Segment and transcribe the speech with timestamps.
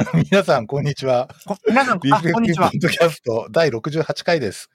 [0.30, 1.28] 皆さん、こんにちは。
[1.66, 4.70] 皆さん、リフレクティブポッドキャスト第68回です。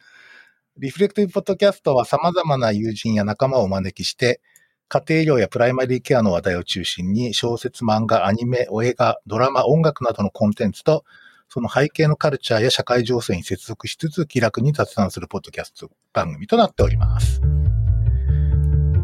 [0.77, 4.41] リフレクティブポッドキャストは様々な友人や仲間をお招きして、
[4.87, 11.05] 家庭医療やプライマリーケアの話題を中心に小説、漫画、アニメ、映画、ドラマ、音楽などのコンテンツと、
[11.49, 17.41] その背景のカルチャーや社会情勢に接続しつつ気楽に雑談するポッドキャスト番組となっております。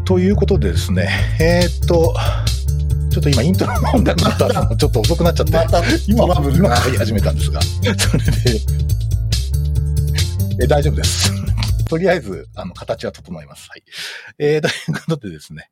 [0.06, 1.10] ということでですね、
[1.40, 2.14] えー、っと、
[3.12, 5.52] ちょっと今イントロの音楽がったのちょっと遅くなっちゃって、
[6.08, 8.32] 今、今から言い始めたんですが、それで、
[10.64, 11.30] え大丈夫です。
[11.90, 13.68] とりあえず、あの、形は整います。
[13.70, 13.84] はい。
[14.40, 15.70] えー、ということでですね、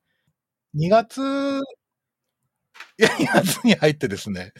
[0.75, 4.51] 2月、いや、2月に入ってですね、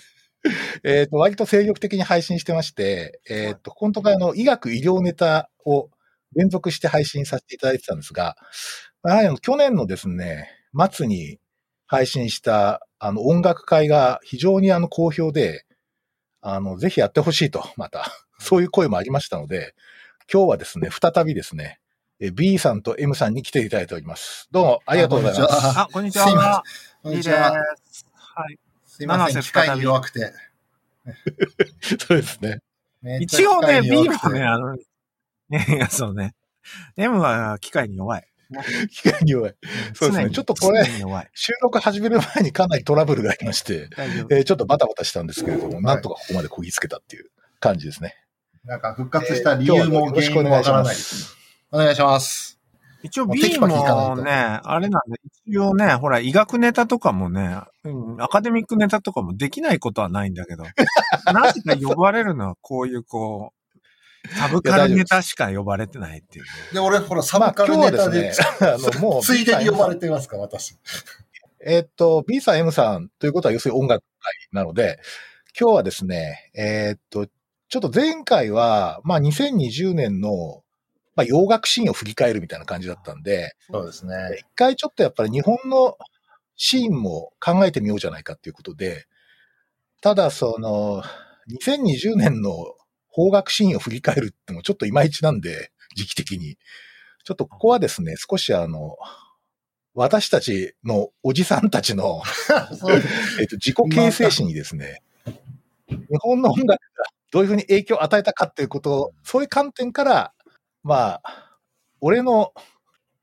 [0.85, 5.89] えっ、と、割と精力的に配信してまして、えっ、ー、と、本当かあの、医学医療ネタを
[6.33, 8.37] 連続して配信させていただいてたんですが、
[9.03, 10.49] やはり去年のですね、
[10.93, 11.39] 末に
[11.89, 15.65] 配信したあの音楽会が非常にあの好評で、
[16.39, 18.05] あの、ぜひやってほしいと、また、
[18.37, 19.73] そういう声もありましたので、
[20.31, 21.79] 今日はですね、再びですね、
[22.33, 24.47] B さんと M さんに来ていただいております。
[24.51, 25.79] どうもありがとうございます。
[25.79, 26.63] あ、こんにちは。
[27.01, 27.53] こんにちは。
[27.53, 27.59] は
[28.51, 28.59] い。
[28.85, 30.31] すいません、機械に弱くて。
[32.07, 32.59] そうですね。
[33.19, 34.81] 一応ね、B はね、あの、 い
[35.75, 36.35] や、そうね。
[36.97, 38.28] M は機械に弱い。
[38.89, 39.55] 機械に弱い。
[39.93, 40.29] そうですね。
[40.31, 40.83] ちょっとこれ、
[41.33, 43.89] 収録始める前にかなりトラブルがありまして、
[44.29, 48.15] えー、ちょっとバタバタしたんですけれども、なんとかここまでこぎつけたっていう感じですね。
[48.65, 51.35] なんか復活した理由も原因もわからないです。
[51.71, 52.59] お願いします。
[53.01, 60.63] 一応 B もね、あれなんで、一応ね、ほら、医学ネタとかもね、うん、アカデミックネタとかもできないことはないんだけど、
[61.33, 63.58] なぜか呼ばれるのはこういうこう、
[64.27, 66.45] サブカルネタしか呼ばれてないっていう。
[66.73, 68.31] で、俺、ほら、サブカルネタで、ね、
[68.61, 70.75] あの、もう、ついでに呼ばれてますか、私。
[71.65, 74.99] えっと、B さん、M さんということは、要するに音楽会なので、
[75.59, 77.27] 今日はですね、えー、っと、
[77.69, 80.63] ちょっと前回は、まあ2020年の、
[81.15, 84.15] まあ洋楽シーンを振り返るみたいな感じだったんで、そうですね。
[84.39, 85.97] 一回ちょっとやっぱり日本の
[86.55, 89.05] シーンも考えてみようじゃないかっていうことで、
[90.01, 91.03] ただその、
[91.65, 92.53] 2020年の
[93.19, 96.57] 邦楽シーンを振り返るってもちょっといまいちなんで、時期的に。
[97.25, 98.95] ちょっとここはですね、少しあの、
[99.93, 102.21] 私たちのおじさんたちの
[103.41, 105.03] えっと、自己形成史にですね、
[105.85, 106.77] 日本の音楽が
[107.31, 110.33] どういうふうに影響を与えたかっていうことを、そういう観点から、
[110.83, 111.59] まあ、
[111.99, 112.53] 俺の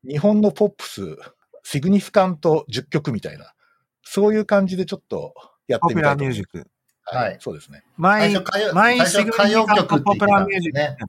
[0.07, 1.17] 日本のポップス、
[1.63, 3.55] シグニフィカント10曲みたいな、
[4.03, 5.33] そういう感じでちょと
[5.67, 6.41] やってみたいと思います。
[6.43, 6.69] ポピュラーミュージック。
[7.09, 7.83] はい、そうですね。
[7.95, 8.33] 毎、
[8.73, 11.05] 毎シグニフィカントポピュラーミュージック。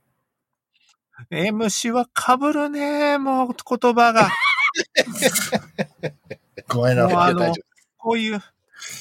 [1.30, 4.30] ね、MC は被るね、もう言葉が。
[6.68, 7.34] ごめんなさい。
[7.96, 8.40] こういう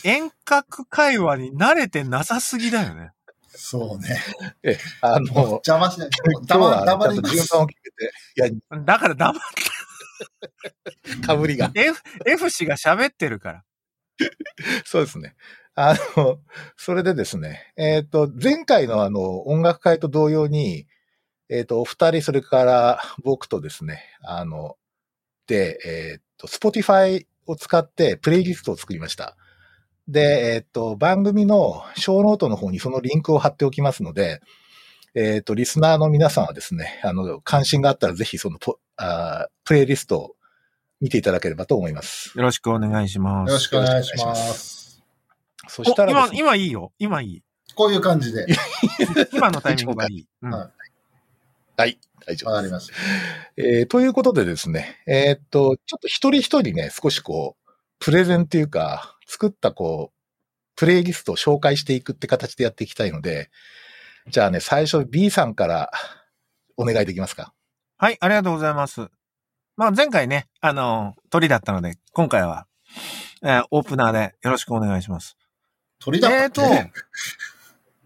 [0.04, 3.12] 遠隔会話に慣れてなさすぎだよね。
[3.50, 4.20] そうね。
[4.64, 6.10] え、あの、邪魔しない。
[6.48, 7.80] 黙黙り順番を決
[8.38, 8.52] めて。
[8.52, 9.42] いや、だから黙っ
[11.20, 11.22] て。
[11.26, 11.72] かぶりが。
[11.74, 13.64] F、F 氏が喋ってるから。
[14.86, 15.36] そうですね。
[15.80, 16.40] あの、
[16.76, 20.88] それでですね、えっ、ー、と、前回のあの、音楽会と同様に、
[21.50, 24.76] えっ、ー、と、お二人、それから僕とですね、あの、
[25.46, 29.38] で、えっ、ー、と、Spotify を使ってプレイリストを作りました。
[30.08, 34.42] で、えっ、と、番組のショーノートの方にそのリンクを貼っておきますので、
[35.14, 40.36] えっ、と、リスナーの皆さんはですね、あの、関心があったらぜひそのポあプレイリストを
[41.02, 42.36] 見ていただければと思います。
[42.36, 43.50] よろしくお願いします。
[43.50, 44.77] よろしくお願いします。
[45.70, 46.94] そしたら、今、今いいよ。
[47.00, 47.44] 今いい。
[47.76, 48.46] こういう感じで。
[49.34, 50.28] 今のタイミングがいい。
[50.42, 50.72] うん、はい。
[51.78, 52.00] はい。
[52.26, 52.94] 大丈夫わかりました。
[53.58, 60.18] えー、ということでですね、えー、っと、ちょっと一人一人ね、少しこう、プレゼンっていうか、作ったこう、
[60.76, 63.50] プレイリストを紹介していくって形でやっていきたいので、
[64.30, 65.92] じゃあね、最初 B さんから
[66.76, 67.54] お願いできますか？
[67.98, 69.08] はい、ありがとうございます。
[69.76, 72.68] まあ前回ね、あの、鳥だったので、今回は、
[73.42, 75.38] えー、オープナーでよろしくお願いします。
[76.00, 76.62] 鳥だったえっ、ー、と、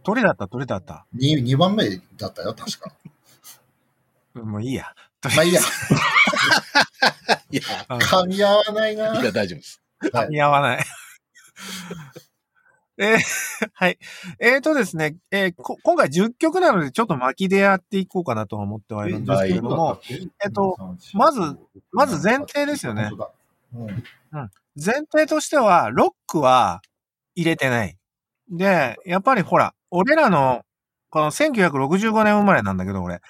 [0.04, 1.06] 鳥だった、鳥だった。
[1.16, 2.92] 2、2番目だったよ、確か。
[4.34, 4.94] もういいや。
[5.24, 5.62] まあいいや。
[7.52, 9.22] いや、噛み合わないな。
[9.22, 9.82] いや、大丈夫です。
[10.02, 10.86] 噛み合わない。
[12.98, 13.18] えー、
[13.74, 13.98] はい。
[14.40, 20.00] えーとですね、えー、今回10曲なのでちょっと巻きでやっていこうかなとは思ってはいるんですけれども、
[20.44, 20.78] えっと、
[21.14, 21.58] まず、
[21.92, 23.10] まず前提ですよね。
[23.74, 24.04] うん。
[24.76, 26.82] 前提としては、ロックは
[27.36, 27.98] 入れてない。
[28.50, 30.64] で、やっぱりほら、俺らの、
[31.10, 33.22] この1965年生まれなんだけど、俺。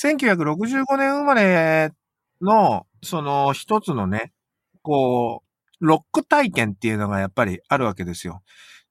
[0.00, 1.92] 1965年生まれ
[2.40, 4.32] の、その一つのね、
[4.82, 5.42] こ
[5.80, 8.42] う、ロック体験っていうのがやっぱりあるわけですよ。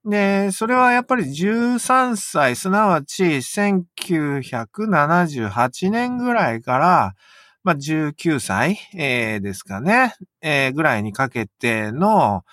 [0.06, 7.16] で、それはやっぱり13歳、すなわち1978年ぐらいから、
[7.64, 12.44] まあ、19歳、えー、ですかね、えー、ぐらいにかけての、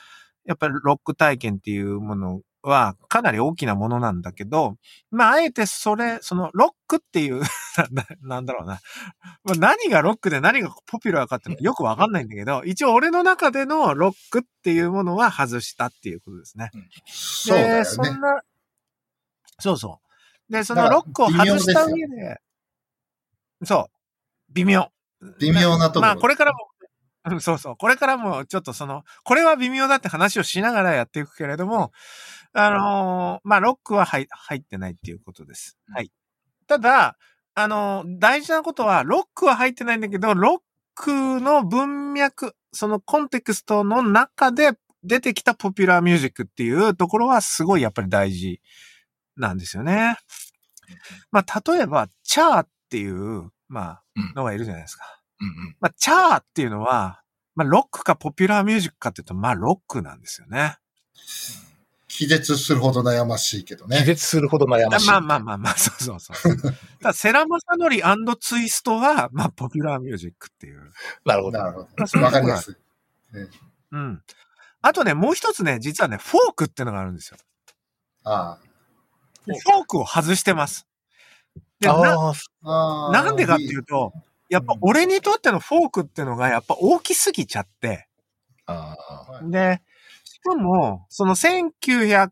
[0.47, 4.77] やっぱりロック体験っていうものはかなり大きなものなんだけど、
[5.11, 7.43] まあ、あえてそれ、そのロックっていう
[8.23, 8.81] なんだろうな。
[9.45, 16.71] まあ、何がロックで何がポピュラーかってよくわかんないんだけど、一応俺の中でのロックっていうものは外したっていうことですね。
[16.75, 17.85] うん、そうだよね。
[17.85, 18.43] そんな、
[19.59, 20.01] そうそ
[20.49, 20.53] う。
[20.53, 22.41] で、そのロックを外した上で、で
[23.65, 24.91] そう、微妙。
[25.39, 26.01] 微妙なところ。
[26.03, 26.69] まあ、これからも
[27.29, 27.77] うん、そうそう。
[27.77, 31.93] これからもちょっとその、これは微妙だって話をしながらやっていくけれども、
[32.53, 35.77] あのー、まあ、ロックは入入ってないっていうことです。
[35.93, 36.13] はい。
[36.67, 37.17] ただ、
[37.55, 40.61] あのー、大事なことは、ロックは入ってないんだけど、ロッ
[40.95, 44.73] クの文脈、そのコンテクストの中で
[45.03, 48.61] 出てきたポピュラーミュージックっていうところはすごいやっぱり大事
[49.37, 50.17] なんですよね。
[51.31, 54.03] まあ、例えば、チャーっていう、まあ、
[54.35, 55.05] のがいるじゃないですか。
[55.81, 57.23] まあ、チャーっていうのは、
[57.55, 60.79] まあ、ロックかポピュラーミュージックかっていうと、まあ、ロックなんですよね。
[62.09, 63.99] 気絶するほど悩ましいけどね。
[63.99, 65.07] 気絶するほど悩ましい。
[65.09, 66.57] まあまあまあまあ、そうそうそう。
[67.03, 68.03] ただ、セラマサノリ
[68.41, 70.93] ツイストは、まあ、ポピュラーミュージックっていう。
[71.25, 71.59] なるほど。
[71.59, 72.23] なるほど。
[72.23, 72.77] わかりやすい。
[73.93, 74.23] うん。
[74.81, 77.37] あとね、もう一つね、実はね、フォークっていうのがあるんですよ。
[78.25, 78.59] ああ。
[79.47, 80.87] フォークを外してます。
[81.81, 82.33] で、な、
[83.13, 84.13] なんでかっていうと、
[84.49, 88.09] やっぱ俺にとってのフォークってのがやっぱ大きすぎちゃって、
[89.51, 89.81] で、
[90.25, 92.31] しかも、その1978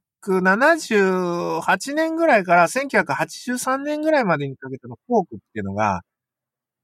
[1.95, 6.03] 年ぐらいから1983年ぐらいまでにかけてのフォークっていうのが、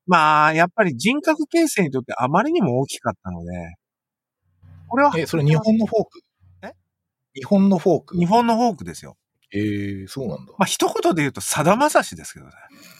[0.06, 3.76] まあ、やっぱり人格形成にとってあまりにも大きかったので、
[4.88, 5.12] これは。
[5.16, 6.20] え、それ日本のフォーク？
[6.62, 6.72] え？
[7.34, 8.16] 日本のフォーク？
[8.16, 9.16] 日本のフォークですよ。
[9.52, 10.52] ええー、そうなんだ。
[10.58, 12.52] まあ、一言で言うと、さだまさしですけどね。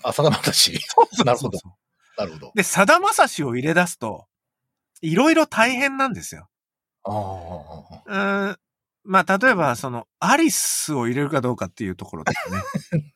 [0.05, 0.79] あ、さだまさし。
[0.87, 1.51] そうそうそう
[2.21, 2.53] なるほど。
[2.55, 4.27] で、さだまさしを入れ出すと、
[5.01, 6.49] いろいろ大変なんですよ。
[7.05, 8.49] ああ。
[8.49, 8.57] うん。
[9.05, 13.15] まあ、例えば、その、アリスを入れるかどうかっていうところですね。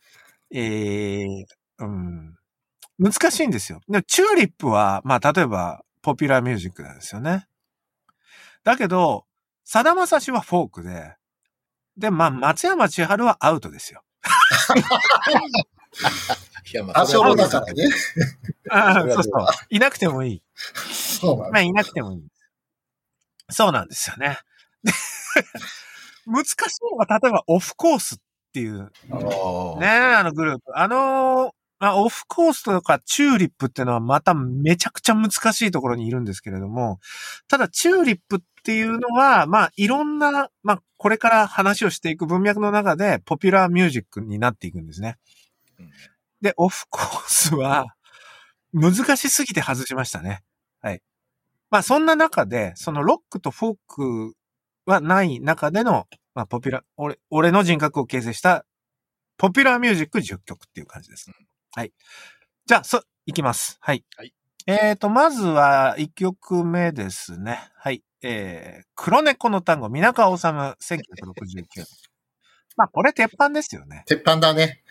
[0.50, 1.44] え えー、
[1.80, 2.36] うん。
[2.98, 3.80] 難しいんですよ。
[3.88, 7.46] でチューリップは、まあ、例えば、ポピュラーミュージックなんですよね。
[8.62, 9.26] だけど、
[9.64, 11.16] さだまさしはフォークで、
[11.96, 14.02] で、まあ、松山千春はアウトですよ。
[16.73, 17.85] いや、まあ、多少だからね。
[18.70, 19.46] ああ、そうそう。
[19.70, 20.43] いなくてもいい。
[20.93, 22.29] そうなんまあ、いなくてもいい。
[23.50, 24.38] そうなんですよね。
[26.26, 26.56] 難しい
[26.91, 28.19] のが、例えば、オフコースっ
[28.52, 30.79] ていう、ねあのグループ。
[30.79, 35.37] あのあ、オフコースとかチューリップっていうのはまためちゃくちゃ難し
[35.67, 36.99] いところにいるんですけれども、
[37.49, 45.17] ただチューリップっていうのは、まあいろんな、まあこれから話をしていく文脈の中でポピュラーミュージックになっていくんですね。
[46.41, 47.87] で、オフコースは、
[48.73, 50.43] 難しすぎて外しましたね。
[50.81, 51.03] はい。
[51.71, 54.35] まあ、そんな中で、そのロックとフォーク
[54.85, 58.67] はない中での、まあ、ポピュラー、俺、俺の人格を形成した、
[59.37, 61.31] ポピュラーミュージック10曲っていう感じです。
[61.75, 61.93] はい。
[62.67, 63.79] じゃあ、そ、いきます。
[63.81, 64.05] はい。
[64.17, 64.35] はい。
[64.67, 67.71] えっ、ー、と、まずは1曲目ですね。
[67.76, 68.03] はい。
[68.23, 70.47] えー、黒猫の単語、皆川治
[70.81, 71.85] 1969。
[72.76, 74.05] まあ、これ鉄板ですよね。
[74.06, 74.82] 鉄板だね。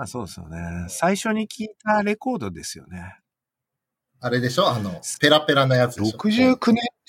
[0.00, 0.86] まあそうですよね。
[0.88, 3.18] 最初に聞いたレコードですよね。
[4.18, 4.66] あれでしょ？
[4.66, 6.58] あの、ペラペラなやつでしょ ?69 年って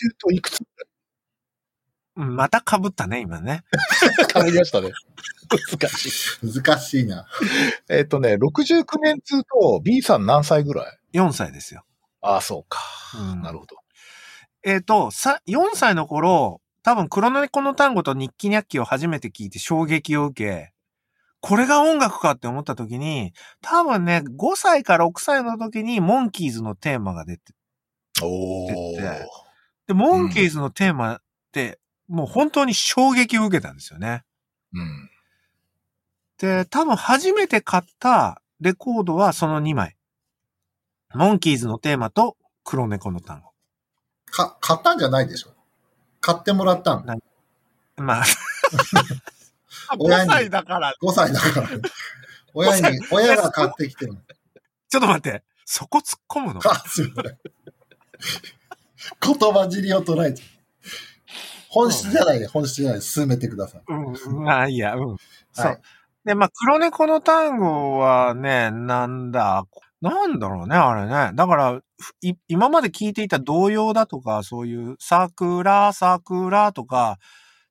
[0.02, 0.60] 言うといくつ？
[2.16, 3.64] また被ったね、今ね。
[4.36, 4.92] 被りましたね。
[5.72, 6.10] 難し
[6.44, 6.54] い。
[6.54, 7.26] 難しいな。
[7.88, 11.86] えっとね、69年って言うと B さん何歳ぐらい ?4 歳ですよ。
[12.20, 12.82] ああ、そうか。
[13.18, 13.78] うん、なるほど。
[14.64, 20.74] えっ、ー、と、さ、4歳の頃、多分黒猫の単語と日記ニャッキを初めて聞いて衝撃を受け、
[21.42, 27.54] これが音楽かって思った時に、多分ね、5歳か6歳の時にモンキーズのテーマが出て、
[28.22, 29.28] お出て、
[29.88, 31.22] で、モンキーズのテーマっ
[31.52, 34.24] て、もう本当に衝撃を受けたんですよね。
[34.74, 35.10] うん。
[36.38, 39.98] で、多分初めて買ったレコードはその2枚。
[41.14, 43.52] モンキーズのテーマと黒猫の単語。
[44.28, 45.54] か、買ったんじゃないでしょ
[46.20, 47.06] 買ってもらったん？
[47.98, 48.24] まあ
[49.98, 50.94] 5歳だから。
[51.02, 51.70] 5歳だから。
[52.54, 54.14] 親に、親が買ってきてる。
[54.90, 55.44] ちょっと待って。
[55.66, 56.62] そこ突っ込むの？
[56.66, 57.38] あ、 すいません。
[59.22, 60.42] 言葉尻を捉えて。
[61.70, 63.82] 本質じゃないで、本質じゃないで、進めてください。
[63.88, 65.18] うん、まあいいや、うん。
[65.54, 65.82] そう。
[66.26, 69.64] で、まあ、黒猫の単語はね、なんだ、
[70.02, 71.32] なんだろうね、あれね。
[71.36, 71.80] だから、
[72.48, 77.18] 今まで聞いていた童謡だとか、そういう、桜、桜とか、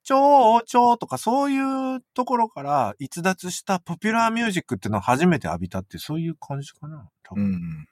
[0.02, 7.08] 蝶々とかそういうところから逸脱したポピュラーミュージックっていうのを初めて浴びたってそういう感じかな。
[7.22, 7.88] 多分うん。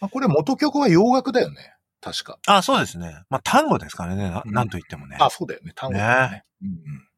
[0.00, 1.74] あこれ元曲は洋楽だよね。
[2.00, 2.38] 確か。
[2.46, 3.22] あ、そうですね。
[3.28, 4.30] まあ、単語ですからね。
[4.46, 5.16] なうんと言ってもね。
[5.20, 5.72] あ、そうだよね。
[5.74, 6.44] 単語だよね。
[6.62, 7.08] うんうん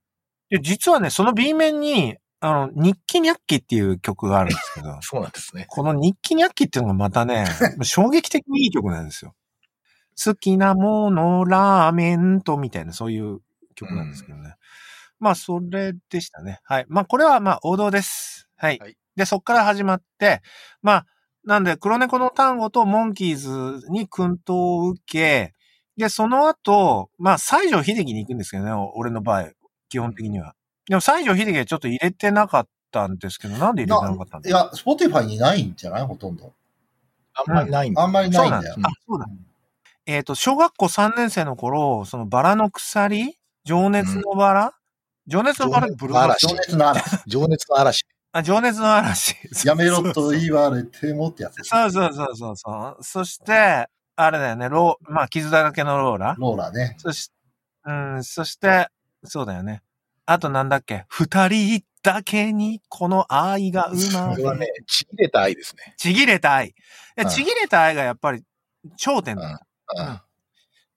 [0.50, 5.67] で、実はね、その B 面に、あの、日記ニャッキっていう曲があるんですけど、 そうなんですね。
[5.69, 7.45] この日記ニャッキっていうのがまたね、
[7.83, 9.35] 衝撃的にいい曲なんですよ。
[10.23, 13.40] 好きなもの、ラーメンと、みたいな、そういう
[13.87, 14.54] 曲なんですけどね。
[15.18, 16.60] まあ、それでしたね。
[16.64, 16.87] はい。
[16.88, 18.49] まあ、これはまあ、王道です。
[18.56, 18.78] はい。
[18.78, 20.40] はいで、そっから始まって、
[20.82, 21.06] まあ、
[21.44, 25.52] なんで、黒猫の単語とモンキーズに薫陶を受け、
[25.96, 29.50] で、その後、まあ、西城秀樹に行くんですけどね、俺の場合、
[29.88, 30.54] 基本的には。
[30.88, 36.06] でも、西城秀樹はちょっと入れてなかったんですけど、なんで入れてなかったんだいや、スポティファイにないんじゃない？
[36.06, 36.54] ほとんど。
[37.34, 38.90] あんまりないんだあんまりないんだよそうなん。
[38.90, 39.26] あ、そうだ。
[40.06, 43.37] えっ、と、小学校3年生の頃、そのバラの鎖
[43.71, 44.75] 情熱のバラ、
[45.29, 47.25] 情熱のバラブルーノート情熱の嵐。
[47.29, 48.05] 情熱の嵐。
[48.33, 49.37] あ、情熱の嵐。
[49.65, 51.62] やめろと言われてもってやつ。
[51.62, 53.05] そうそうそうそうそう。
[53.05, 56.35] そして、あれだよね、ロー、まあ、傷だらけのローラ。
[56.37, 56.97] ローラね。
[56.99, 57.31] そし、
[57.85, 58.89] うん、そして、
[59.23, 59.83] そうだよね。
[60.27, 61.05] あとなんだっけ？
[61.07, 65.95] 二人だけにこの愛が生まれこれはね、ちぎれた愛ですね。
[65.97, 66.75] ちぎれた愛。
[67.29, 68.43] ちぎれた愛がやっぱり
[68.97, 69.59] 頂点だっ
[69.97, 70.03] た。
[70.03, 70.21] うん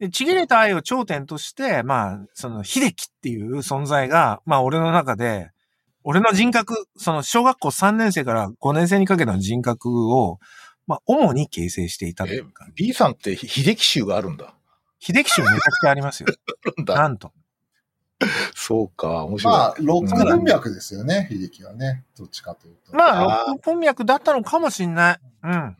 [0.03, 5.51] でちぎれた愛を頂点として、まあ、その、秀樹っていう存在が、まあ、俺の中で、
[6.03, 10.39] 俺の人格、その、小学校3年生から5年生にかけての人格を、
[10.87, 14.53] まあ、主に形成していたというか、B さんって秀樹集があるんだ。
[14.99, 16.27] 秀樹集めちゃくちゃありますよ。
[16.75, 16.95] なんだ。
[16.95, 17.31] なんと。
[18.53, 19.53] そうか、面白い。
[19.53, 22.03] まあ、ロック文脈ですよね、秀樹はね。
[22.17, 22.93] どっちかというと。
[22.93, 25.19] まあ、ロック文脈だったのかもしんない。
[25.43, 25.77] うん。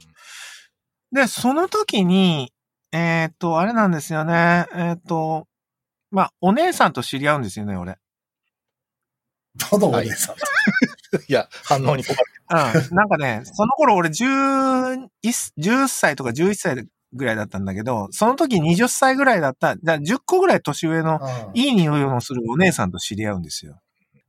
[1.12, 2.53] で、その時に、
[2.94, 4.68] えーっと、あれなんですよね。
[4.74, 5.48] えーっと、
[6.12, 7.98] まあ、お姉さんと知り合うんですよね、俺。
[9.72, 10.36] どのお姉さん、
[11.28, 12.24] いや、反応に困る。
[12.50, 12.96] うん。
[12.96, 15.10] なんかね、その頃俺11
[15.58, 23.80] 10歳とか11歳ぐらいだったんだけど、その時20歳ぐらいだった、じゃあ10個ぐらい年上のうんいい匂いのするお姉さんと知り合うんですよ。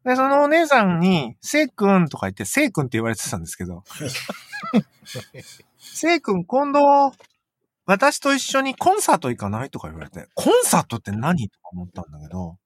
[0.04, 3.84] で、そのお姉さんに、せいくんとか言って、せいくんって言われてたんですけど、
[5.78, 7.12] せいくん今度、
[7.86, 9.70] 私と一緒にコンサート行かない？
[9.70, 11.48] とか言われて、コンサートって何？
[11.48, 12.56] とか思ったんだけど、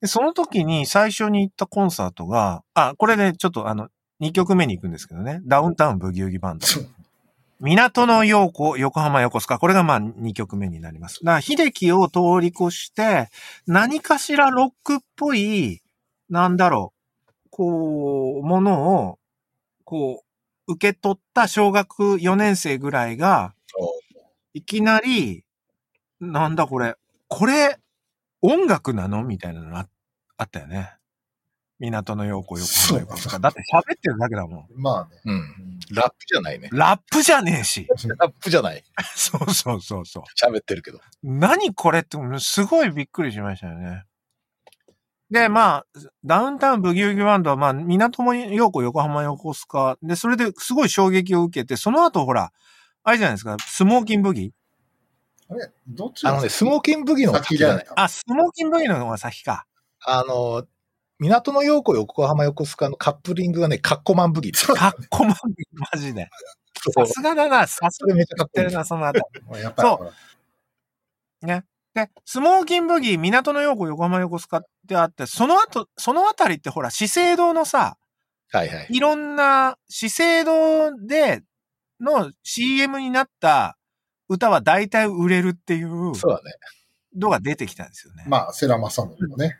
[0.00, 3.88] で、その時に最初に行ったコンサートが、あ、これでちょっとあの、
[4.20, 6.66] 2曲目に行くんですけどね、ダウンタウンブギウギバンド。
[7.60, 9.60] 港の陽子、横浜横須賀。
[9.60, 11.20] これがまあ2曲目になります。
[11.24, 13.28] だから、秀樹を通り越して、
[13.68, 15.80] 何かしらロックっぽい、
[16.28, 16.92] なんだろ
[17.28, 19.18] う、こう、ものを、
[19.84, 20.24] こ
[20.66, 23.54] う、受け取った小学4年生ぐらいが、
[24.54, 25.44] いきなり、
[26.20, 26.96] なんだこれ、
[27.28, 27.78] これ、
[28.42, 29.22] 音楽なの？
[29.24, 29.88] みたいなのあ
[30.36, 30.94] あったよね。
[31.78, 33.38] 港の陽子、横浜横須賀。
[33.40, 34.66] だって喋ってるだけだもん。
[34.76, 35.20] まあね。
[35.24, 35.80] うん。
[35.90, 36.68] ラップじゃないね。
[36.72, 37.88] ラップじゃねえし。
[38.18, 38.84] ラップじゃない。
[39.16, 40.22] そうそうそうそう。
[40.38, 41.00] 喋ってるけど。
[41.22, 44.04] 何これって、すごいびっくりしましたよね。
[45.30, 45.86] で、まあ、
[46.24, 49.96] ダウンタウンブギウギバンドは、まあ、港も陽子、横浜横須賀。
[50.02, 52.52] で、それですごい衝撃を受けて、その後ほら、
[53.04, 54.52] あれじゃないですか、スモーキンブギ
[55.48, 55.70] あれ？
[55.88, 57.86] どっちあのね、スモーキンブギの方が先じゃない。
[57.96, 59.66] あ、スモーキンブギの方が先か。
[60.04, 60.66] あの、
[61.18, 64.66] 港の陽子横浜横須賀のカップリングがね、カッコマンブギです。
[64.66, 65.34] かっこまん
[65.92, 66.28] マジで。
[66.94, 69.20] さすがだな、さすそれめっちゃかってるな、そのあた
[69.52, 69.60] り。
[69.60, 77.98] やっぱりほらで、スモーキンブギ、港の陽子、横浜横須賀ってあって、その後、そのあたりってほら、資生堂のさ、
[78.50, 78.86] はいはい。
[78.90, 81.42] いろんな資生堂で
[82.02, 83.78] の CM になった
[84.28, 86.52] 歌は大体売れるっていうそうだね。
[87.16, 88.24] のが出てきたんですよね。
[88.26, 89.58] まあ、セラマサノもね。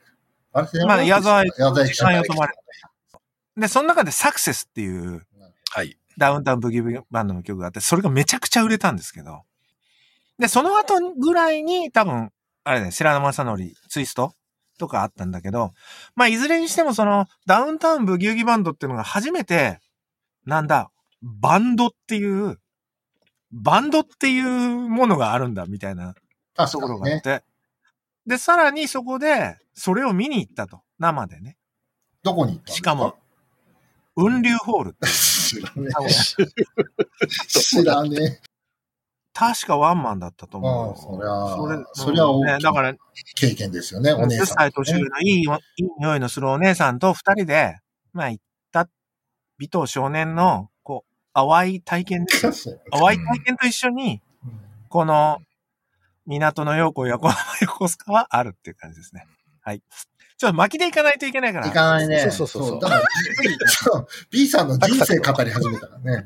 [0.53, 2.55] あれ、まあ矢沢矢沢時間よ止まれ
[3.57, 5.27] で、その中でサクセスっていう
[5.71, 5.97] はい。
[6.19, 9.43] ダウンタウンブギウギバンドの曲があって、それがめちゃくちゃ売れたんですけど。
[10.39, 12.31] で、その後ぐらいに多分、
[12.65, 14.35] あれね、白玉正則、ツイスト
[14.79, 15.73] とかあったんだけど、
[16.15, 19.81] まあ、いずれにしてもその、ダウンタウンブギウギバンドっていうのが初めて、
[20.45, 20.91] なんだ、
[21.23, 22.59] バンドっていう、
[23.53, 26.15] バンドっていうものがあるんだ、みたいな
[26.57, 26.89] とこ。
[26.89, 27.43] ろがあって。
[28.27, 30.83] で、さらにそこで、それを見に行ったと。
[30.99, 31.57] 生でね。
[32.23, 33.17] どこに行ったしかも、
[34.15, 37.29] 雲流ホール知らねえ。
[37.49, 38.41] 知らね
[39.35, 40.61] 確かワンマンだったとえ。
[40.61, 41.33] 思うよ。
[41.33, 42.95] ああ、そりゃ、それ、そりゃ大きだから、
[43.35, 47.79] 経験ですよね、お姉10さん、歳年上のいいよ、いい匂いのするお姉さんと二人で、
[48.13, 48.89] まあ行った、
[49.59, 50.69] 美等少年の、
[51.35, 54.21] 淡い体験です淡い体験と一緒に、
[54.89, 55.39] この、
[56.27, 59.27] 港の陽子、横浜横須賀はあるっていう感じですね。
[59.61, 59.83] はい。
[60.39, 61.67] ちょっと巻きでいかないといけないから。
[61.67, 62.19] いかないね。
[62.19, 63.03] そうそうそうそうだから、
[63.67, 66.25] そう B さんの人生語り始めたからね。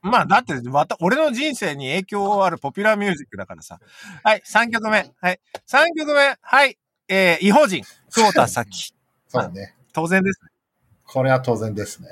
[0.00, 3.80] まあ、だって、また、俺の人生に影響あるポピュラーミュージックだからさ。
[4.22, 5.10] はい、3曲目。
[5.20, 5.40] はい。
[5.66, 6.36] 3曲目。
[6.40, 6.78] はい。
[7.08, 7.84] えー、異邦人。
[8.10, 8.94] 久保田咲。
[9.28, 9.74] そうね。
[9.92, 10.50] 当然ですね。
[11.04, 12.08] これは当然ですね。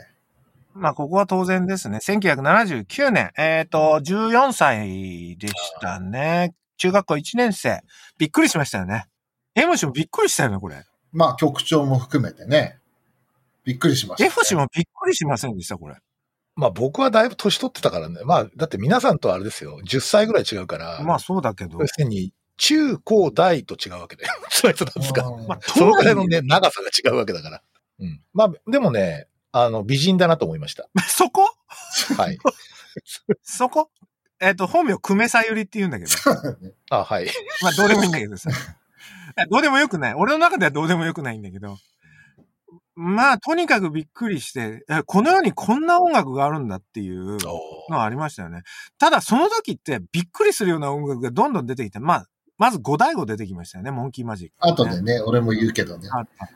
[0.79, 1.99] まあ、ここは当然ですね。
[1.99, 3.31] 1979年。
[3.39, 6.55] えっ、と、14歳でしたね。
[6.77, 7.81] 中学校1年生。
[8.19, 9.07] びっくりしましたよね。
[9.55, 10.85] M 氏もびっくりしたよね、これ。
[11.13, 12.79] まあ、曲調も含めてね。
[13.65, 14.29] びっくりしました、ね。
[14.29, 15.97] F 氏もびっくりしませんでした、これ。
[16.57, 18.21] まあ僕はだいぶ年取ってたからね。
[18.25, 19.81] まあ、だって皆さんとあれですよ。
[19.85, 21.03] 10歳ぐらい違うから。
[21.03, 21.87] まあ、そうだけど要。
[21.87, 24.25] するに、中高大と違うわけで。
[24.51, 25.27] そういう人なんですか。
[25.27, 27.63] うんまあ、そのくらいのね、長さが違うわけだから。
[28.01, 28.23] うん。
[28.33, 29.27] まあ、でもね、
[29.59, 30.87] あの、美人だなと思いました。
[31.09, 31.49] そこ？
[32.19, 32.39] はい。
[33.43, 33.91] そこ？
[34.39, 36.11] えっ、と、本名、久米さゆりって言うんだけど。
[36.91, 37.27] あ、はい。
[37.63, 38.51] まあ、どうでもいいんだけどさ。
[39.51, 40.15] どうでもよくない。
[40.15, 41.79] 俺の中ではどうでもよくないんだけど。
[42.97, 48.63] まあ、とにかくびっくりして、えこの世にこんな音楽があるんだっていうのはありましたよね。
[48.99, 52.27] ただ、その時ってびっくりするような音楽がどんどん出てきて、まあ、
[52.59, 56.09] まず五大悟出てきましたよね、モンキーマジック、後でね、俺も言うけどね。
[56.13, 56.51] あった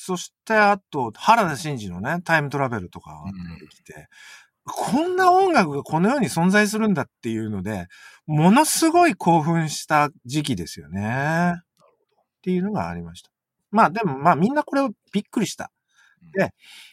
[0.00, 4.08] そそして、あと、原田真二のね、タイムトラベルとかが出てきて、
[4.64, 7.88] こんな音楽がこの世に存在するんだっていうので、
[8.26, 11.54] ものすごい興奮した時期ですよね。
[11.56, 13.30] っていうのがありました。
[13.70, 15.70] まあでも、まあみんなこれをびっくりした。
[16.34, 16.52] で、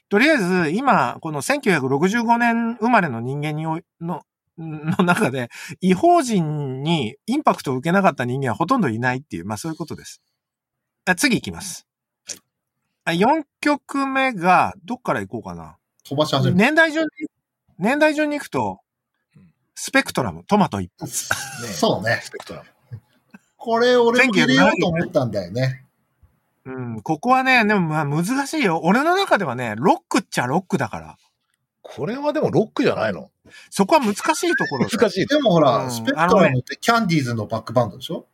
[0.09, 4.23] とりあえず今、この1965年生まれの人間においの、
[4.57, 5.49] の中で、
[5.81, 10.21] 違法人にインパクトを受けなかった人間はほとんどいないっていう、まあそういうことです。
[11.05, 11.84] あ次行きます。
[13.05, 15.77] あ4曲目が、どっから行こうかな。
[16.03, 16.09] う。
[16.09, 17.09] 飛ばし始め年代順に、
[17.77, 18.79] 年代順に行くと
[19.35, 21.07] うん、スペクトラム、トマト一本。
[21.07, 21.13] ね
[21.73, 22.19] そうね。
[22.23, 22.99] スペクトラム。
[23.57, 25.85] これ俺も入れようと思ったんだよね。
[26.65, 28.79] うん、ここはね、でもまあ難しいよ。
[28.83, 31.17] 俺の中ではね、ロックっちゃロックだから。
[31.83, 33.29] これはでもロックじゃないの？
[33.69, 35.25] そこは難しいところだ難しい。
[35.27, 38.25] でもほら、うんスペクトラムってキャンディーズのバックバンドでしょ？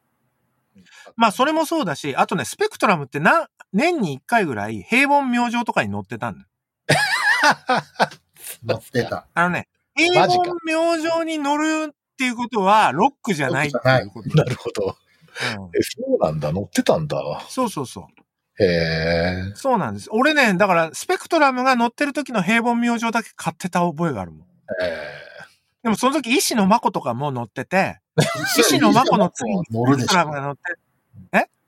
[1.16, 6.48] まあそれもそうだし、あとね、スペクトラムってな、年に1回ぐらい平凡明星とかに載ってたんだよ。
[8.64, 9.28] 乗ってた。
[9.34, 14.30] あのね、平凡明星に乗るっていうことは、ロックじゃないっていうこと。
[14.36, 14.86] なるほど。
[14.86, 16.52] うんえ、そうなんだ。
[16.52, 17.18] 乗ってたんだ。
[17.48, 18.64] そうそうそう。
[18.64, 19.52] へえ。
[19.56, 20.10] そうなんです。
[20.12, 24.48] 俺ね、だから、スペクトラムが乗ってる時の平凡明星だけ買ってた覚えがあるもん。
[24.84, 25.22] え
[25.84, 28.00] でもその時、石野真子とかも乗ってて、
[28.60, 30.42] 石野真子の次にスペクトラムがょ。
[30.44, 30.62] 乗って、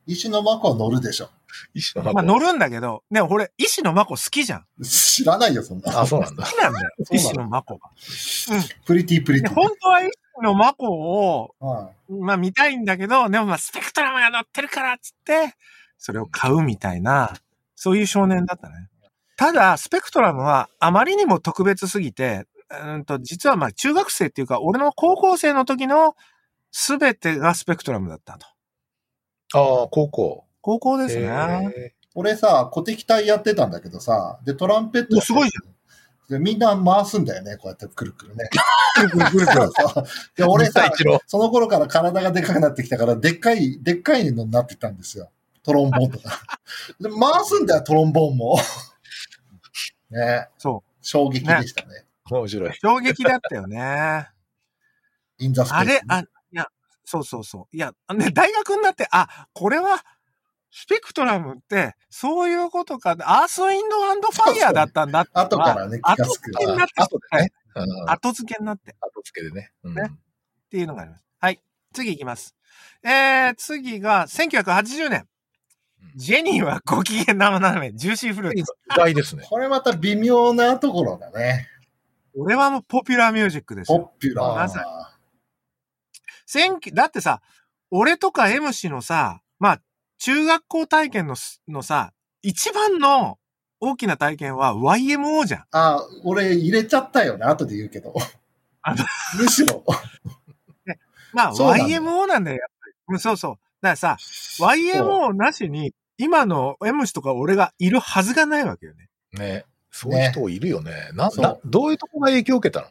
[0.05, 1.29] 石野真子は乗るでしょ。
[1.73, 4.65] 石野まあ乗るんだけど、でも俺、石野真子好きじゃん。
[4.83, 6.01] 知らないよ、そんな。
[6.01, 6.51] あ、そうなんだ好。
[6.51, 7.89] きなんだよ、石野真子が。
[8.85, 9.55] プリティプリでティ。
[9.55, 10.11] 本当は石
[10.41, 15.55] 野真子を、はいまあ見たいんだけど、でもまあスペクトラムが乗ってるからっつって、
[15.97, 17.33] それを買うみたいな、
[17.75, 18.89] そういう少年だったね。
[19.35, 26.15] ただ、スペクトラムはあまりにも特別すぎて、うんと、実はまあ中学生っていうか、俺の高校生の時の
[26.71, 28.47] 全てがスペクトラムだったと。
[29.53, 30.45] ああ、高校。
[30.61, 31.27] 高校ですね。
[31.75, 35.57] へ俺さ、鼓笛隊やってたんだけどさ、で、トランペットすごいじ
[36.29, 38.49] で、みんな回すんだよね、こうやってくるくるね。
[38.95, 39.71] くるくるくる
[40.35, 40.91] で、俺さ
[41.27, 45.31] その頃から体がでかくなってきたから、でっかい、でっかいのになってきたんですよ。
[45.63, 46.39] トロンボーンとか。
[46.99, 48.57] で、回すんだよ、トロンボーンも。
[50.11, 50.89] ねそう。
[51.01, 52.05] 衝撃でしたね。
[52.29, 52.73] 面白い。
[52.81, 54.29] 衝撃だったよね。
[55.39, 56.23] インザスペース、あれ、あ、
[57.05, 57.75] そうそうそう。
[57.75, 60.03] いや、ね、大学になって、あ、これは、
[60.75, 65.31] スペクトラムって、そういうことか、アースウィンドアンドファイヤーだったんだって。
[65.33, 67.51] 後からね気が後つく付けになってあ後でね。
[67.75, 68.09] うん。
[68.09, 69.71] 後付けになってっ後付けでね。
[69.83, 70.11] うんね
[70.71, 71.25] ていうのがあります。
[71.39, 71.59] はい。
[71.93, 72.55] 次いきます。
[73.03, 75.27] えー、次が、1980年。
[76.15, 78.73] ジェニーはご機嫌斜め、ジューシーフルーツ。
[78.91, 79.45] 意外ですね。
[79.47, 81.67] これまた微妙なところだね。
[82.35, 84.13] 俺はもうポピュラーミュージックですポよ。
[84.19, 84.69] ピュラー。
[84.69, 85.12] 選挙、
[86.93, 87.41] だってさ、
[87.91, 89.81] 俺とか M 氏のさ、まあ、
[90.19, 93.37] 中学校体験のすのさ、一番の
[93.79, 95.65] 大きな体験は YMO じゃん。
[95.71, 97.45] あ、俺入れちゃったよね。
[97.45, 98.13] 後で言うけど
[98.81, 98.95] あ。
[99.37, 99.83] むしろ。
[101.33, 102.93] まあ、YMO なんだよ、やっぱり。
[103.09, 103.55] うんそうそう。
[103.81, 104.17] だからさ、
[104.59, 109.09] YMO なしに、今の M 氏とか俺がいるはずがないわけよね。
[109.33, 109.65] ね。
[109.91, 111.09] そういう人いるよね。
[111.13, 112.87] な、そうな、どういうとこが影響を受けたの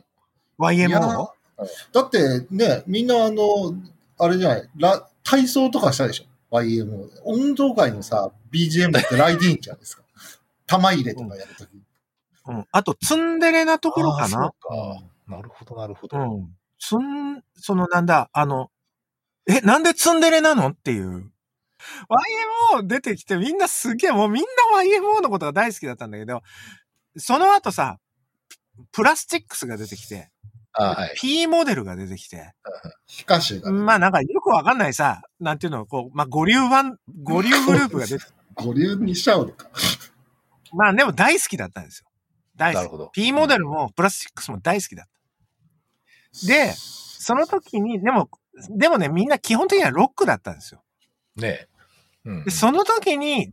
[0.58, 1.30] ？YMO?
[1.92, 3.74] だってね、みんなあの、
[4.18, 6.24] あれじゃない、ラ体操とかしたでしょ
[6.56, 7.20] ?YMO で。
[7.26, 10.02] 運動会のさ、BGM ってライディーンじゃないですか。
[10.66, 11.68] 玉入れとかやるとき。
[12.46, 12.66] うん。
[12.70, 14.50] あと、ツンデレなところかな。
[14.50, 15.02] か。
[15.28, 16.18] なるほど、なるほど。
[16.18, 16.56] うん。
[16.78, 18.70] ツン、そのなんだ、あの、
[19.46, 20.68] え、なんでツンデレなの？
[20.68, 21.32] っていう。
[22.74, 26.42] YMO 出てきてみんなすげえ、もうみんな YMO のことが大好きだったんだけど、
[27.16, 27.98] その後さ、
[28.92, 30.41] プラスチックスが出てきて、あ
[30.72, 31.14] はい。
[31.16, 32.54] P モデルが出てきて、
[33.06, 39.68] ヒカシュがね、まあなんかよくわかんないさ、なんていうの、こう、まあ五流版、五流グループが出て、 五流にしちゃうのか。
[40.72, 42.06] まあでも大好きだったんですよ。
[42.56, 43.20] 大好き。
[43.22, 46.46] P モデルもプラスチックスも大好きだった。
[46.46, 48.30] で、その時に、でも、
[48.70, 50.82] でもね、みんな基本的にはロックだったんですよ。
[51.36, 51.68] ねえ。
[52.24, 52.50] うんで、。
[52.50, 53.52] その時に、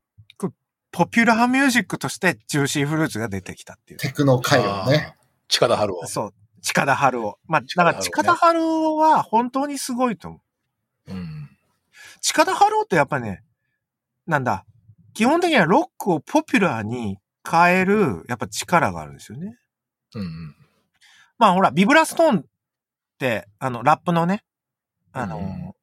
[0.91, 3.99] ポピュラーミュージックとしてジューシーフルーツが出てきたっていう。
[3.99, 5.15] テクノ歌謡ね。
[5.47, 6.07] 近田春夫。
[6.07, 6.33] そう。
[6.59, 7.39] 近田春夫。
[7.47, 10.41] まあ、だから近近田田春夫は本当にすごいと思
[11.07, 11.11] う。
[11.11, 11.49] うん。
[12.21, 13.43] 近田春夫ってやっぱね、
[14.27, 14.65] なんだ、
[15.13, 17.17] 基本的にはロックをポピュラーに
[17.49, 19.57] 変える、やっぱ力があるんですよね。
[20.15, 20.55] うんうん。
[21.37, 22.45] まあほら、ビブラストーンっ
[23.17, 24.43] て、あの、ラップのね、
[25.11, 25.73] あの、うん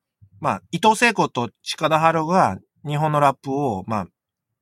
[0.41, 4.07] まあ、伊藤聖子と近田春夫が日本のラップを、まあ、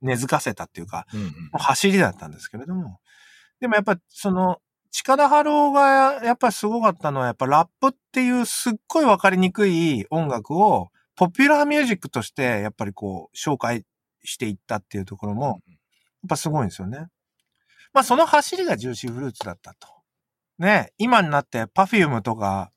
[0.00, 2.98] 根付かせたっていうか、うんうん走りだったんですけれども、
[3.60, 4.60] でもやっぱその、
[4.96, 13.84] 近田春夫がやっぱりすごかったのは、やっぱラップっていうすっごいわかりにくい音楽を、ポピュラーミュージックとして、やっぱりこう、紹介
[14.22, 15.56] していったっていうところも、やっ
[16.28, 17.08] ぱすごいんですよね。
[17.92, 19.88] まあその走りがジューシーフルーツだったと。
[20.60, 22.70] ね、今になってパフュームとか、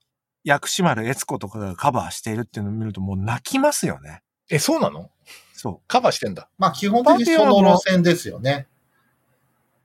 [0.44, 4.24] 薬師丸悦子とかがカバーしているっていうのを見るともう泣きますよね。
[4.50, 5.12] え、そうなの？
[5.54, 6.50] そカバーしてんだ。
[6.58, 8.68] まあ基本的にその路線ですよね。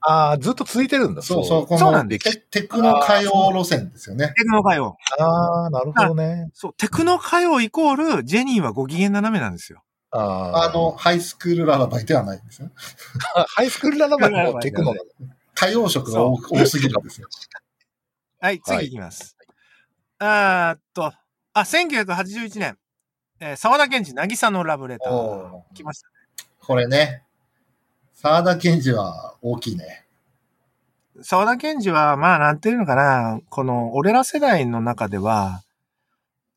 [0.05, 1.21] ああ、ずっと続いてるんだ。
[1.21, 4.27] そうそう、このそうなんでテテクノ歌謡路線ですよねう。。
[4.35, 4.97] テクノ歌謡。
[5.17, 6.49] ああ、なるほどね。
[6.53, 9.81] そう、テクノ歌謡イコール、ジェニーはご機嫌斜めなんですよ。
[10.11, 10.69] ああ。
[10.69, 12.69] あの、、ハイスクールララバイではないんですよ。
[13.47, 14.93] ハイスクールララバイもテクノ。
[15.55, 17.27] 歌謡色が多多すぎるんですよ。
[18.41, 19.37] はい、次いきます。
[20.19, 21.13] あーっと、
[21.53, 22.77] あ、1981年、
[23.39, 25.61] えー沢田健二、渚のラブレター。
[25.73, 26.09] 来ました。
[26.59, 27.23] これね、
[28.23, 30.05] 沢田健二は大きいね。
[31.21, 35.61] 沢田健二は、まあ、なんていうのかな、この、俺ら世代の中では、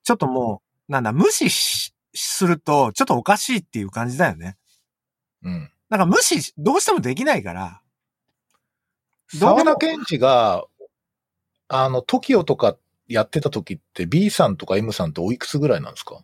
[0.05, 4.57] ちょっともう、なんだ、無視しすると、ちょっとおかしいっていう感じだよね。
[5.43, 5.73] うん。
[5.89, 7.81] なんか無視、どうしてもできないから、
[9.37, 10.67] 沢田健二が、
[11.67, 12.77] あの、TOKIO とか
[13.09, 16.23] やってた時って B さんとか M さんっておいくつぐらいなんですか？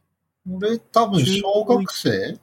[0.48, 2.38] 俺多分小学生？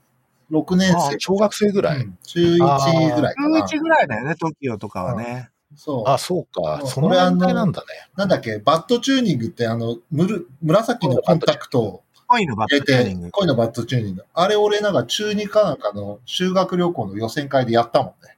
[0.52, 1.16] ?6 年生。
[1.20, 2.02] 小学生ぐらい。
[2.02, 3.60] うん中1ぐらいかな。
[3.66, 5.50] 11ぐらいだよね、TOKIO とかはね。
[5.76, 6.10] そう。
[6.10, 6.80] あ、そうか。
[6.82, 7.88] そうその年代なんだね。
[8.16, 13.32] なんだっけ、バットチューニングってあの、むる紫のコンタクトを恋のバッ入れてトチューニング、。
[13.32, 14.26] 恋のバットチューニング。
[14.34, 18.38] あれ俺なんか中2かなんかの修学旅行の予選会でやったもんね。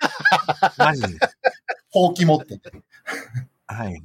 [0.78, 1.18] マジで？
[1.90, 2.72] ほうき持ってて。
[3.66, 4.02] はい。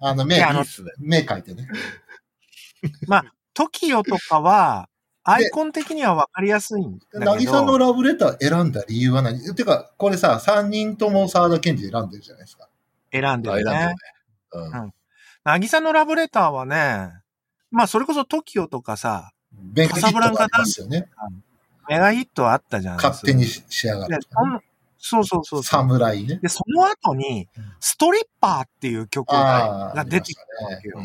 [0.00, 0.40] あの、目。
[0.98, 1.68] 目描いてね。
[3.06, 3.24] まあ、
[3.54, 4.88] TOKIO とかは、
[5.30, 7.24] アイコン的にはわかりやすいんだけど。
[7.24, 9.54] 渚のラブレター選んだ理由は何？
[9.54, 12.68] てか、これさ、3人とも沢田研二選んでるじゃないですか。
[13.12, 13.96] 選んでるあれなんだよねね。。
[14.52, 14.92] うん。
[15.44, 17.12] 渚のラブレターはね、
[17.70, 19.32] まあそれこそ TOKIO とかさ、
[19.76, 21.08] カヒットがありますよね。
[21.88, 24.22] メガヒットあったじゃない勝手にししやがでる。
[24.22, 24.60] そん
[25.02, 25.62] そうそうそう。
[25.62, 26.38] 侍ね。
[26.42, 31.00] で、その後にうん、ストリッパーっていう曲が出てきたわけよ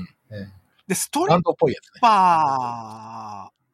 [0.87, 1.41] で、ストリッ。
[2.01, 3.64] パー、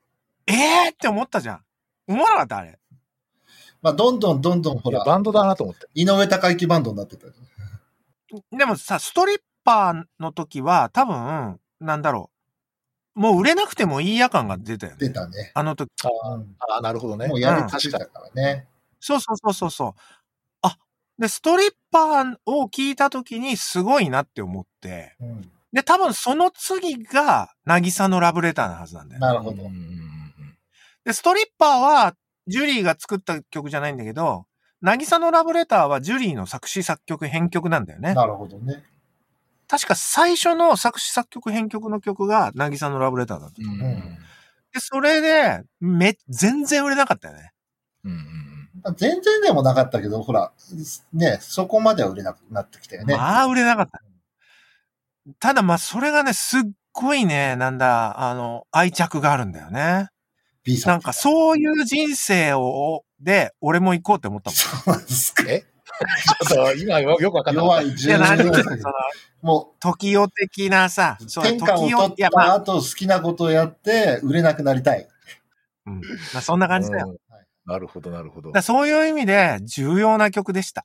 [0.51, 1.61] えーって思ったじゃん。
[2.07, 2.79] 思わなかったあれ。
[3.81, 5.87] まあ、どんどんどんどんほら、バンドだなと思って。
[5.95, 7.33] 井上隆之バンドになってたよ。
[8.51, 12.29] でもさ、ストリッパーの時は多分、なんだろ
[13.15, 13.19] う。
[13.19, 14.97] もう売れなくてもいいや感が出たよね。
[14.99, 15.51] 出たね。
[15.53, 15.89] あの時。
[16.03, 17.35] あうんあー、なるほどねも。
[17.35, 18.67] うやる年だからね。
[18.99, 19.93] そうそうそうそうそう。
[20.61, 20.77] あ、
[21.17, 25.15] で、ストリッパーを聞いた時にすごいなって思って。
[25.19, 29.21] うんで、多分その次が、渚のラブレターなはずなんだよ。
[29.21, 30.10] なるほどうん。
[31.05, 32.15] で、ストリッパーは、
[32.47, 34.45] ジュリーが作った曲じゃないんだけど、
[34.81, 38.13] 渚のラブレターはジュリーの作詞作曲編曲なんだよね。
[38.15, 38.83] なるほどね。
[39.67, 43.55] 確か最初の作詞作曲編曲の曲が渚のラブレターだった。
[43.61, 44.17] うん
[44.73, 47.51] で、それで、め、全然売れなかったよね。
[48.05, 48.41] うん
[48.95, 50.51] 全然でもなかったけど、ほら、
[51.13, 53.15] ね、そこまでは売れなくなってきたよね。
[53.15, 54.01] まあ、売れなかった。
[55.39, 56.61] ただ、まあ、それがね、すっ
[56.93, 60.09] ごいね、なんだ、あの、愛着があるんだよね。
[60.63, 60.93] B さん。
[60.93, 64.55] なんか、そういう人生を、で、俺も行こうって思ったもん。
[64.55, 65.43] そうなんですか？
[65.47, 65.65] え？
[66.51, 67.65] ちょっと今よくわかんない。
[67.65, 68.79] 弱いいや、何14その歳。
[69.41, 75.07] も時代的なさ、う、そう天下を取った後、好きなことをやって、売れなくなりたい。
[75.85, 76.01] うん。
[76.33, 77.09] まあ、そんな感じだよ。
[77.09, 77.17] うん
[77.63, 80.83] なるほど、なるほどそういう意味で、重要な曲でした。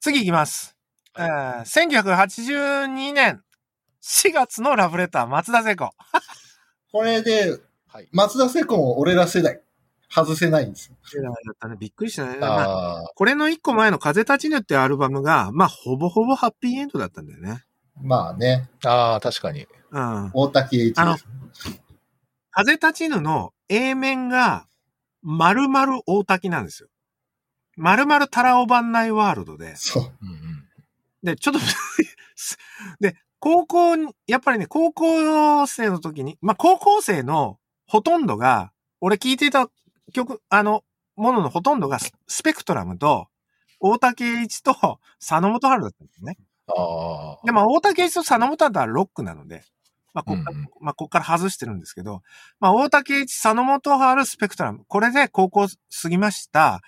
[0.00, 0.74] 次行きます。
[1.18, 3.42] えー、1982年
[4.02, 5.90] 4月のラブレター、松田聖子。
[6.90, 7.58] これで、
[7.96, 8.08] はい。
[8.12, 9.62] 松田聖子も俺ら世代、
[10.10, 10.96] 外せないんですよ。
[11.52, 11.76] ったね。
[11.80, 12.36] びっくりしたね。
[12.36, 17.64] まあ、これの一個前の風立ちぬってアルバムが、まあ、ほぼほぼハッピーエンドだったんだよね。
[18.02, 19.66] まあね、ああ、確かに。
[19.90, 20.30] うん。
[20.34, 21.26] 大滝栄一です。
[22.50, 24.66] 風立ちぬの A 面が、
[25.22, 26.90] 丸々大滝なんですよ。
[27.78, 29.74] 丸々タラオバンナイワールドで。
[29.76, 30.02] そう。
[30.02, 30.64] うんうん。
[31.22, 31.60] で、ちょっと
[33.00, 39.68] で、高校に、やっぱりね、高校生の時に、まあ、高校生のほとんどが、俺聞いていた
[40.12, 40.84] 曲、あの、
[41.16, 43.28] もののほとんどがススペクトラムと、
[43.80, 44.74] 大竹栄一と
[45.20, 46.36] 佐野元春だったんですね。
[46.68, 47.46] ああ。
[47.46, 49.64] で、まあ、大竹栄一と佐野元春はロックなので、
[50.14, 52.22] まあ、こっから、うんうんまあ、こっから外してるんですけど、
[52.58, 54.84] まあ、大竹栄一、佐野元春、スペクトラム。
[54.88, 56.80] これで高校過ぎました。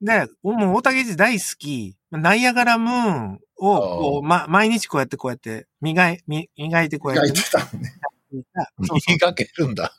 [0.00, 7.92] で、もう大竹栄一大好き、ナイアガラムーンを、こう、ま、毎日こうやってこうやって、磨い、み磨いてこうやって焼いてたのね。
[9.08, 9.92] 磨けるんだ。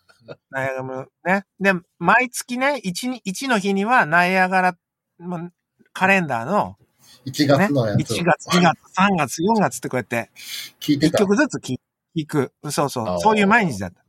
[0.50, 1.46] ナイアガラね。
[1.60, 4.78] で、毎月ね、1に、1の日にはナイアガラ、
[5.20, 5.52] まあ
[5.94, 6.78] カレンダーの、
[7.26, 10.32] 1ね、月のやつを1月、2月、3月、4月ってこうやって、
[10.80, 11.20] 1聞いてた。
[11.20, 11.76] 曲ずつ聴
[12.16, 12.54] 聞く。
[12.70, 13.20] そうそう。
[13.20, 14.04] そういう毎日だった。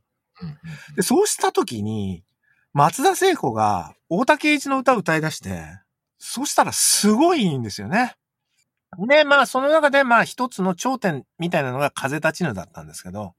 [0.95, 2.23] で、そうした時に、
[2.73, 5.63] 松田聖子が大竹栄一の歌を歌い出して、
[6.17, 8.15] そしたらすごいいいんですよね。
[9.07, 13.33] で、まあ、その中で、まあ、一つの頂点みたいなのが風立ちぬだったんですけど。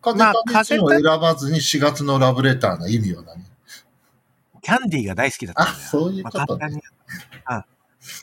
[0.00, 3.44] 風まあ立ちぬを選ばずに4月のラブレターの意味は何？
[4.62, 5.78] キャンディーが大好きだったんあ、だよ。
[5.78, 6.60] そういうまあ、ことね。
[6.60, 6.76] 簡単に。
[6.76, 6.82] うん。
[7.44, 7.64] だか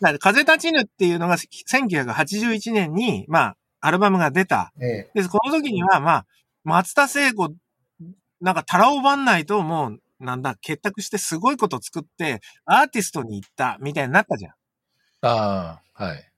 [0.02, 4.72] ら風立ちぬっていうのが1981年に、まあ、アルバムが出た。
[4.82, 5.22] ええ。
[5.22, 6.26] で、この時には、まあ、
[6.64, 7.54] 松田聖子、
[8.42, 14.52] なんか、タラオバンナイともう、なんだ、結託してすごいこと作って、アーティストに行った、みたいになったじゃん。
[14.52, 14.54] い
[15.22, 16.30] ああ、はい。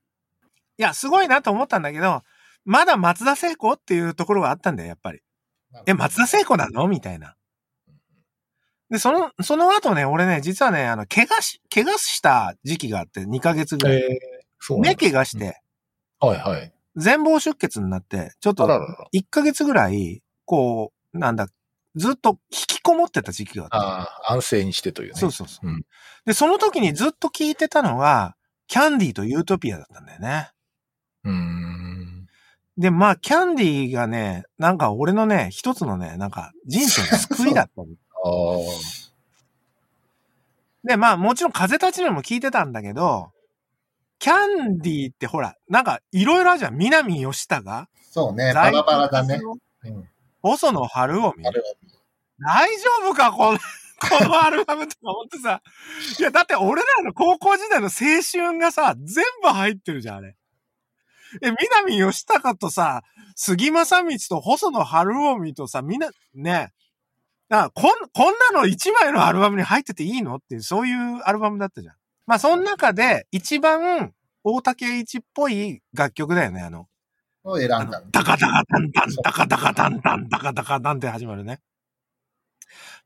[0.81, 2.23] や、すごいなと思ったんだけど、
[2.65, 5.21] まだ松田聖子っていうところがあったんだよ、やっぱり。
[5.85, 6.87] え、松田聖子なの？
[6.87, 7.35] みたいな。
[8.89, 13.97] で、その、その後ね、俺ね、実はね、あの、怪我し、怪我した時期があって、2ヶ月ぐらい。
[13.97, 15.59] ええそう目だ怪我して、
[16.19, 16.71] はいはい。
[16.95, 19.07] 全貌出血になって、ちょっとあららら。
[19.11, 21.47] 1ヶ月ぐらい、こう、なんだ、
[21.95, 23.77] ずっと引きこもってた時期があって。
[23.77, 25.19] ああ、安静にしてというね。
[25.19, 25.67] そうそうそう。
[25.67, 25.85] うん
[26.25, 28.35] で、その時にずっと聞いてたのが、
[28.67, 30.51] キャンディーとユートピアだったんだよね。
[31.23, 32.00] うーん。
[32.77, 37.83] で、まあ、キャンディーがね、なんか俺のね、一つのね、なんか人生の救いだった。
[40.83, 43.31] で、まあ、もちろん風立ちぬも聞いてたんだけど、
[44.19, 46.75] キャンディーってほら、なんかいろいろあるじゃん。
[46.77, 48.53] 南吉高そうね。
[48.53, 49.39] バラバラだね。
[49.83, 50.09] うん。
[50.41, 51.33] 細野晴臣。
[52.39, 53.31] 大丈夫か？
[53.31, 53.59] この、
[54.19, 55.61] このアルバムとか思ってさ。
[56.19, 60.35] いや、だって俺らの高校時代の青春がさ、全部入ってるじゃん、あれ。
[61.41, 63.03] え、南吉高とさ、
[63.35, 66.71] 杉正道と細野晴臣とさ、みんな、ね。
[67.49, 71.95] だからこん、こんなの一枚のアルバムに入ってていいのっていう、そういうアルバムだったじゃん。
[72.25, 74.13] まあ、その中で一番
[74.43, 76.87] 大竹栄一っぽい楽曲だよね、あの。
[77.43, 81.59] を選んだあの、ダカダカタンタン、ダカダカタンタン、ダカダカタンって始まるね。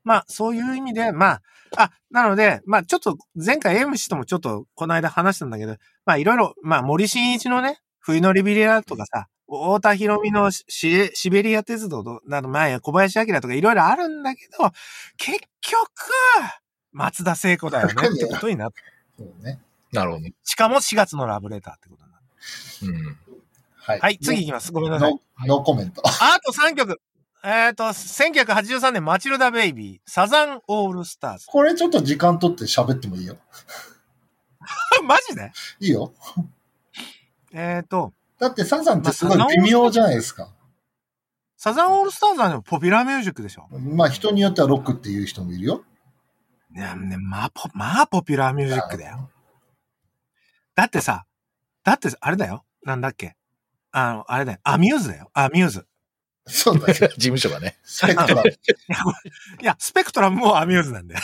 [0.04, 1.42] まあ、そういう意味で、まあ、
[1.76, 14.70] あ、なので、まあ、ちょっと、前回 M 氏ともちょっと、この間話したんだけど、まあ、いろいろ、まあ、森進一のね、冬のリビリアとかさ、太田博美のシベリア鉄道と、など前、小林明とかいろいろあるんだけど、
[15.16, 15.80] 結局、
[16.92, 18.80] 松田聖子だよねってことになった。
[19.18, 19.58] そうね。
[19.92, 20.34] なるほどね。
[20.44, 22.86] しかも4月のラブレターってことになった。
[22.86, 23.18] うん。
[23.74, 23.98] はい。
[23.98, 24.70] はい、次行きます。
[24.70, 25.12] ごめんなさい。
[25.40, 26.02] ノノーコメント。
[26.06, 27.00] あと3曲。
[27.42, 31.46] えっ、と、1983年、マチルダ・ベイビー、サザン・オールスターズ。
[31.48, 33.36] これちょっと時間取って喋ってもいいよ。
[35.02, 35.50] マジで？
[35.80, 36.12] いいよ。
[37.52, 40.52] えっ、と、だってサザンってすごい微妙じゃないですか。
[41.56, 43.66] サザン・オールスターズはね、ポピュラーミュージックでしょ。
[43.70, 45.84] まあ人によってはロックっていう人もいるよ。
[46.76, 49.30] いや、ね、まあ、ポ、まあ、ポピュラーミュージックだよ。
[50.74, 51.24] だってさ、
[51.84, 52.64] だって、あれだよ。
[52.84, 53.34] なんだっけ。
[53.92, 54.58] あの、あれだよ。
[54.62, 55.30] アミューズだよ。
[55.32, 55.86] アミューズ。
[56.44, 56.94] そうだよ。
[57.16, 57.78] 事務所がね。
[57.82, 58.50] スペクトラム。
[59.62, 61.20] いや、スペクトラムもアミューズなんだよ。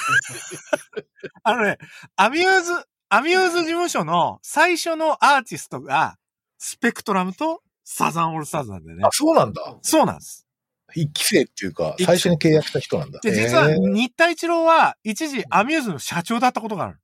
[1.45, 1.77] あのね、
[2.17, 2.73] アミューズ、
[3.15, 6.17] アミューズ事務所の最初のアーティストが、
[6.57, 9.11] スペクトラムとサザンオールスターズなんだよねあ、。
[9.13, 9.77] そうなんだ。
[9.83, 10.47] そうなんです。
[10.95, 13.21] 一期生っていうか最初に契約した人なんだ。
[13.23, 17.01] で、実は、えー新田一郎は、一時アミューズの社長だったことがある。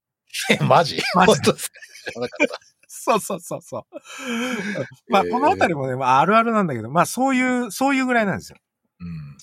[0.48, 0.98] え、マジ？
[1.14, 1.74] マジですか？
[2.86, 3.82] そうそうそうそう。
[5.12, 8.56] まあ、このあたりもね、まあ、あるあるなんだけど、まあ、そういう、そういうぐらいなんですよ。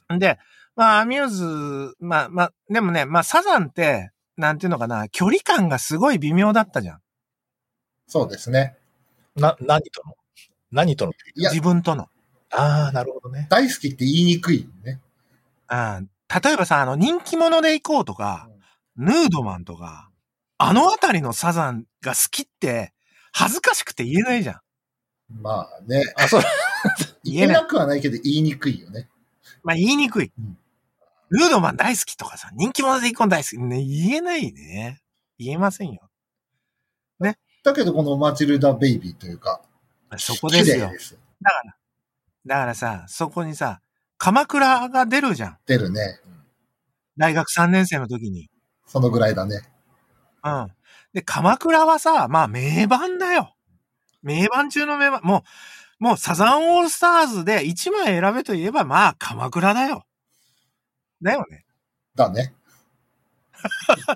[0.10, 0.18] うん。
[0.20, 0.40] で、
[0.76, 7.00] まあ、アミューズ、まあ、まあ、でもね、まあ、サザンって、なんていうのかな、距離感がすごい微妙だったじゃん。
[8.08, 8.78] そうですね。
[9.36, 10.14] な、何との？
[10.72, 11.12] 何との？
[11.36, 12.10] いや自分との。
[12.52, 13.48] ああ、なるほどね。
[13.50, 15.00] 大好きって言いにくいね。
[15.70, 16.10] うん。
[16.44, 18.50] 例えばさ、あの、人気者で行こうとか、
[18.98, 20.10] ヌードマンとか、
[20.58, 22.94] あのあたりのサザンが好きって、
[23.34, 24.62] 恥ずかしくて言えないじゃん。
[25.42, 26.04] まあね。
[26.18, 26.42] あ、そう。
[27.24, 29.10] 言えなくはないけど言いにくいよね。
[29.64, 30.32] まあ言いにくい。
[30.38, 30.58] うん
[31.36, 33.58] ヌードマン大好きとかさ、人気者で行こう大好き。
[33.58, 35.02] ね、言えないね。
[35.38, 36.10] 言えませんよ。
[37.66, 39.60] だけどこのマチルダベイビーというか、
[40.18, 41.20] そこですよすよ。
[41.42, 41.76] だから、
[42.46, 43.82] だからさ、そこにさ、
[44.20, 45.58] 鎌倉が出るじゃん。
[45.66, 46.20] 出るね。
[47.18, 48.52] 大学3年生の時に。
[48.86, 49.62] そのぐらいだね。
[50.44, 50.68] うん。
[51.12, 53.56] で、鎌倉はさ、まあ名盤だよ。
[54.22, 55.22] 名盤中の名盤。
[55.24, 55.44] も
[56.00, 60.05] う、もうサザンオールスターズで1枚選べといえば、まあ鎌倉だよ。
[61.22, 61.66] だよね。
[62.16, 62.54] だね。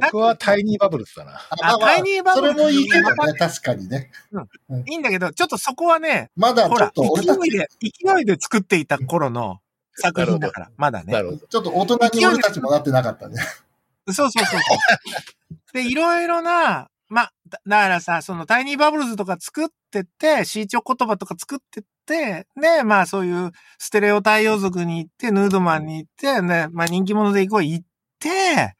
[0.00, 1.40] 僕はタイニーバブルズだな。
[1.50, 4.10] あタイニーバブルそれもいいけどね、確かにね。
[4.86, 9.60] いいんだけど、ちょっとそこはね、まだほらちょっと、勢いで、勢いで作っていた頃の
[9.96, 11.20] 作品だから、まだねな。
[11.20, 11.46] るほど。
[11.46, 13.36] ちょっと大人に俺たちもなってなかったね。
[14.06, 14.60] そうそうそう。
[15.74, 27.86] で、いろいろな、ま、だだからさ、そのタイニーバブルズとか作ってって、シーチョ言葉とか作ってって、ね、まあそういうステレオ太陽族に行って、ヌードマンに行って、ね、まあ人気者で行こう行っ
[28.18, 28.76] て、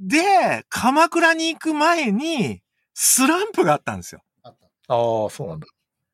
[0.00, 2.60] で、鎌倉に行く前に、
[2.94, 4.22] スランプがあったんですよ。
[4.42, 4.48] あ
[4.88, 5.66] ああ、そうなんだ。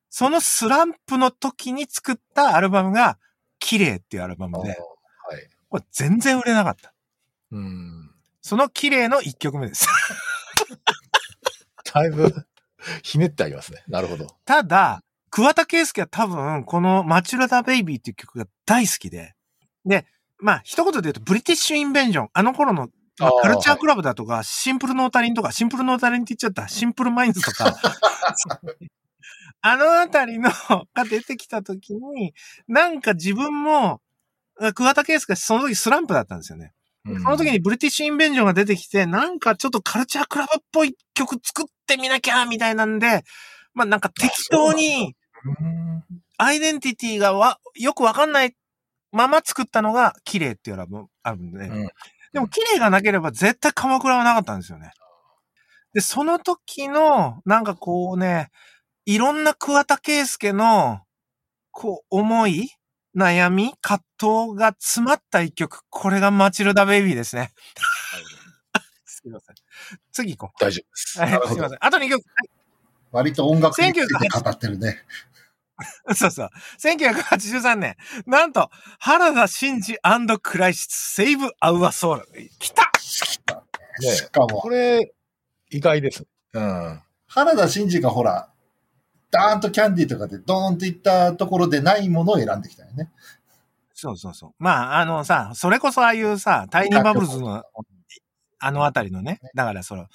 [0.09, 3.17] そのスランプの時に作ったアルバムが、
[3.59, 4.77] 綺麗っていうアルバムで、はい。
[5.69, 6.93] これ全然売れなかった。
[7.51, 8.11] うん。
[8.41, 9.87] その綺麗の一曲目です。
[11.93, 12.33] だいぶ、
[13.03, 13.83] ひねってありますね。
[13.87, 14.27] なるほど。
[14.45, 15.03] ただ、
[15.39, 19.35] 桑田佳祐は多分、このマチルダ・ベイビーっていう曲が大好きで、
[19.85, 20.05] で、
[20.37, 27.73] まあ、一言で言うと、ブリティッシュ・インベージョン、あの頃の、まあカルチャークラブだとか、シンプルノータリンとか、シンプルノータリンって言っちゃった、シンプルマインズとか、
[29.61, 30.49] あのあたりの、
[30.93, 32.33] が出てきた時に、
[32.67, 34.01] なんか自分も、
[34.75, 36.73] 桑田佳祐がその時スランプだったんですよね。
[37.05, 37.21] うん。
[37.23, 43.23] その時にブリティッシュインベージョンが出てきて、なんかちょっとカルチャークラブっぽい曲作ってみなきゃ、みたいなんで、
[43.73, 45.09] まあなんか適当にう。
[45.09, 45.18] ん
[46.37, 48.55] アイデンティティがわ、よくわかんない
[49.11, 51.89] まま作ったのが綺麗っていうアルバムあるんで、うん
[52.31, 54.91] でも綺麗がなければ絶対鎌倉はなかったんですよね。
[55.93, 58.51] で、その時の、なんかこうね、
[59.05, 61.01] いろんな桑田佳祐の、
[61.71, 62.69] こう、思い
[63.17, 65.81] 悩み葛藤が詰まった一曲。
[65.89, 67.51] これがマチルダ・ベイビーですね。
[69.05, 69.55] すいません。
[70.11, 71.19] 次行こ大丈夫です。
[71.19, 71.21] う。
[71.23, 71.77] はい、すいません。
[71.81, 72.23] あと2曲。
[73.11, 74.99] 割と音楽について語ってるね。
[76.15, 76.49] そうそう。
[76.79, 77.95] 1983年。
[78.25, 82.49] なんと、原田真二クライシス、セーブ・アウア・ソウル。
[82.59, 82.91] 来た
[84.01, 85.13] ねしかもこ、れ、
[85.69, 86.25] 意外です。
[86.53, 87.01] うん。
[87.27, 88.49] 原田真二がほら、
[89.31, 93.11] ダーンとキャンディーとかでドーンといったところでないものを選んできたよね。
[93.93, 94.51] そうそうそう。
[94.59, 97.63] まあ、あのさ、それこそああいうさ、タイニーバブルズの、
[98.59, 99.39] あのあたりのね。
[99.53, 100.07] だからその、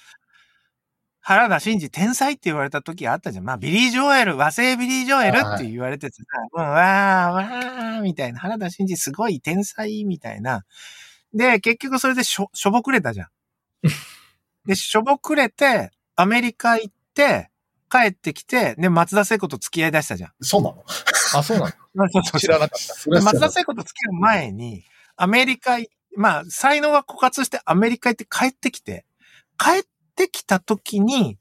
[1.27, 3.45] 原田真二天才って言われた時あったじゃん。
[3.45, 6.75] まあ、ビリー・ジョエル、和製ビリー・ジョエルって言われててさ、うん、わー、
[7.31, 8.39] わー、みたいな。
[8.39, 10.65] 原田真二すごい天才、みたいな。
[11.33, 13.27] で、結局それでしょ、しょぼくれたじゃん。
[14.67, 17.49] で、しょぼくれて、アメリカ行って、
[17.89, 20.31] 帰ってきて、で、松田聖子と付き合い出したじゃん。
[20.41, 20.83] そうなの？
[21.33, 21.77] あ、そうなんだ。
[22.11, 24.83] そうそう知らなかっそれは知らな松田聖子と付き合う前に、
[25.15, 29.05] アメリカい、まあ、才能が枯渇してアメリカ行って帰ってきて、
[29.57, 29.83] 帰っ
[30.15, 31.37] てきた時に、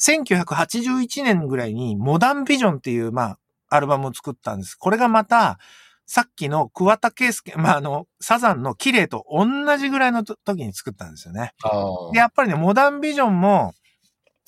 [0.00, 4.74] 1981年ぐらいに、モダンビジョンっていう、まあ、アルバムを作ったんです。
[4.74, 5.58] これがまた、
[6.06, 9.44] さっきの桑田佳祐、まあ、あの、サザンの綺麗と同
[9.78, 11.52] じぐらいのと時に作ったんですよね。
[12.12, 13.72] で、やっぱりね、モダンビジョンも、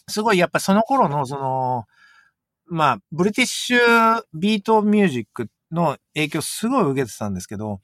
[0.09, 1.85] すごいやっぱその頃の、その、
[2.67, 7.81] まあ、ブリティッシュビートミュージックの影響すごい受けてたんですけど、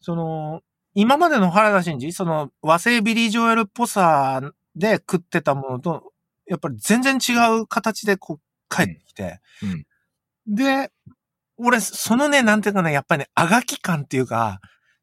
[0.00, 0.60] その、
[0.94, 4.40] 今までの原田真二、その和製ビリー・ジョエルっぽさ
[4.76, 6.12] で食ってたものと、
[6.46, 9.84] やっぱり全然違う形でこう帰ってきて、うん
[10.46, 10.90] で、
[11.56, 14.60] 俺、そのね、なんていうかね、やっぱりね、あがき感っていうか、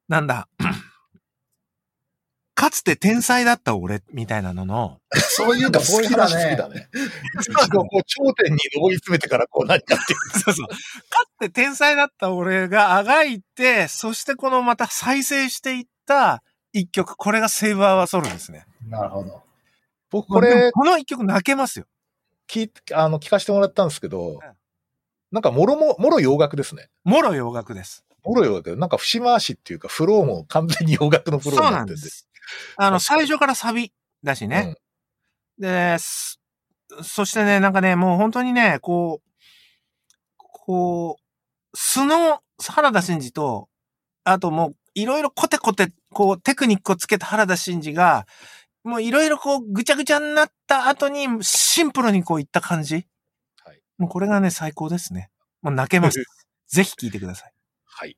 [0.07, 0.49] なんだ、
[2.55, 6.76] かつて天才だった俺、みたいなのの、そういうかそういう好きだ話好きだね。
[6.76, 6.89] ね。
[7.39, 10.20] 一度こう頂点に上り詰めてからこう何かっていう。
[10.41, 10.68] そうそう。
[10.68, 10.76] か
[11.36, 16.41] つて天才だった俺があがいて、そしてこのまた再生していった
[16.74, 18.65] 一曲、これがセイバーワソルですね。
[18.88, 19.47] なるほど。
[20.10, 21.86] 僕これこの一曲泣けますよ。
[22.47, 24.39] 聞いあの聞かせてもらったんですけど、
[25.32, 26.89] なんかもろも、もろ洋楽ですね。
[27.03, 28.05] もろ洋楽です。
[28.24, 28.78] もろ洋楽。
[28.78, 32.28] なんか節回しっていうか、フローも完全に洋楽のフローになってす。
[32.78, 33.91] あの、最初からサビ
[34.24, 34.76] だしね。
[35.60, 36.39] で、す
[37.03, 39.28] そしてね、なんかね、もう本当にね、こう、
[40.38, 43.68] こう、素の原田真二と、
[44.24, 48.26] あともういろいろコテコテ、こう、テクニックをつけた原田真二が、
[48.88, 53.06] もういろいろこう、ぐちゃぐちゃになった後に、シンプルにこういった感じ？
[53.64, 53.82] はい。
[53.98, 55.30] もうこれがね、最高ですね。
[55.62, 56.24] もう泣けます。
[56.68, 57.54] ぜひ聞いてください。
[57.84, 58.18] はい。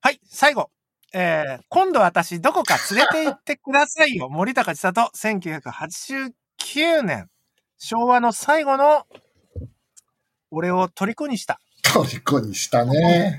[0.00, 0.70] はい、最後。
[1.12, 4.28] えー、今度私どこか連れて行ってくださいよ。
[4.30, 7.30] 森高千里、1989年。
[7.78, 9.06] 昭和の最後の、
[10.50, 11.60] 俺を虜にした。
[11.82, 13.38] 虜にしたね。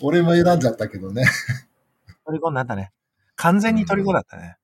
[0.00, 1.24] 俺も選んじゃったけどね。
[2.24, 2.92] 虜になったね。
[3.34, 4.56] 完全に虜だったね。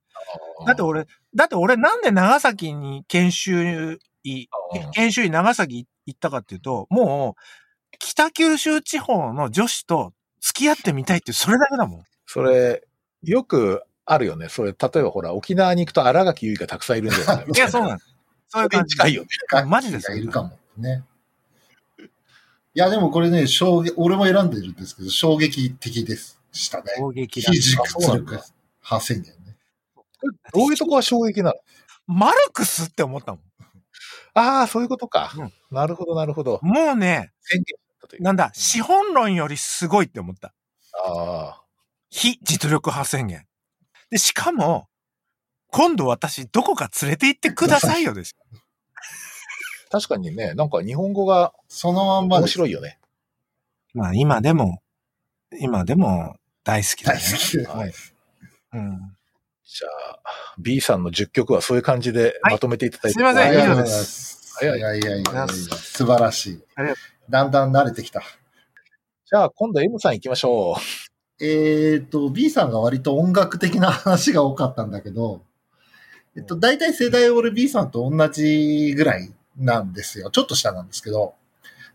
[0.66, 4.48] だって俺、だって俺なんで長崎に研修医
[4.94, 12.04] 研修医長崎行ったかっていうと、もう、北九州地方の女子と付き合ってみたいってそれだけだもん。
[12.26, 12.82] それ、
[13.22, 14.48] よくあるよね。
[14.48, 18.14] それ、例えばほら、沖縄に行くと荒垣結衣がたくさんいるんじゃないいや、そうなんです。
[18.48, 18.96] そういう感じ。
[18.96, 19.28] 近いよね。
[19.66, 21.04] マジですがいるかもね。
[22.74, 26.40] いや、でもこれね、衝撃、俺も選んでるんですけど、衝撃的です。
[26.52, 26.92] したね。
[26.98, 27.60] 攻撃だ非。
[27.60, 28.44] 軸あそうなんだ出力
[28.82, 29.41] 派宣言ね。
[30.54, 31.54] どういうとこが衝撃なの？
[32.06, 33.40] マルクスって思ったも
[34.34, 35.32] ああ、そういうことか。
[35.36, 36.60] うんなるほど、なるほど。
[36.62, 36.66] ん。
[36.66, 37.32] もうね。
[38.20, 40.54] なんだ、資本論よりすごいって思った。
[41.06, 41.62] ああ。
[42.10, 43.46] 非実力派宣言。
[44.10, 44.88] で、しかも、
[45.68, 48.60] 今度私どこか連れて行ってくださいよですよ。
[49.90, 52.48] 確かにね、なんか日本語がそのまんま面。
[52.48, 52.98] 白いよね。
[53.94, 54.82] まあ今でも、
[55.58, 57.22] 今でも大好きだ大ね。
[57.32, 57.66] 好きで。
[57.66, 57.92] はい。
[58.74, 59.16] うん。
[59.64, 60.18] じゃあ、
[60.58, 63.22] B さんの10曲はそういう感じでまとめていただいて。
[63.22, 64.58] はいすいませんありがとうご以上でざいます。
[64.62, 66.62] いやいやいやいやありがとうござい素晴らしい。
[67.30, 68.22] だんだん慣れてきた。
[69.24, 70.76] じゃあ、今度 M さん行きましょ
[71.40, 71.44] う。
[71.44, 75.42] えっ、と、B さんが割と音楽的な話が多かったんだけど、
[76.36, 80.30] えっと、大体世代俺 B さんと同じぐらいなんですよ。
[80.30, 81.34] ちょっと下なんですけど。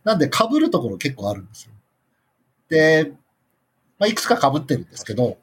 [0.03, 1.71] なんで被るところ結構あるんですよ。
[2.69, 3.11] で、
[3.99, 5.37] まあ、いくつか被ってるんですけど、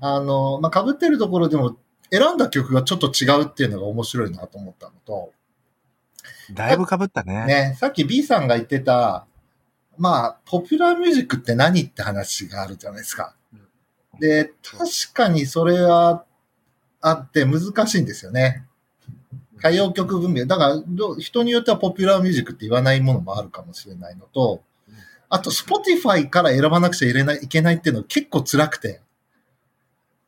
[0.00, 1.76] あの、まあ、被ってるところでも
[2.10, 5.32] 選んだ曲がちょっと違うっていうのが面白いなと思ったのと、
[6.52, 7.46] だいぶ被ったね。
[7.46, 9.26] ね、さっき B さんが言ってた、
[9.96, 13.34] まあ、ポピュラーミュージックって何って話があるじゃないですか。
[14.20, 16.24] で、確かにそれは
[17.00, 18.64] あって難しいんですよね。
[19.58, 20.46] 歌謡曲分明。
[20.46, 24.62] だから、ど人によってはポピュラーミュージックって言わないものもあるかもしれないのと、
[25.30, 29.00] あと、Spotify から選ばなくちゃいけないいけないっていうのは結構辛くて、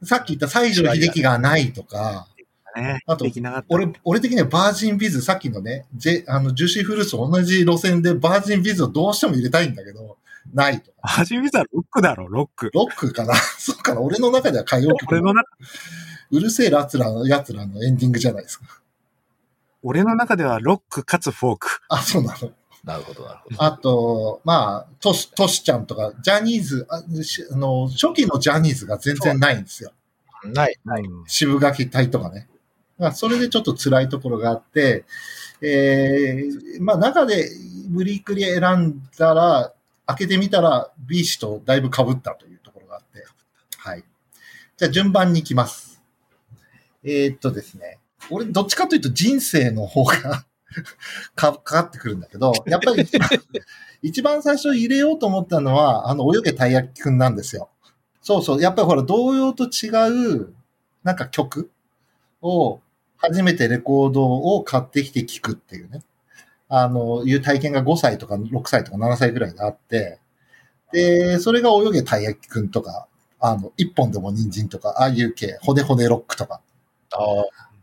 [0.02, 2.28] さっき言った西城秀樹がないとか、
[2.76, 3.00] ね。
[3.06, 3.26] あと。
[3.68, 10.18] 俺、俺的にはヴァージン VS、さっきのね、ジェあの、ジューシーフルーツと同じ路線でヴァージン VSをどうしても入れたいんだけど、
[10.54, 10.96] ないとか。
[11.02, 12.70] 初めてはロックだろ、ロック。
[12.72, 13.34] ロックかな？
[13.58, 14.00] そうかな？
[14.00, 15.50] 俺の中では歌謡曲俺の中、
[16.30, 18.66] うる星やつらのやつらのエンディングじゃないですか。
[19.82, 21.80] 俺の中ではロックかつフォーク。
[21.88, 22.50] あ、そうなの。
[22.86, 23.62] なるほど、なるほど。
[23.64, 27.02] あと、まあ、トシ、トシちゃんとか、ジャニーズ、あ
[27.56, 29.92] の、初期のジャニーズが全然ないんですよ。
[30.44, 30.78] ない。
[30.84, 32.48] うん渋垣隊とかね。
[32.96, 35.04] まあ、それでちょっと辛いところがあって、
[35.60, 37.50] えー、まあ中で
[37.88, 39.72] 無理くり選んだら、
[40.06, 43.26] 開けてみたら B 氏とだいぶ被ったというところがあって。
[43.78, 44.04] はい。
[44.76, 46.00] じゃあ順番に行きます。
[47.02, 47.98] えー、っとですね。
[48.30, 50.46] 俺どっちかというと人生の方が
[51.34, 53.28] かかかってくるんだけど、 やっぱり一番
[54.02, 57.68] 一番最初入れようと思ったのは、あの、泳げたい焼きくんなんですよ。
[58.22, 58.60] そうそう。
[58.60, 59.88] やっぱりほら、童謡と違
[60.38, 60.52] う、
[61.02, 61.70] なんか曲
[62.42, 62.80] を、
[63.18, 66.02] 初めてレコードを買ってきて聴くっていうね。
[66.68, 70.18] あの、いう体験が5歳とか6歳とか7歳ぐらいであって、
[70.92, 73.06] で、それが泳げたい焼きくんとか、
[73.40, 76.60] あの、一本でも人参とか、ああいう系、骨骨ロックとか、
[77.12, 77.18] あ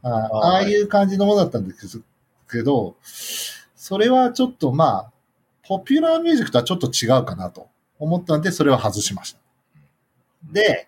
[0.03, 2.01] あ、ああああいう感じのものだったんです
[2.53, 2.95] けど、
[3.75, 5.11] それはちょっとまあ、
[5.67, 7.67] ポピュラーミュージックとはちょっと違うかなと
[7.99, 9.39] 思ったんで、それは外しました。
[10.51, 10.87] で、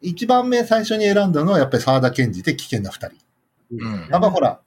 [0.00, 3.16] 一番目最初に選んだのはやっぱり沢田研二で危険な二人。
[3.72, 4.08] うん。
[4.10, 4.60] やっぱほら、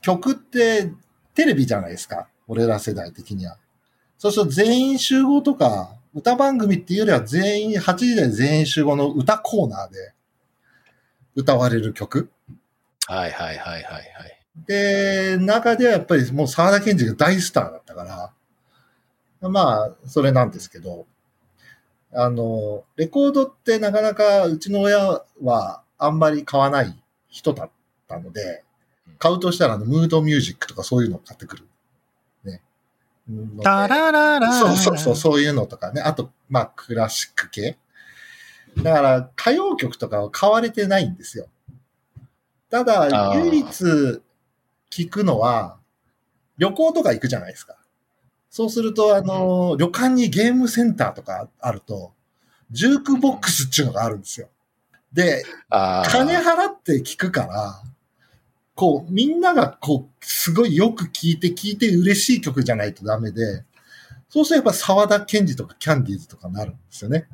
[0.00, 0.90] 曲って
[1.34, 2.28] テレビじゃないですか。
[2.48, 3.56] 俺ら世代的には。
[4.18, 10.12] そうすると全員集合とか、歌番組っていうよりは全員、8時台全員集合の歌コーナーで
[11.34, 12.30] 歌われる曲。
[13.06, 14.33] はいはいはいはいはい。
[14.56, 18.32] で、中ではやっぱりもう沢田研二が大スターだったか
[19.40, 21.06] ら、まあ、それなんですけど、
[22.12, 27.70] あの、レコードってなかなかうちの親はあんまり買わない人だっ
[28.08, 28.62] たので、
[29.18, 31.64] 買うとしたらあの、ムードミュージックとかそういうのを買ってくる。
[32.44, 32.62] ね。
[33.62, 36.00] タラララそうそうそう、そういうのとかね。
[36.00, 37.76] あと、まあ、クラシック系。
[38.78, 41.48] だから、歌謡曲とかは買われてないんですよ。
[42.70, 44.22] ただ、唯一
[44.94, 45.78] 聞くのは、
[46.56, 47.76] 旅行とか行くじゃないですか。
[48.48, 52.12] そうすると、あの、旅館にゲームセンターとかあると、
[52.70, 54.48] ジュークボックスっていうのがあるんですよ。
[55.12, 56.08] で、ああ。
[56.08, 57.82] 金払って聞くから、
[58.76, 63.64] こう、みんながこう、すごいよく聞いて聞いて嬉しい曲じゃないとダメで、
[64.28, 67.26] そうするとやっぱ沢田研二とかキャンディーズとかになるんですよね。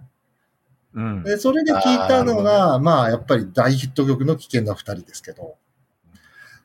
[0.95, 1.23] うん。
[1.25, 5.57] で、それで聞いたのが、まあやっぱり大ヒット曲の危険な二人ですけど、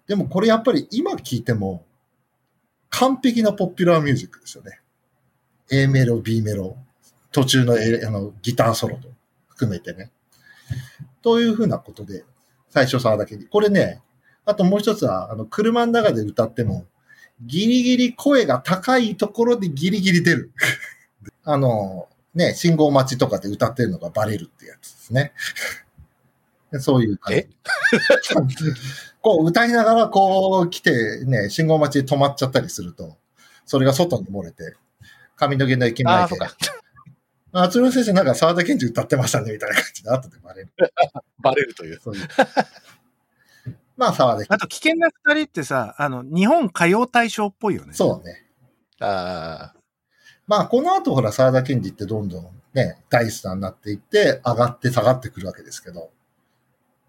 [0.08, 1.86] でもこれやっぱり今聞いても、
[2.90, 4.80] 完璧なポピュラーミュージックですよね。
[5.72, 6.78] A メロ、B メロ、
[7.32, 9.10] 途中のえあのギターソロと
[9.48, 10.12] 含めてね。
[11.22, 12.24] というふうなことで、
[12.70, 13.46] 最初沢だけに。
[13.46, 14.02] これね、
[14.46, 16.86] あともう一つは、あの、車の中で歌っても、
[17.42, 20.52] ギリギリ声が高いところでギリギリ出る。
[21.44, 25.34] あの、ね、信号待ちとかで歌ってるのがバレるってやつですね。
[26.80, 27.40] そういう感じ。
[27.40, 27.50] え？
[29.22, 33.18] こう歌いながらこう来てね、信号待ちで止まっちゃったりすると、
[33.66, 34.76] それが外に漏れて、
[35.36, 36.56] 上野毛の駅ああ、前でそう、か。
[37.64, 40.70] あ、鶴先生なんか沢田研二歌ってましたね、みたいな感じで後でバレる。
[41.42, 42.00] バレるという。
[42.04, 42.28] そういう。
[43.98, 47.92] まあ沢田研あと、危険な二人ってさ、あの、日本歌謡大賞っぽいよね。
[47.92, 47.96] 二。
[47.96, 48.46] そうね。
[49.00, 49.76] ああ。
[50.48, 56.12] まあこの後ほら沢田研二ってどんどんね、大スターになっていって、上がって下がってくるわけですけど、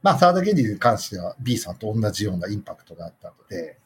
[0.03, 3.79] まあ沢田研二に関しては B さんと同じようなインパクトがあったので、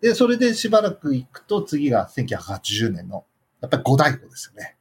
[0.00, 3.24] で、それでしばらく行くと次が1980年の、
[3.60, 4.76] やっぱり五大悟ですよね。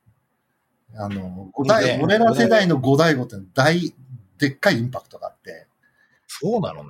[0.95, 3.93] あの、五大俺ら世代の五大悟って大、
[4.37, 5.67] でっかいインパクトがあって、
[6.27, 6.89] そうなのね。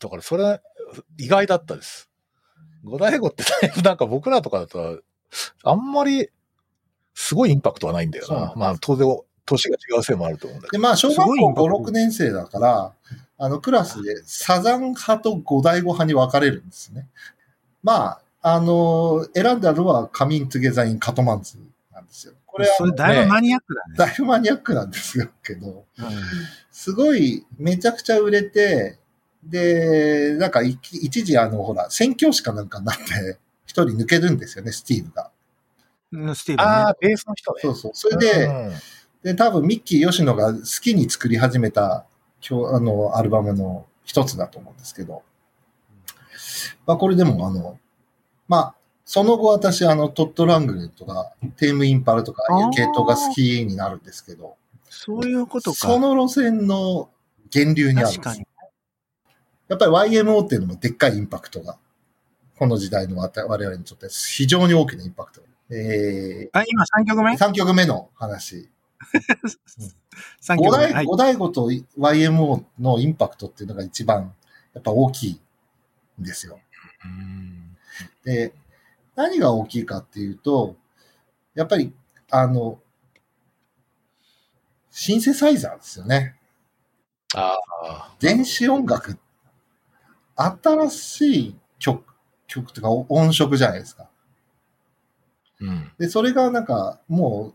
[0.00, 0.60] だからそれ、
[1.18, 2.08] 意外だったです。
[2.84, 5.02] 五大悟ってだいぶなんか僕らとかだと、
[5.62, 6.30] あんまり、
[7.14, 8.52] すごいインパクトはないんだよな。
[8.56, 9.06] まあ、当然、
[9.46, 12.92] 年が違うせいもあると思うんだけで、まあ、小学校5、パクト6年生だから、
[13.38, 17.06] あの、クラスでサザン派と五大悟派に分かれるんですね。
[17.82, 21.58] まあ、あの、選んだのはカミントゥゲザインカトマンズ
[21.92, 22.34] なんですよ。
[22.46, 23.94] これはそれだいぶマニアックだね。
[23.98, 26.06] だいぶマニアックなんですよけど、うん
[26.70, 28.98] すごいめちゃくちゃ売れて、
[29.42, 35.30] で、なんかい一時あの、ほら、宣教師かなんかになって、一人抜けるんですよね、スティーブが。
[36.12, 36.64] うんスティーど。
[36.64, 37.60] ブンねああ、ベースの人ね。
[37.62, 37.90] そうそう。
[37.94, 38.72] それで、うん
[39.22, 42.06] で、多分ミッキー吉野が好きに作り始めた、
[42.48, 45.22] 今日、あの、アルバムの一つだと思うんですけど。
[46.86, 47.78] まあ、これでも、あの、
[48.48, 54.56] まあ、その後私、あの、トット・ラングレンとか、テーム・インパルとか、いう系統が好きになるんですけど、
[54.88, 55.76] そういうことか。
[55.76, 57.10] その路線の
[57.54, 58.46] 源流にあるんです確かに。
[59.68, 61.76] やっぱり YMO っていうのもでっかいインパクトが、
[62.58, 65.42] この時代の我々にとって非常に大きなインパクト。
[65.70, 67.32] えあ、今3曲目？
[67.32, 68.68] ー、3曲目の話。
[70.40, 70.86] ?3 五曲目。
[70.86, 71.16] は大、い五。
[71.16, 74.34] 大悟と YMO のインパクトっていうのが一番、
[74.74, 75.40] やっぱ大きい
[76.20, 76.58] んですよ。
[77.04, 77.76] うん
[78.24, 78.52] で、
[79.14, 80.76] 何が大きいかっていうと、
[81.54, 81.92] やっぱり、
[82.30, 82.78] あの、
[84.90, 86.36] シンセサイザーですよね。
[87.34, 88.14] ああ。
[88.18, 89.18] 電子音楽。
[90.34, 92.04] 新しい曲、
[92.46, 94.08] 曲とか音色じゃないですか。
[95.60, 95.92] うん。
[95.98, 97.54] で、それがなんか、も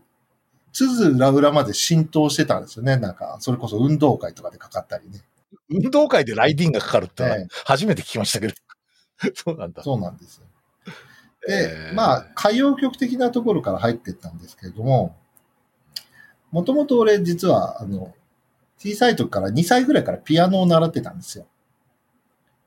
[0.72, 2.96] つづ裏裏まで浸透してたんですよね。
[2.96, 5.20] なんか、それこそ運動会とかでかかったりね。
[5.68, 8.54] 運動会でライディンがかかるって初めて聞きましたけど。
[9.34, 9.82] そうなんだ。
[9.82, 10.46] そうなんですよ。
[11.46, 15.16] で、えーまあ、歌謡曲的なところから入っていったんですけれども、
[16.50, 18.14] もともと俺実は、あの、
[18.78, 21.46] 小さい時から2歳ぐらいからピアノを習ってたんですよ。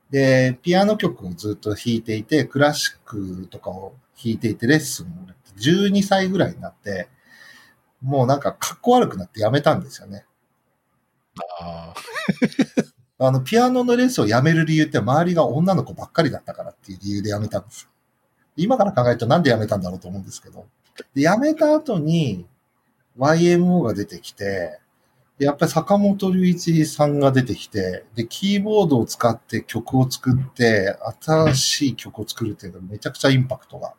[0.10, 7.10] で、ピアノ曲をずっと弾いていて、クラシックとかを弾いていて、レッスンをやって、12歳ぐらいになって、
[8.06, 10.26] もうなんか格好悪くなってやめたんですよね。
[11.60, 11.94] あ
[13.18, 17.90] あの、ピアノのレッスンをやめる理由って周りが女の子ばっかりだったからっていう理由でやめたんですよ。
[18.58, 20.66] 今から考えるとなんでやめたんだろうと思うんですけど。
[21.14, 22.46] でやめた後に
[23.18, 24.80] YMO が出てきて、
[25.40, 30.96] でやっぱり坂本龍一さんが出てきて、で、キーボードを使って曲を作って、
[31.26, 33.94] 新しい曲を作るっていうのがめちゃくちゃインパクトが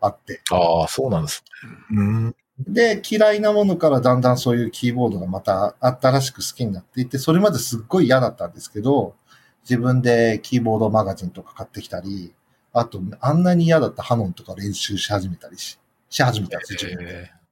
[0.00, 0.40] あって。
[0.50, 0.56] あ。
[0.56, 1.44] ああ、そうなんです。
[1.90, 2.36] うん。
[2.66, 9.14] で、嫌いなものからだんだんそういうキーボードがまた新しく好きになっていって、それまですっごい嫌だったんですけど、
[9.62, 12.34] 自分でキーボードマガジンとか買ってきたり、
[12.72, 17.12] あと、あんなに嫌だったハノンとか練習し始めたりし、し始めたんですよ、自分で。
[17.14, 17.42] ええ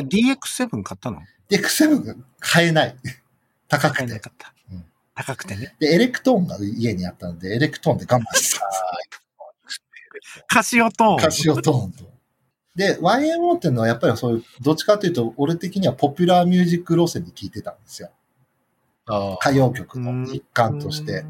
[0.00, 1.22] DX7 買ったの？
[1.48, 2.96] で、クセブが 買えない。
[3.68, 3.98] 高くて。
[3.98, 4.84] 買えなかったうん。
[5.14, 5.74] 高くてね。
[5.78, 8.68] で、エレクトーンが家にあったんで、エレクトーンで我慢してた
[10.46, 11.16] カシオトーン。
[11.18, 12.07] カシオトーンと。
[12.78, 18.10] で、YMO っていうのはやっぱりそういう、どっちかというと、俺的にはポピュラーミュージック路線で聴いてたんですよ。
[19.40, 21.24] 歌謡曲の一環として。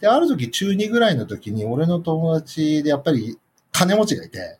[0.00, 3.38] で、ある時中2ぐらいの時に、俺の友達でやっぱり
[3.70, 4.58] 金持ちがいて、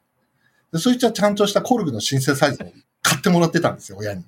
[0.71, 4.25] でそいつはちゃんとしたコルグのシンセサイザーを買ってもらってたんですよ、親に。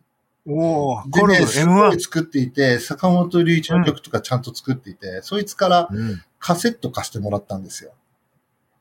[0.46, 2.00] おお、ルグすごい M1。
[2.00, 6.22] 作っていて、坂本龍一の曲とかちゃんと作っていて、そいつからうん。
[6.38, 7.92] カセット貸してもらったんですよ。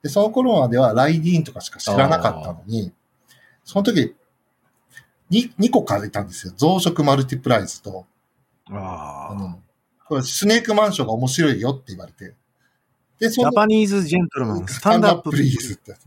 [0.02, 2.92] で、その頃まではライディーンとかしか知らなかったのに、
[3.64, 4.16] その時、
[5.30, 6.54] に2個借りたんですよ。
[6.56, 8.06] 増殖マルティプライズと、
[8.70, 9.32] ああ。
[9.32, 9.62] あの、
[10.08, 12.34] これスネークマンションが面白いよって言われて。
[13.20, 16.06] で、そジのャパニーズジェントルマン、スタンドアッププリーズってやつ。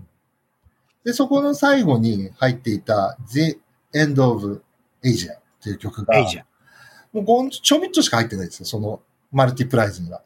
[1.05, 3.61] で、そこの最後に入っていた The
[3.93, 4.62] End of
[5.03, 6.14] Asia っていう曲が。
[7.12, 10.22] もうごんちょびっとしか入ってないですよ、そのマルティプライズには。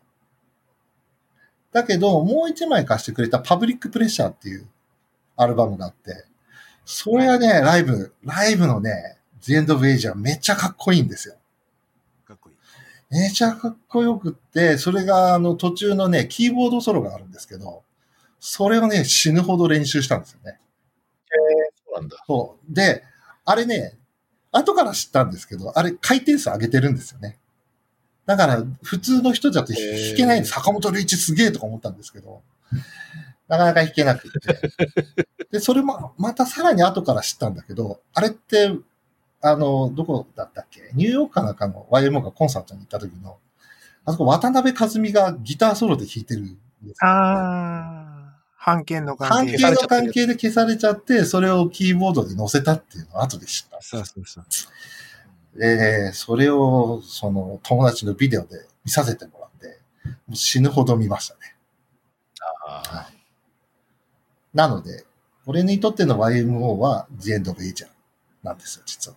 [1.75, 4.69] だけど、もう一枚貸してくれたパブリックプレッシャーっていう
[5.37, 6.25] アルバムがあって、
[6.85, 11.35] それはね、ライブ、ライブのね、The End of Asia めっちゃかっこいいんですよ。
[12.29, 12.57] かっこいい。
[13.11, 17.83] めちゃかっこよくって、それがあの途中のね、キーボードソロがあるんですけど、
[18.39, 20.61] それをね、死ぬほど練習したんですよね。
[21.87, 22.17] そうなんだ。
[22.25, 22.73] そう。
[22.73, 23.03] で、
[23.45, 23.99] あれね、
[24.53, 27.41] 後から知ったんですけど、あれ回転数上げてるんですよね。
[28.27, 29.83] だから、普通の人だと弾
[30.17, 30.55] けないんです。
[30.55, 32.43] 坂本龍一すげえとか思ったんですけど、
[33.49, 35.27] なかなか弾けなくて。
[35.53, 38.73] で、それも、またさらに後から知ったんだけど、あれって、
[39.43, 40.91] あの、どこだったっけ？
[40.95, 43.37] ニューヨークかなんかの YMO がコンサートに行った時の、
[44.07, 46.45] あそこ渡辺和美がギターソロで弾いてるん
[46.83, 48.15] ですよああ。
[48.57, 49.59] 判権の関係。
[49.59, 53.79] 関係の関係で消されちゃって、それをキーボードで載せたっていうのを後で知った。
[53.83, 54.45] そうそうそう。
[55.55, 59.79] で、それを、その、友達のビデオで見させてもらって、
[60.27, 61.41] もう死ぬほど見ましたね。
[62.67, 63.09] あ
[64.53, 65.05] なので、
[65.47, 67.89] 俺にとっての YMO は The End of Asia
[68.43, 69.17] なんですよ、実は。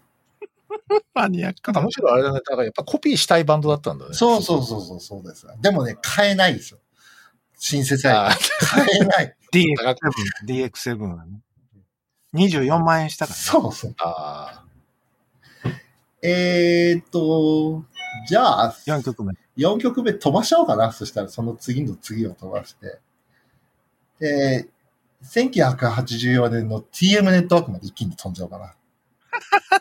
[1.13, 4.13] マニアックむしろあれだね、だからやっぱコピーしたいバンドだったんだね。
[4.13, 5.47] そうそうそうそう、そうです。
[5.61, 6.79] でもね、買えないですよ。
[7.57, 8.65] シンセサイ。
[8.65, 9.35] 買えない。
[9.53, 11.39] DX7、DX7 はね。
[12.33, 13.43] 24万円したからね。
[13.43, 13.95] そうそう。
[13.99, 14.63] あ
[16.21, 17.85] えーっと、
[18.27, 19.33] じゃあ、4曲目。
[19.57, 20.91] 4曲目飛ばしちゃおうかな。
[20.91, 22.99] そしたらその次の次を飛ばして。
[24.19, 24.67] で、
[25.23, 28.75] 1984年の TM ネットワークまで一気に飛んじゃおうかな。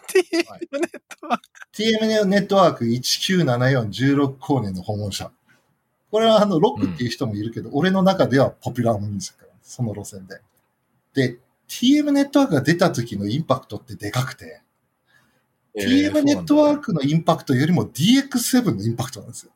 [0.08, 1.48] TM ネットワーク。
[1.72, 5.30] TM ネットワーク1974-16光年の訪問者。
[6.10, 10.40] これはあの、ロックっていう人もいるけど、俺の中ではポピュラーミュージックなんですその路線で。
[11.14, 14.65] で、TM ネットワークが出た時のインパクトってでかくて、ー
[15.76, 16.80] TM ネットワーク。
[16.80, 19.52] クのインパクトよりも DX7 のインパクトなんですよ。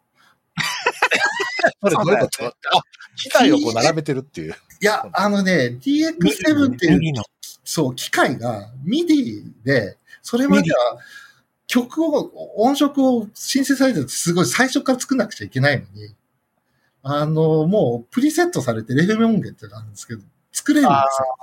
[1.80, 2.46] それどういうこと？
[2.46, 2.52] あ、
[3.16, 4.52] 機材をこう並べてるっていう。
[4.52, 7.12] いや、あのね、DX7 っていう。
[7.64, 10.98] そう、機械が MIDI で、それまでは
[11.66, 16.14] 曲を、音色をシンセサイザーってすごい最初から作んなくちゃいけないのに、
[17.02, 21.36] あの、もうプリセットされてレフェム音源ってのがあるんですけど、作れるんですよ。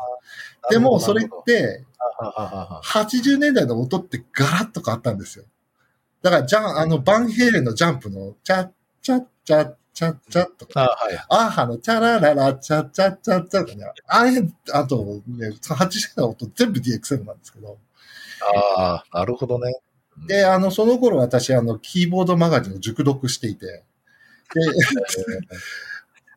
[0.69, 1.85] でも、それって、
[2.19, 5.45] 80年代の音ってガラッと変わったんですよ。
[6.21, 8.69] だから、じゃん、あの、バンヘイレンのジャンプの、チャッ
[9.01, 11.25] チャッチャッチャッチャッとか、あはい。
[11.29, 14.43] アーハのチャラララチャッチャッチャッチャッとかね、あれ、
[14.73, 17.77] あと、ね、80年代の音全部 DX7 なんですけど、
[18.75, 19.73] ああ、なるほどね。
[20.27, 23.83] で、あの、その頃私、あの、キーボードマガジンを熟読していて、で、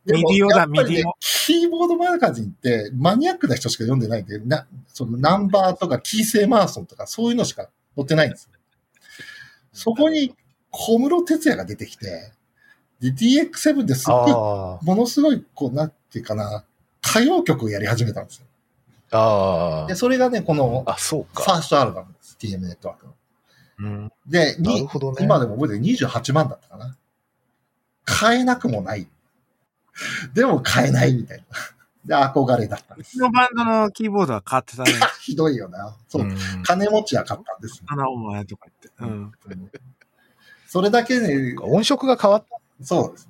[0.07, 8.51] ミディオだやっぱりねミディオキーボードマガジンってマニアックな人しか読んでないんで、な、そのナンバーとかキースエマーソンとかそういうのしか載ってないんですよ。
[9.73, 10.35] そこに
[10.71, 12.33] 小室哲也が出てきて、
[13.01, 16.65] で、DX7 ですっごい、あものすごい、こう、なんていうかな、
[17.05, 18.47] 歌謡曲をやり始めたんですよ。
[19.11, 19.85] あ。
[19.85, 20.93] あで、それがね、この、あ。
[20.93, 21.53] あ、そうファか。
[21.55, 22.37] ーストアルバムです。
[22.39, 23.15] TM ネットワークの。
[23.79, 24.13] うん。
[24.27, 25.25] で、になるほどね。
[25.25, 26.97] 今でも覚えてる28万だったかな。
[28.05, 29.09] 買えなくもない。
[30.35, 31.45] でも買えないみたいな。
[32.05, 33.19] で、憧れだったんですうち。
[33.19, 34.93] のバンドのキーボードは買ってたね。
[35.21, 35.97] ひどいよな。
[36.09, 36.25] そう。
[36.25, 37.83] ん金持ちは買ったんです。
[37.87, 39.05] あのお前とか言って。
[39.05, 39.33] うん。
[40.67, 42.85] それだけね、音色が変わった。
[42.85, 43.29] そうです。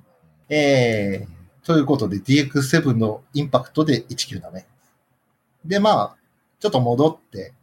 [0.49, 4.67] えー、ということで DX7 のインパクトで19だね。
[5.65, 6.15] で、まあ、
[6.59, 7.53] ちょっと戻って、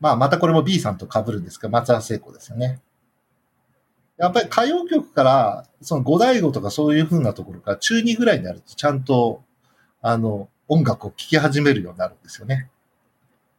[0.00, 2.80] まあ、またこれも B さんと被るんですが、松田聖子ですよね。
[4.18, 9.42] やっぱり歌謡曲から、その五大五とかそういう風なところから中2ぐらいになるとちゃんと、
[10.02, 12.68] あの、音楽を聴き始めるようになるんですよね。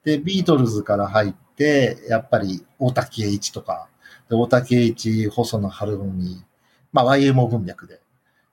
[0.04, 3.88] で、ビートルズから入って、やっぱり大竹栄一とか、
[4.30, 6.44] で大竹栄一、細野晴臣、
[6.92, 8.02] まあ YMO 文脈で。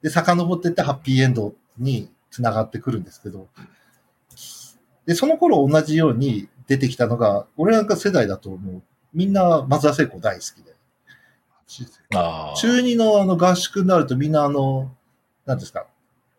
[0.00, 3.48] で、遡ってってハッピーエンドに繋がってくるんですけど、
[5.06, 8.82] で、その頃同じように出てきたのが、俺なんか世代だと思う。
[9.12, 10.75] みんな松田聖子大好きで。
[12.14, 12.56] ああ。
[12.56, 14.94] 中2のあの合宿になるとみんなあの、
[15.44, 15.86] 何ですか、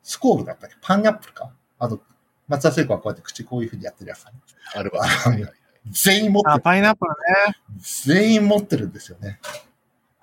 [0.03, 0.75] スコールだったっけ？
[0.81, 1.51] パンアップルか？
[1.79, 1.99] あの、
[2.47, 4.37] 松田聖子はこうやって口こういう風にやってるやつだね。
[4.73, 5.03] あるわ。
[5.03, 5.45] あの
[5.89, 6.61] 全員持ってあ、る。
[6.61, 7.15] パイナップルね。
[7.77, 9.39] 全員持ってるんですよね。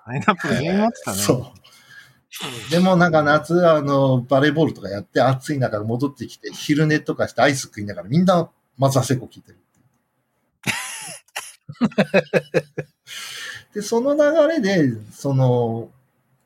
[0.03, 1.17] パイナップル全員持ってたね。
[1.17, 2.71] そう。
[2.71, 9.59] でもなんか夏、あの、バレーボールとかやって暑い中で戻ってきて、昼寝とかしてアイス食いながらみんな松田聖子聞いてる。
[13.75, 15.89] で、その流れで、その、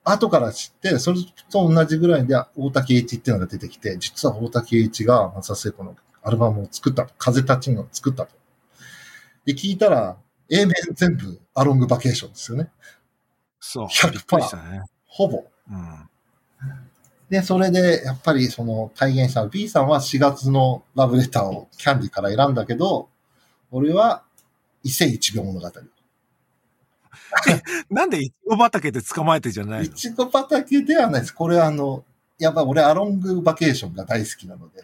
[0.03, 1.19] 後から知って、それ
[1.51, 7.13] と同じぐらいで大竹栄一っていうのが出てきて、実は大竹栄一が松田聖子のアルバムを作ったと。
[7.19, 8.31] 風立ちの作ったと。
[9.45, 10.17] で、聞いたら、
[10.49, 12.71] A 面全部アロングバケーションですよね。
[13.59, 13.85] そう。
[13.85, 14.81] 100%びっくりしたね。
[15.05, 15.45] ほぼ。
[15.69, 16.09] うん。
[17.29, 23.07] で、それで、やっぱりその体現した B さんは4月のラブレターをキャンディから選んだけど、
[23.69, 24.23] 俺は
[24.81, 25.71] 伊勢一秒物語。
[27.89, 31.33] なんでイチゴ畑で捕まえてじゃない、いちご畑ではないです。
[31.33, 32.03] これはあの、
[32.37, 34.83] やっぱ俺アロングバケーションが大好きなので。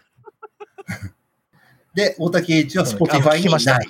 [1.93, 3.87] で、大瀧詠一はスポティファイうんあ聞きましたにない。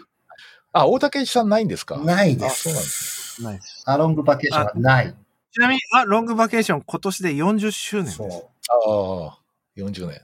[0.73, 1.97] あ、大瀧詠一さんないんですか？
[1.97, 3.43] ないであそうなんです。
[3.43, 5.15] ないですアロングバケーションはない。
[5.51, 8.17] ちなみに、あ、ロングバケーション今年で40周年です。
[8.17, 9.29] そう。
[9.29, 9.39] ああ、
[9.77, 10.21] 40年。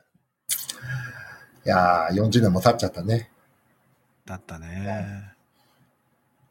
[1.65, 3.31] いやー、40年も経っちゃったね。
[4.25, 5.33] だったね。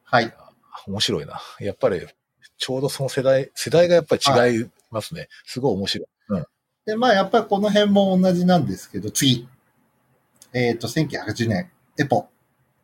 [0.04, 0.34] はい。
[0.86, 1.40] 面白いな。
[1.60, 2.06] やっぱり、
[2.58, 4.22] ちょうどその世代、世代がやっぱり
[4.52, 5.28] 違いますね。
[5.44, 6.08] すごい面白い。
[6.28, 6.46] うん。
[6.84, 9.48] で、まあ、やっぱりこの辺も同じなんですけど、次。
[10.52, 12.28] えっ、と、1980年、エポ、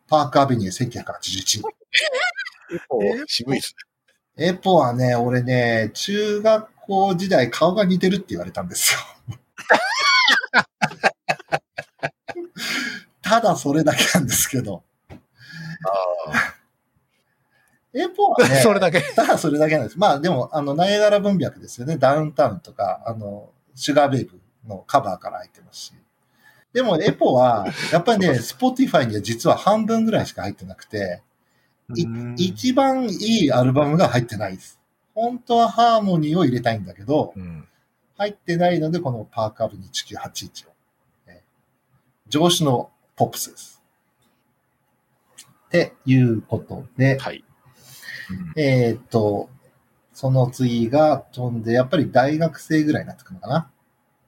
[0.07, 1.61] パークアベニュー1981。
[2.69, 3.75] 結構渋いです
[4.37, 8.99] エポはね、俺ね、中学校時代顔が似てるって言われたんですよ。
[13.21, 14.83] ただそれだけなんですけど。
[15.09, 15.19] ね。
[16.31, 16.56] あ
[17.93, 18.47] EPO はあ。
[18.47, 19.01] ね、 それだけ。
[19.15, 19.99] ただそれだけなんです。
[19.99, 21.97] まあでも、あの、ナイアガラ文脈ですよね。
[21.97, 25.93] ダウンタウンとか、あの、シュガーベイブのカバーから入ってますし。
[26.73, 31.23] でも、 EPO は、やっぱりね、 Spotify には実は半分ぐらいしか入ってなくて、
[32.35, 34.79] 一番いいアルバムが入ってないです。
[35.15, 37.67] 本当はハーモニーを入れたいんだけど、うん。
[38.17, 39.77] 入ってないので、この Park Ave.
[39.77, 40.71] 1981を。
[41.27, 41.41] え
[42.27, 43.81] 上司のポップスです。
[45.67, 47.43] っていうことで、はい。
[48.29, 49.49] うんえーっと、
[50.13, 53.71] その次が飛んで、やっぱり大学生ぐらいになってくるのかな。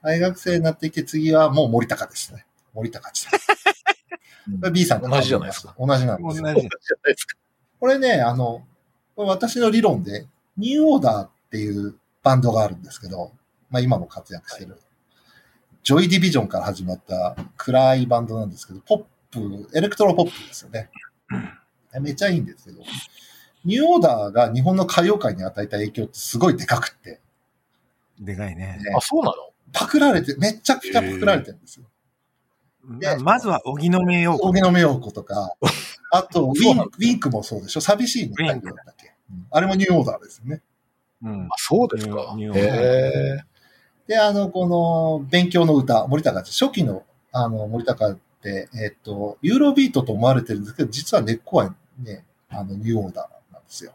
[0.02, 2.46] 大学生になってきて、次はもう森高ですね。
[2.74, 3.38] 森高千さ
[4.48, 4.60] ん。
[4.60, 5.76] これ B さんと同じじゃないですか。
[5.78, 6.28] 同じなんですよ。
[6.28, 6.36] 同じ。
[6.36, 6.70] じゃないで
[7.18, 7.38] すか。
[7.80, 8.66] これね、あの、
[9.16, 10.28] これ私の理論で、
[10.58, 13.32] ニューオーダーっていうバンドがあるんですけど、
[13.70, 14.80] まあ今も活躍してる。
[15.84, 20.90] ジョイディビジョンから始まった暗いバンドなんですけど、ポップ、エレクトロポップですよね。
[22.00, 22.84] めっちゃいいんですけど、
[23.66, 27.20] ニューオーダーが日本の歌謡界に与えた影響ってすごいでかくって、
[28.20, 28.80] でかいね。
[28.84, 29.36] ねあ、そうなの？
[29.72, 31.86] パクられて、めっちゃくちゃパクられてるんですよ。
[32.84, 34.48] ままずは、荻野目洋子。
[34.50, 35.54] 荻野目洋子とか、
[36.12, 37.82] あとウィン、ウィンクもそうでしょ？
[37.82, 38.34] 寂しいね。
[38.40, 40.62] ウィンクだっけ、うんあれもニューオーダーですよね。
[41.22, 42.34] うんあ、そうですか。
[42.36, 42.62] ニューニューへ
[43.38, 43.44] え。
[44.08, 53.39] で、あの、この、勉強の歌、森高初期の、あの、森高って、えっと、ユーロビートと思われてるんですけど、実は根っこはね、あの、ニューオーダー
[53.70, 53.94] ですよ。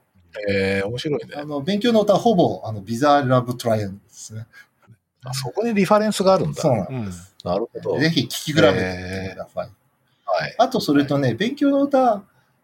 [0.49, 1.35] ええ、面白いね。
[1.37, 4.47] あの、勉強の歌はほぼ、あの、ビザーラブトライアンですね。
[5.25, 6.61] あそこにリファレンスがあるんだ。
[6.61, 7.35] そうなんうんです。
[7.45, 7.99] なるほど。
[7.99, 9.70] ぜひ聞き比べてみてください。
[10.27, 10.55] はい。
[10.59, 12.22] あと、それとね、勉強の歌、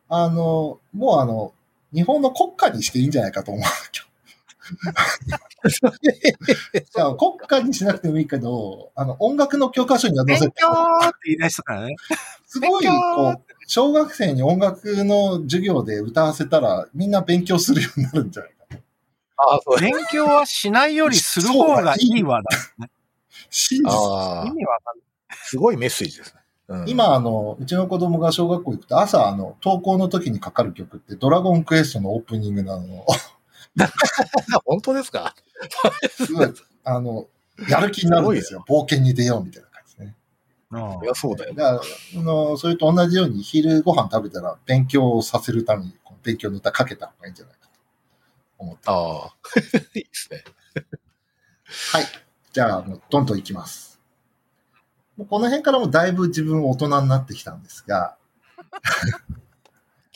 [0.08, 1.52] あの、もうあの、
[1.92, 3.64] 日本の国歌にしていいんじゃないかと思う。
[5.68, 11.96] じゃあ国歌にしなくてもいいけど、あの、音楽の教科書には載せて、勉強って言い出したからね。
[12.46, 18.78] すごい、こう、小学生に音楽の授業で歌わせたら、みんな勉強するようになるんじゃないかな。
[19.36, 19.80] あそう。
[19.80, 22.88] 勉強はしないよりする方がいいわだ。
[23.50, 25.06] 真実ああ意、味わかんない。
[25.44, 26.40] すごいメッセージですね。
[26.68, 33.04] うん、今、あの、うちの子供が小学校行くと、朝、あの、登校の時にかかる曲って、ドラゴンクエストのオープニングなの。
[34.64, 35.34] 本当ですか？
[36.10, 36.52] すごい、
[36.84, 37.28] あの、
[37.68, 38.64] やる気になるんですよ。
[38.68, 40.16] 冒険に出ようみたいな感じですね。
[41.02, 41.54] いや、そうだよ。
[41.54, 47.70] だから、あの、それと同じように昼ご飯食べたら勉強をさせるために、勉強の歌かけた方がいいんじゃないかと
[48.58, 48.82] 思って。
[48.86, 48.94] あ
[49.26, 49.34] あ、
[49.98, 50.44] いいですね。
[51.92, 52.04] はい。
[52.52, 54.00] じゃあ、もうどんどんいきます。
[55.16, 58.16] もうこの辺からもだいぶ自分大人になってきたんですが、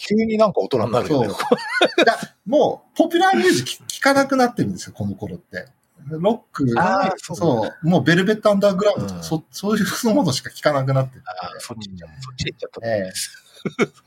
[0.06, 1.34] 急になんか大人になるよね。
[2.46, 5.66] もう、ポピュラーミュージック聞かなくなってるんですよ、この頃って。
[6.08, 11.22] ロック、あーそそううもうベルベットアンダーグラウンドとか、うんそそういうものしか聞かなくなってる。
[11.26, 12.22] ああ、そっち行っちゃった。
[12.22, 12.86] そっち行っちゃった。
[12.86, 13.12] ええ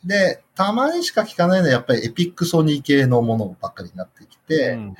[0.06, 4.95] で、たまにしか聞かないのはやっぱりエピックソニー系のものばっかりになってきて、うん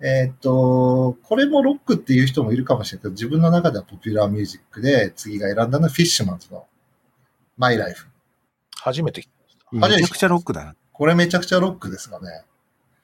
[0.00, 6.66] えーっと、これもロックっていう人もいるかもしれないけど、自分の中ではポピュラーミュージックで、次が選んだのはフィッシュマンズの
[7.56, 8.06] マイライフ。
[8.74, 9.26] 初めて
[9.72, 9.96] 聞きました。
[9.96, 10.74] めちゃくちゃロックだな。
[10.92, 12.44] これめちゃくちゃロックですかね。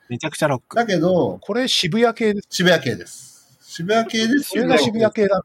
[0.08, 0.76] めちゃくちゃロック。
[0.76, 2.48] だけど、これ渋谷系です。
[2.50, 3.58] 渋谷系です。
[3.62, 5.44] 渋谷系ですこれが渋谷系だ。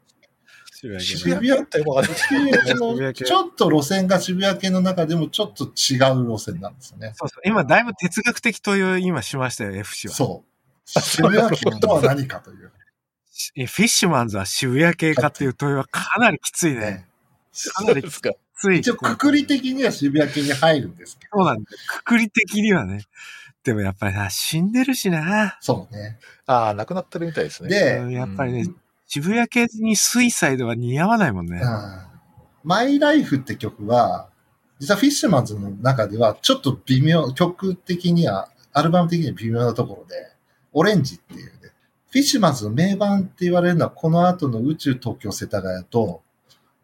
[0.74, 7.14] 渋谷渋谷系ってわかんない渋谷系の渋谷系ちょっと路線が渋谷系の中でもちょっと違う路線なんですよね。
[7.16, 7.42] そうそう。
[7.46, 10.14] 今、だいぶ哲学的という、今しましたよ、F 氏は。
[10.14, 10.44] そ
[10.86, 11.00] う。
[11.00, 12.72] 渋谷系とは何かという。
[13.32, 16.80] しフィッシュマンズは渋谷系かっていう問いはかなりきついね。
[16.80, 17.08] ね
[17.74, 18.32] かなりきですか。
[18.60, 18.80] つい。
[18.80, 21.38] 一応、くくり的には渋谷系に入るんですけど。
[21.38, 21.78] そうなんだよ。
[21.88, 23.02] くくり的にはね。
[23.64, 25.58] でもやっぱりな、死んでるしな。
[25.62, 26.18] そうね。
[26.46, 27.70] ああ、亡くなってるみたいですね。
[27.70, 28.76] でうんやっぱりね、うん
[29.10, 31.62] 渋谷系にスイサイドは似合わないもんね。
[31.64, 32.18] うん
[32.68, 34.28] マイライフって曲は、
[34.80, 40.34] 実はフィッシュマンズの中ではちょっと微妙、曲的には、アルバム的には微妙なところで、
[40.74, 41.72] オレンジっていうね、
[42.10, 46.22] フィッシュマンズの名盤って言われるのはこの後の宇宙東京世田谷と、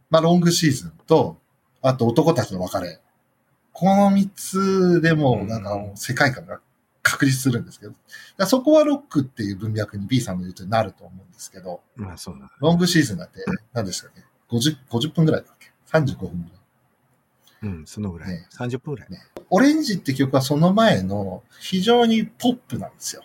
[0.09, 1.37] まあロングシーズンと、
[1.83, 2.99] あと男たちの別れ。
[3.73, 6.61] この三つでもなんか世界観が
[7.01, 12.49] 確立するんですけど、そこはロックっていう文脈に B さんの言うとになると思うんですけど、まあそうだ。
[12.59, 14.21] ロングシーズンだって何でしたっけ
[14.55, 17.73] ?50、50分ぐらいだっけ ?35 分ぐらい。
[17.75, 18.29] うん、そのぐらい。
[18.29, 19.09] ね30分ぐらい。
[19.49, 23.23] オレンジって曲はその前の非常にポップなんですよ。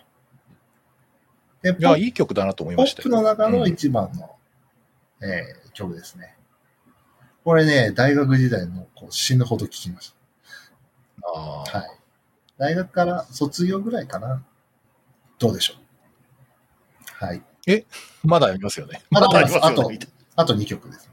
[1.61, 3.15] で、いや、ポッいい曲だなと思いポップましたよ。
[3.15, 4.35] の中の一番の、
[5.21, 6.35] えー曲ですね。
[7.49, 10.13] これね、大学時代のこう死ぬほど聴きまし
[11.23, 11.79] あた。
[11.79, 11.89] はい。
[12.59, 14.43] 大学から卒業ぐらいかな。
[15.39, 17.25] どうでしょう。
[17.25, 17.41] はい。
[17.65, 17.85] ー
[18.23, 19.01] まだありますよね。
[19.09, 19.99] まだありますまだよね
[20.35, 21.09] あと2曲です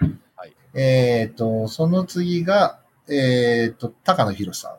[0.00, 0.18] ね。
[0.34, 0.56] はい。
[0.74, 4.78] えっ、と、その次が、えっ、と、高野博さん。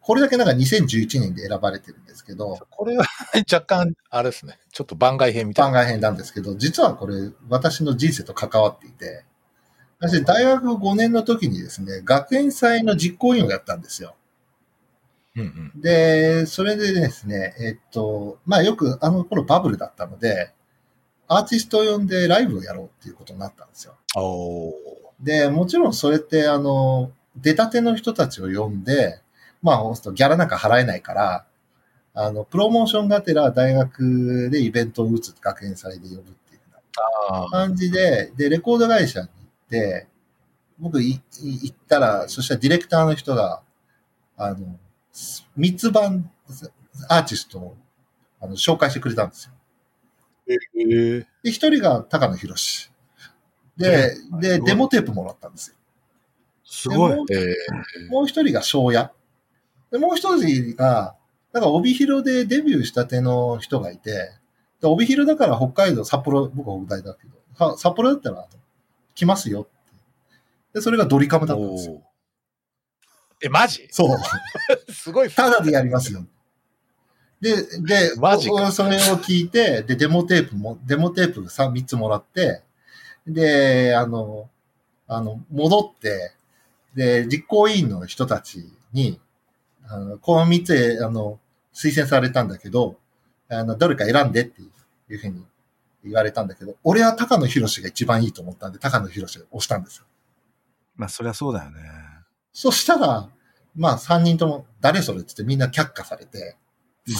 [0.00, 3.04] これだけなんか2011年で選ばれてるんですけど、これは
[3.52, 4.60] 若干、あれですね。
[4.72, 5.72] ちょっと番外編みたいな。
[5.72, 9.24] 番外編なんですけど、実はこれ、私の人生と関わっていて、
[10.00, 14.16] 私、大学5年の時にですね、学園祭の実行委員をやったんですよ。
[15.36, 15.80] うんうん。
[15.80, 20.52] で、それでですね、えっと、まあよくあの頃バブルだったので、
[21.28, 23.94] アーティストを呼んでライブをやろうっていうことになったんですよ。
[25.20, 29.20] で、もちろんそれって、あの、出たての人たちを呼んで、
[29.62, 31.46] まあ、ギャラなんか払えないから、
[32.14, 39.28] あの、プロモーションがてら大学でイベントを打つ学園祭で呼ぶっていう感じで、で、レコード会社に
[40.78, 41.20] 僕行
[41.68, 43.62] ったら、そしたらディレクターの人が、
[44.36, 44.78] あの、
[45.56, 46.30] 三つ版
[47.08, 47.76] アーティストを
[48.40, 49.52] あの紹介してくれたんですよ。
[50.46, 52.90] で、一人が高野博士。
[53.76, 55.76] で、で、デモテープもらったんですよ。
[56.64, 57.56] すごいで
[58.10, 58.22] も。
[58.22, 59.12] う一人が庄屋。
[59.90, 61.16] で、もう一人が、
[61.52, 64.32] なんか帯広でデビューしたての人がいて、
[64.80, 68.46] で帯広だから北海道、札幌、僕は北海道だけど、は札幌だったら
[69.20, 69.68] 来ますよ。
[70.72, 72.02] で、それがドリカムーだったんですよ。
[73.42, 73.86] え、マジ？
[73.90, 74.18] そう。
[74.92, 75.30] すごい。
[75.30, 76.24] ただでやりますよ。
[77.40, 82.62] で、で、マジそれを聞いて、で、デモテープも、デモテープ3、3つもらって、
[83.26, 84.48] で、あの、
[85.06, 86.34] あの、戻って、
[86.94, 89.20] で、実行委員の人たちに、
[89.86, 91.40] あの、この3つ、あの、
[91.74, 92.96] 推薦されたんだけど、
[93.48, 95.44] あの、どれか選んでっていうふうに
[96.04, 100.04] 言われたんだけど、俺は高野博士が一番いいと思ったんで、高野博士を押したんですよ。
[100.96, 101.80] まあそりゃそうだよね。
[102.52, 103.28] そしたら、
[103.74, 106.56] まあ3人とも、誰それって言ってみんな却下されて。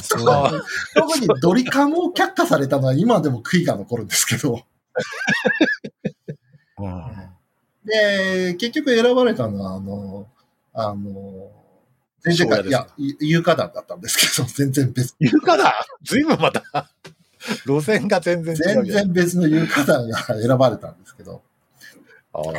[0.94, 4.64] 特にドリカムを却下されたのは今でも悔いが残るんですけど。
[6.78, 7.30] うん
[7.84, 10.28] で、結局選ばれたのは、あの、
[10.72, 11.50] あの、
[12.20, 12.86] 全然か、いや、
[13.20, 15.72] 有価団だったんですけど、全然別、言うかな
[16.02, 16.62] ずいぶんまた、
[17.66, 18.54] 路線が全然。
[18.54, 21.42] 全然別の有価団が選ばれたんですけど、
[22.32, 22.52] あー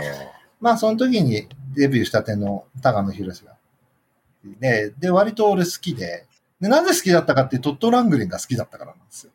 [0.59, 3.55] まあその時にデビューしたての高野博が。
[4.59, 6.27] で、で、割と俺好きで、
[6.59, 9.31] で、なぜ好きだったかってトット・ラングレンが好きだったからなんですよ。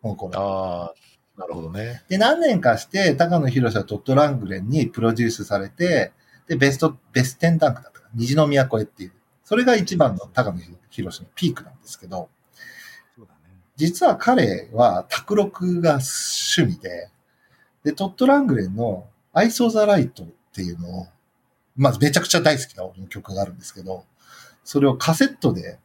[0.00, 0.32] この頃。
[0.34, 2.02] あー、なるほどね。
[2.08, 6.12] で、何年かして、高野博はトット・ラングレンにプロデュースされて、
[6.46, 9.12] で、ベスト、ベステンダンクだったかな虹の都へっていう。
[9.44, 12.28] それが一番の高野博のピークなんですけど。
[13.76, 17.08] 実は彼は卓録が趣味で、
[17.84, 21.06] で、トット・ラングレンの I saw the light っていうのを、
[21.76, 24.04] まあめちゃくちゃ大好きな俺の曲があるんですけど、
[24.64, 25.78] それをカセットで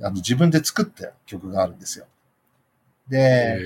[0.00, 2.06] あの自分で作った曲があるんですよ。
[3.08, 3.58] で、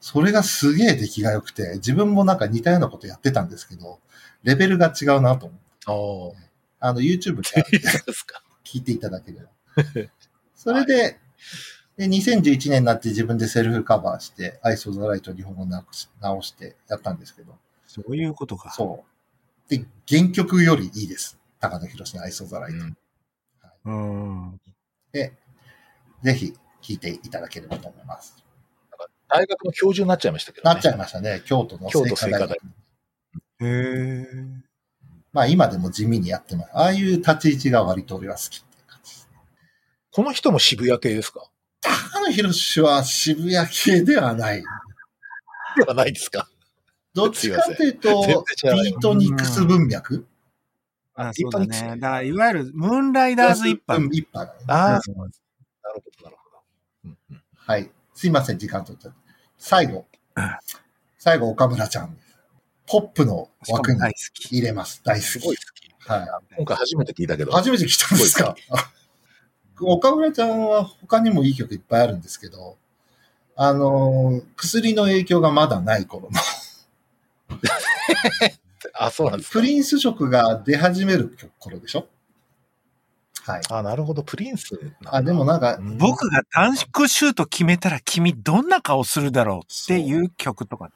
[0.00, 4.00] それがすげえ出来が良くて、自分もなんか似たようなことやってたんですけど、
[4.42, 6.42] レベルが違うなと思って。
[6.80, 7.42] ああの、YouTube で。
[8.64, 9.48] 聞いていただければ。
[10.56, 11.18] それで、
[12.02, 17.54] で、2011年になって自分でセルフカバーして、アイソーザライト日本語直し直してやったんですけど、
[17.86, 18.72] そういうことか。
[18.72, 19.04] そ
[19.68, 19.70] う。
[19.70, 21.38] で、原曲よりいいです。
[21.60, 22.78] 高野博のアイソーザライト。
[23.84, 24.60] うんうん。
[25.12, 25.32] で、
[26.24, 28.34] ぜひ聞いていただければと思います。
[29.28, 30.74] 大学の教授になっちゃいましたけどね。
[30.74, 32.56] なっちゃいましたね、京都の京都精華大学。
[32.56, 32.58] へ
[33.60, 34.26] え。
[35.32, 36.70] まあ今でも地味にやってます。
[36.74, 39.28] ああいう立ち位置が割と俺は好きっていう感じです。
[40.10, 41.48] この人も渋谷系ですか？
[41.82, 44.62] 高野博士は渋谷系ではない。
[45.76, 46.48] ではないですか
[47.14, 50.26] どっちかというとビートニックス文脈？
[51.14, 51.66] あ、そうだね。
[51.68, 54.08] だから、いわゆる、ムーンライダーズ一う派。
[54.08, 54.64] ん一派だね。
[54.68, 55.30] ああ、そうなる
[55.94, 56.62] ほど、なるほど。
[57.04, 57.90] うんうんはい。
[58.14, 59.18] すいません、時間取っちゃって。
[59.58, 60.06] 最後。
[61.18, 62.16] 最後、岡村ちゃん。
[62.86, 64.00] ポップの枠に。
[64.50, 65.02] 入れます。
[65.04, 65.26] 大好き。
[65.28, 66.08] すごい好き。
[66.08, 67.46] は今回初めて聞いたけい。
[67.46, 67.52] ど。
[67.52, 68.56] 初めて来たんですか？
[69.80, 72.76] 岡村ちゃんは他にもいい曲いっぱいあるんですけど、
[73.56, 76.38] あのー薬の影響がまだない頃の、
[78.94, 79.66] あ、そうなんですかプ。
[79.66, 82.06] リンス色が出始める頃でしょ？
[83.44, 83.60] はい。
[83.70, 84.78] あ、なるほど、プリンス。
[85.06, 90.90] あ、でもなんか、うん僕が短縮シュート決めたら君どんな顔するだろうっていう曲とか。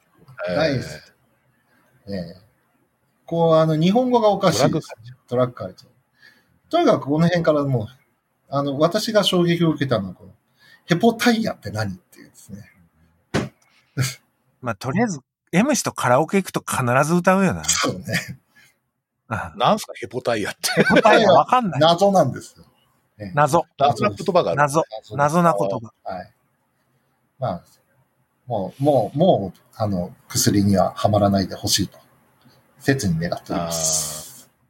[0.49, 2.47] えー大好きねえ
[3.25, 4.87] こう、あの、日本語がおかしいです。
[5.27, 5.83] トラック書いて
[6.69, 7.87] とにかくこの辺からもう、
[8.49, 10.31] あの、私が衝撃を受けたのは、この、
[10.85, 12.71] ヘポタイヤって何っていうですね。
[14.61, 15.19] まあ、とりあえず、
[15.51, 17.63] M 氏とカラオケ行くと必ず歌うよな。
[17.65, 18.39] そうね。
[19.29, 20.83] あなんすか、ヘポタイヤって。
[20.85, 21.79] 答えがわかんない。
[21.81, 22.65] 謎なんですよ。
[23.17, 23.65] ね謎。
[23.77, 24.57] 謎な言葉がある。
[24.57, 24.83] 謎。
[25.11, 25.93] 謎な言葉。
[26.03, 26.33] はい。
[27.39, 27.63] まあ、
[28.47, 31.99] もう、もう、もう、あの、薬にははまらないでほしいと、
[32.79, 34.26] 切に願っております。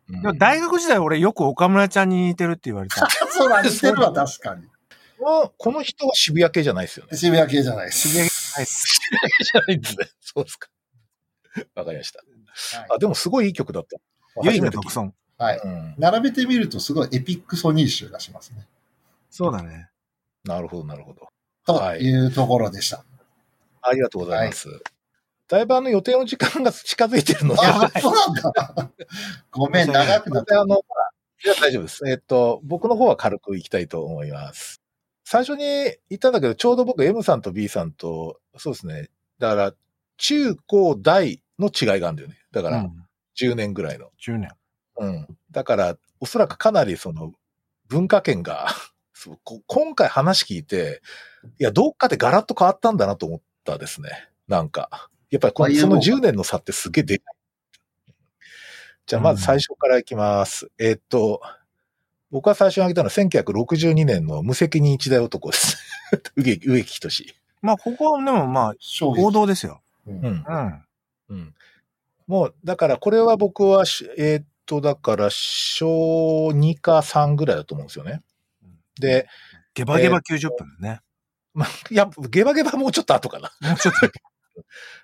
[0.10, 3.08] うんでも大学時代俺よく岡村ちゃんに似てるって言われた。
[3.30, 3.86] そうなんです。
[3.86, 4.66] 似てるは確かに。
[5.20, 7.18] ここの人は渋谷系じゃないですよね。
[7.18, 8.08] 渋谷系じゃないです。
[8.08, 10.10] 渋谷はい渋谷系じゃないんですね。
[10.22, 10.70] そうですか。
[11.76, 12.20] わかりました。
[12.80, 13.98] はいあ、でもすごいいい曲だった。
[14.44, 15.14] ゆい初めて聞いたの独尊。
[15.38, 15.62] はい。
[15.64, 15.96] うん。
[15.98, 18.66] 並べてみるとすごいエピックソニー集がしますね。
[19.30, 19.90] そうだね。
[20.44, 21.28] なるほど、なるほど。
[21.66, 23.04] とはいいうところでした。
[23.82, 24.70] ありがとうございます。
[25.48, 28.92] だいぶあの予定の時間が近づいてるので、あ、そうなんだ。
[29.52, 30.60] ごめん、長くなった。
[30.60, 30.84] あの、
[31.46, 32.08] いや、大丈夫です。
[32.08, 34.82] えっと、僕の方は軽くいきたいと思います。
[35.24, 35.64] 最初に
[36.10, 39.10] 言ったんだけど、ちょうど僕 M さんと B さんと、そうですね。
[39.40, 39.74] だから、
[40.18, 42.38] 中高大の違いがあるんだよね。
[42.52, 43.06] だから、うん。
[43.40, 44.10] 10年ぐらいの。
[44.26, 44.50] 10年。
[44.98, 45.28] うん。
[45.52, 47.34] だから、おそらくかなりその、
[47.88, 48.68] 文化圏が、
[49.14, 51.02] そうこ今回話聞いて、
[51.60, 54.30] いや、どっかでガラッと変わったんだなと思ったですね。
[54.48, 55.10] なんか。
[55.30, 58.14] やっぱりこのそのもう10年の差ってすげえでかい。
[59.06, 60.70] じゃあ、まず最初からいきます。
[60.78, 61.42] えーっと、
[62.30, 65.78] 僕が最初に挙げたのは1962年の無責任一代男です。
[66.36, 67.34] 植木、仁。
[67.62, 69.82] まあ、ここはでもまあ、衝撃王道ですよ。
[70.06, 70.46] うんうん。
[70.48, 70.86] うん。
[71.30, 71.56] うん。
[72.28, 78.22] もう、だからこれは僕はし、えーっと、だから、小2か3ぐらいだと思うんですよね。
[79.00, 79.28] で、
[79.74, 81.02] ゲバゲバ90分だね。
[81.54, 83.52] まあ、いや、ゲバゲバもうちょっと後かな。
[83.62, 84.08] もうちょっと。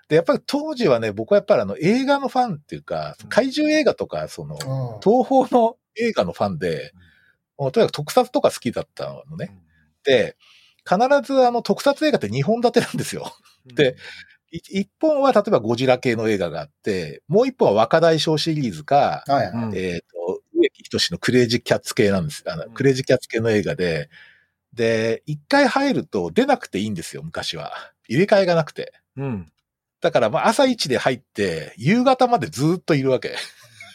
[0.09, 6.93] で、やっぱり当時はね、僕はやっぱりあの映画のファンっていうか、怪獣映画とか、その、うん東宝の映画のファンで、
[7.57, 9.55] もうとにかく特撮とか好きだったのね。
[10.03, 10.35] で、
[10.87, 13.31] 必ずあの特撮映画って2本立てなんですよ。
[13.65, 13.95] で、
[14.51, 19.65] い一本は例えばゴジラ系の映画があって、もう一本は若大将シリーズか、はいはい。
[19.65, 22.43] うんえっ、と、植木仁のクレイジーキャッツ系なんです。
[22.47, 24.09] あの、うんクレイジーキャッツ系の映画で、
[24.73, 27.71] で、一回入ると出なくていいんですよ、昔は。
[28.07, 28.93] 入れ替えがなくて。
[29.17, 29.51] うん。
[30.03, 33.37] だから、まあ、朝一で入って、夕方までずっといるわけ。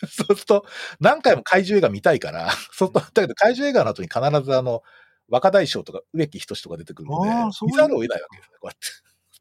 [0.09, 0.65] そうすると、
[1.01, 4.83] 何回も怪獣映画見たいから、そうすると、だけど怪獣映画の後に必ずあの、
[5.29, 7.31] 若大将とか植木仁とか出てくるので
[7.67, 8.89] 見ざるを得ないわけですね、こうやって。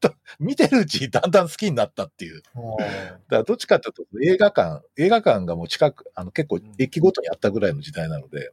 [0.38, 2.42] 見てるうちにだんだん好きになったっていう。
[2.54, 8.52] うんだからどっちかというと映画館、映画館がもう近く、あの結構駅ごとにあったぐらいの時代なので、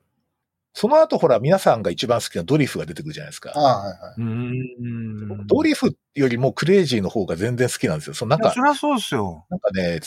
[0.78, 3.54] その後ほら皆さんが一番好きなドリフが出てくるじゃないですか。
[3.56, 4.16] あはいはい。
[4.18, 5.28] うん。
[5.30, 8.14] 僕ドリフよりもクレイジーの方が全然好きなんですよ。
[8.14, 9.46] そのなんかそ、りゃそうですよ。
[9.50, 10.02] なんかね、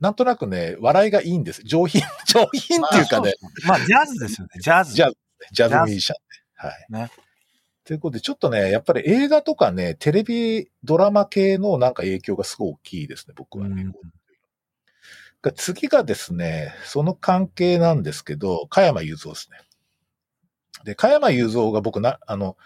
[0.00, 1.62] なんとなくね、笑いがいいんです。
[1.62, 3.32] 上品、 上品っていうかね、
[3.64, 4.60] まあ、ジャズですよね。
[4.60, 4.94] ジャズ。
[4.94, 5.16] ジャズ、
[5.52, 6.44] ジャズミュージシャンね。
[6.56, 6.86] はい。
[7.06, 7.10] ね
[7.84, 13.82] ということで、ちょっとね、やっぱり映画とかね、テレビドラマ系のなんか影響がすごい大きいですね、僕はね。
[13.82, 13.92] うん
[15.40, 19.58] が次がですね、その関係なんですけど、加山雄三ですね。
[20.84, 22.56] で、加山雄三が僕な、あの、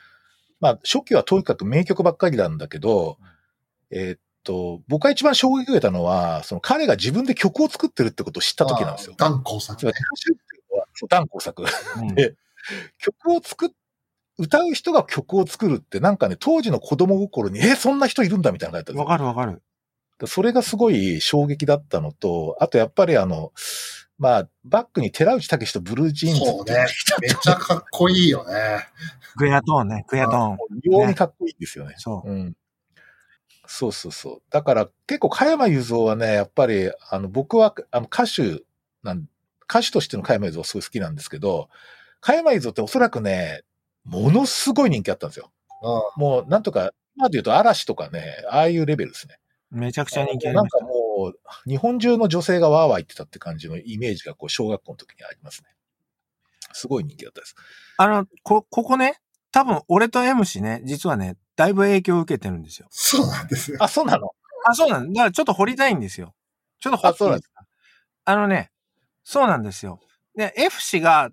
[0.60, 3.18] まあ、初期はとにかく名曲ばっかりなんだけど、
[3.90, 9.14] えーっと、僕が一番衝撃を受けたのは、その彼が自分で曲を作ってるってことを知った時なんですよ。
[9.18, 9.86] あ断工作
[11.08, 11.64] 断工作。
[11.98, 12.34] うん で
[12.98, 13.70] 曲を作っ、
[14.38, 19.62] 歌う人が曲を作るってなんかね、当時の子供心に、え、そんな人いるんだみたいなのがあったんですよわかるわかる。
[20.28, 23.52] それがすごい衝撃だったのと、あとやっぱりあの、
[24.22, 26.86] まあ、バックに寺内武とブルージーンズそうね。
[27.20, 28.86] めっちゃかっこいいよね。
[29.34, 30.56] グエアトーンね、グエアトーン。
[30.80, 31.96] 非常にかっこいいんですよね。
[31.98, 32.30] そう。
[32.30, 32.56] うん。
[33.66, 34.42] そうそうそう。
[34.50, 38.62] だから結構加山雄三はね、やっぱり、あの、僕は、あの、歌手
[39.02, 39.26] なん、
[39.68, 41.68] 歌手としての加山雄三はすごい好きなんですけど、
[42.20, 43.62] 加山雄三っておそらくね、
[44.04, 45.50] ものすごい人気あったんですよ。
[46.16, 49.40] うもう、なんとか、今で言うと嵐とかね、ああいうレベルですね。
[49.72, 50.91] めちゃくちゃ人気ありなんかました。
[51.22, 55.68] もう、日本中の女性がわーわー言ってたって感じのイメージが、こう、小学校の時にありますね。
[56.72, 57.54] すごい人気だったです。
[57.98, 59.20] あの、こ、ここね、
[59.50, 62.86] 多分俺と M 氏ね、実はね、だいぶ影響を受けてるんですよ。
[62.90, 63.76] そうなんですよ。
[63.80, 64.30] あ、そうなの？
[64.66, 65.12] あ、そうなんだ。
[65.12, 66.34] だからちょっと掘りたいんですよ。
[66.80, 67.64] ちょっと掘っていいですか
[68.24, 68.70] あのね、
[69.22, 70.00] そうなんですよ。
[70.34, 71.28] で、F 氏が、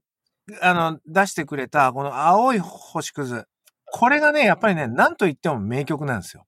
[0.61, 3.47] あの、出してくれた、この青い星屑。
[3.85, 6.45] これがね、やっぱりね、なんと言っても名曲なんですよ。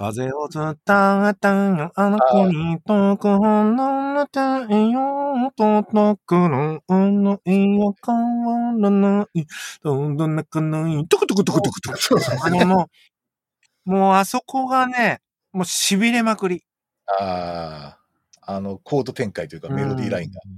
[0.00, 4.40] 風を伝ったよ、あの子に遠く本の太
[4.72, 9.46] 陽届くの、のいは変わらない、
[9.82, 12.18] どんどん泣かない、トクトクトクトクトク。
[12.42, 12.88] あのも
[13.84, 15.20] う、もうあそこがね、
[15.52, 16.64] もう痺れまくり。
[17.20, 17.98] あ
[18.46, 20.40] あ、あの、コード展開というかメロディーラインが。
[20.42, 20.56] うん。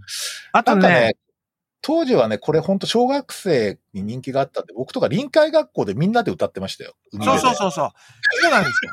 [0.52, 1.16] あとねね、、
[1.80, 6.94] 当時はね、これ本当小学生に人気があったんで、僕とか臨海学校でみんなで歌ってましたよ。
[7.12, 7.90] 海そうそうそうそう。
[8.40, 8.92] そうなんですよ。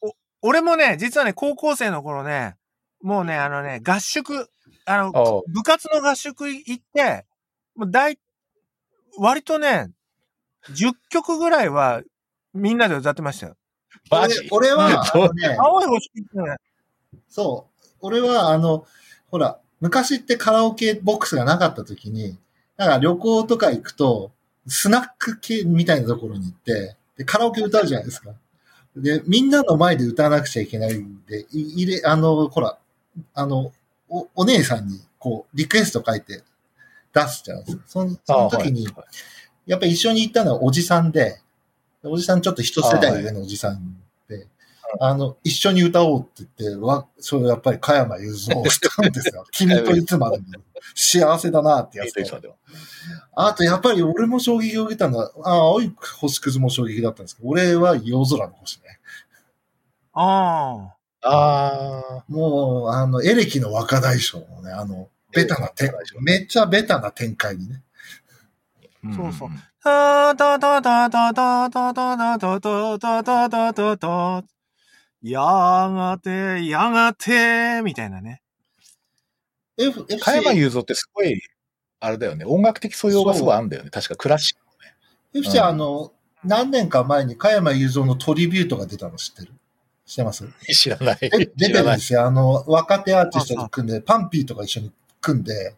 [0.00, 0.12] お
[0.42, 2.56] 俺もね、実はね、高校生の頃ね、
[3.02, 4.48] もうね、あのね、合宿、
[4.84, 7.26] あの、あ部活の合宿行って、
[7.74, 8.18] もう大、
[9.18, 9.90] 割とね、
[10.70, 12.02] 10曲ぐらいは
[12.54, 13.56] みんなで歌ってましたよ。
[14.10, 14.48] マジ？
[14.50, 16.56] 俺俺は、あのね、青い星ってね、
[17.28, 17.86] そう。
[18.00, 18.86] 俺は、あの、
[19.30, 22.38] ほら、昔ってカラオケボックスがなかった時に、
[22.76, 24.32] なんか旅行とか行くと、
[24.66, 28.30] スナック系みたいなところに行って、でカラオケ歌うじゃないですか。
[29.02, 32.78] で、みんなの前で歌わなくちゃいけないんで、い入れ、あの、ほら、
[33.34, 33.72] あの、
[34.08, 36.42] お、お姉さんに、こう、リクエスト書いて
[37.12, 37.82] 出すじゃないですか。
[37.86, 39.08] そのその時に、あはい
[39.68, 41.40] やっぱり一緒に行ったのはおじさんで、
[42.02, 44.00] おじさんちょっと一世代上のおじさんで、
[45.00, 49.44] あの、一緒に歌おうって言って、わ、それやっぱり加山雄三をしたんですよ。
[49.52, 50.44] 君といつまでも
[50.94, 52.56] 幸せだなってやつと。
[53.36, 58.98] あと、やっぱり俺も衝撃を受けたのは、あ青い星屑も衝撃だったんですけど、俺は夜空の星ね。
[60.12, 67.82] ああもう、あの、エレキの若大将のね、あの、ベタな展エレキの若大将めっちゃベタな展開にね。
[69.04, 69.14] あ。
[69.14, 69.50] そうそう。
[69.82, 74.57] たたたたたたたたたたたたたたた
[75.22, 78.40] やがて、やがて、みたいなね。
[79.76, 81.40] F、FC 加山雄三ってすごい、
[82.00, 83.90] あれだよね、音楽的素養がすごいあるんだよね。
[83.90, 86.12] 確かクラシック FC うんあの、
[86.44, 89.52] 何年か前に加山雄三のトリビュートが出たの知ってる？
[90.06, 90.44] 知ってます？
[90.72, 91.18] 知らない。
[91.20, 91.68] え出て。
[91.68, 92.24] るんですよ。
[92.24, 95.74] あの、若手アーティストと組んで、パンピーとか一緒に組んで、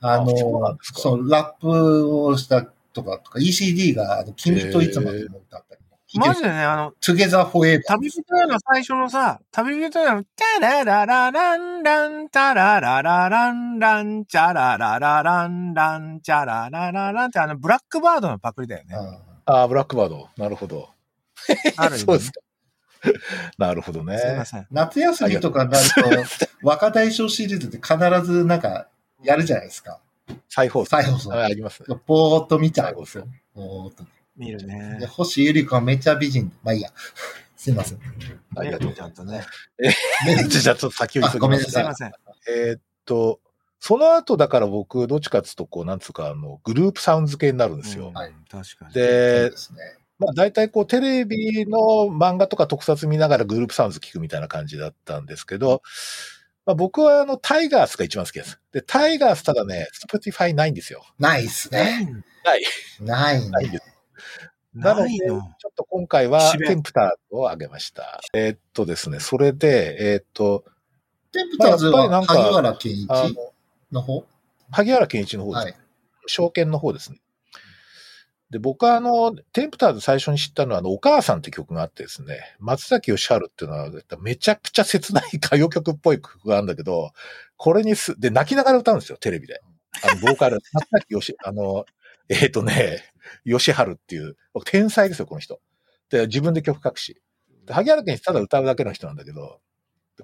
[0.00, 2.62] あの、あそうラップをした
[2.92, 5.64] とか、とか ECD が、あの、君といつまでも歌っ。
[6.14, 7.80] マジでね、あの、Together Forever。
[7.86, 18.96] 旅人への最初のさ、旅人への、タラララランラン、タラララランラン、チャラララランラン、チャラララランってあの、ブラックバードのパクリだよね。
[18.96, 20.28] うんああ、ブラックバード。
[20.36, 20.88] なるほど。
[21.76, 22.40] あるね そうですか。
[23.58, 24.18] なるほどね。
[24.18, 24.66] すいません。
[24.70, 28.86] 夏休みとかになると、若大将シリーズって必ずなんか、
[29.22, 29.98] やるじゃないですか。
[30.48, 30.90] 再放送。
[30.90, 31.96] 再放送あありますね。
[32.06, 33.26] ぼーっと見ちゃうんですよ。
[33.54, 34.04] ぼーっと。
[34.36, 35.06] 見るで、ね。
[35.06, 36.54] 星ゆり子はめっちゃ美人で。
[36.62, 36.90] まあいいや。
[37.56, 37.98] すいません。
[38.56, 39.06] ありがとうごちゃ。
[39.06, 39.44] んとね。
[40.26, 42.12] ね じゃあちょっと先を急ぎあごめんますなさすいません。
[42.48, 43.40] えーっと、
[43.78, 48.08] その後だから僕、どっちかっつうと、こう、なんつうか、あの、グループサウンズ系になるんですよ。
[48.08, 48.92] うんはい確かに。
[48.92, 49.78] そうでで、すね。
[50.18, 55.82] まあ大体こう、テレビの漫画とか特撮見ながらグループサウンズ聞くみたいな感じだったんですけど、
[56.64, 58.60] まあ僕はあの、タイガースが一番好きです。
[58.72, 61.04] で、タイガースただね、 Spotify ないんですよ。
[61.18, 62.24] ないっすね。
[62.44, 62.62] ない。
[63.00, 63.50] ないね。
[63.50, 63.91] ないんです。
[64.74, 65.38] なので、ちょ。
[65.38, 65.40] っ
[65.76, 68.20] と今回はテンプターズをあげました。
[68.34, 70.64] えーっとですね、それで、えーっと、
[71.32, 73.34] テンプターズはまあ萩原健一あの、
[73.92, 74.24] の方
[74.70, 75.72] 萩原健一の方ですね。
[75.72, 75.80] はい。
[76.26, 77.18] 証券の方ですね。
[78.52, 83.90] で、僕はあの、テンプターズ最初に知ったのは、あの、お母さんって曲があってですね、松崎義治っていうのは、
[84.20, 87.12] めちゃくちゃ切ない歌謡曲っぽい曲があるんだけど、
[87.56, 89.62] これにす、で、泣きながら歌うんですよ、テレビで。
[90.02, 91.86] あの、ボーカル、松崎義、あの、
[92.28, 93.11] えっ、とね、
[93.44, 95.60] 義治っていう、天才ですよ、この人。
[96.10, 97.20] で、自分で曲書くし。
[97.66, 99.60] で萩原健一ただ歌うだけの人なんだけど、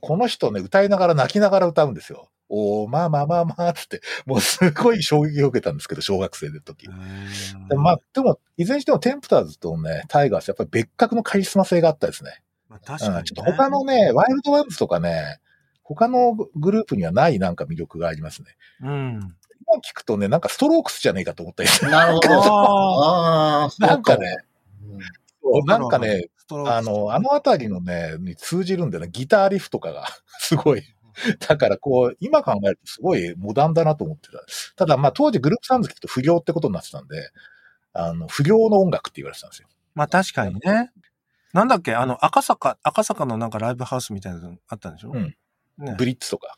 [0.01, 2.31] この人ね、歌いながら泣きながら歌うんですよ。
[2.51, 6.87] おー、まあまあまあまあ、つって、もうすごい衝撃を受けたんですけど、小学生の時。
[7.69, 12.43] でまあ、でも、いずれにしてもテンプターズとね、タイガース、やっぱり別格のカリスマ性があったですね。
[12.69, 13.19] まあ確かにね。
[13.19, 15.41] うん、ちょっと他のね、ワイルドワンズとかね、
[15.83, 18.57] 他のグループにはないなんか魅力がありますね。
[18.83, 19.37] うん。
[19.71, 22.35] 今聞くとね、なんかストロークスじゃねえかと思ったりするなるほど。
[22.43, 24.37] あああ、なんかね、
[25.67, 26.29] なんかね、、
[26.67, 29.11] あの、あのあたりのね、に通じるんだよね。
[29.11, 30.07] ギターリフとかが、
[30.41, 30.83] すごい。
[31.49, 34.39] だからこう、今考えるとすごいモダンだなと思ってた。
[34.77, 37.31] ただまあ当時グループサウンズ聞くと不良ってことになってたんで、
[37.93, 39.69] あの、不良の音楽って言われてたんですよ。
[39.95, 40.91] まあ確かにね。
[41.53, 41.95] なんだっけ？
[41.95, 45.11] あの、赤坂、赤坂のなんかライブハウスみたいなのあったんでしょ？
[45.13, 45.35] うん。
[45.79, 46.57] ねブリッツとか。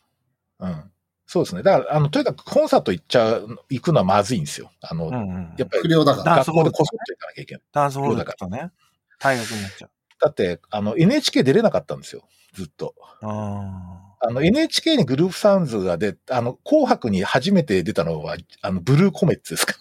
[0.58, 0.92] うん。
[1.30, 1.62] そうですね。
[1.62, 4.72] だから、あの、とにかくコンサート行っちゃう、行くのはまずいんですよ。
[4.80, 5.54] あの、うんうん。
[5.56, 6.36] やっぱり不良だから。
[6.38, 7.62] 学校でこそっと行かなきゃいけない。
[7.70, 8.72] ダンスホールだとね。
[9.20, 9.90] 大学になっちゃう。
[10.20, 12.24] だって、あの、NHK 出れなかったんですよ。
[12.54, 12.96] ずっと。
[13.22, 19.74] ああの、NHK にグループサウンズが出、あの、紅白に初めて出たのは、あの、ブルーコメッツですか。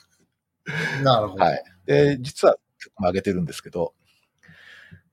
[1.03, 1.43] なるほど。
[1.43, 1.63] はい。
[1.87, 3.95] で、実は曲も上げてるんですけど、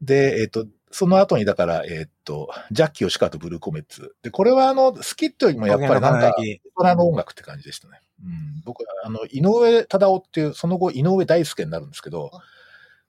[0.03, 4.15] で、えっ、と、その後にだから、えっ、と、ジャッキー吉川とブルーコメッツ。
[4.23, 5.69] で、これはあの、好きってよりもあ。
[5.69, 8.01] やっぱりなんか、影大人の音楽って感じでしたね。
[8.25, 8.63] うん。
[8.65, 12.31] 僕は、あの、井上忠夫っていう、その後井上大輔になるんですけど、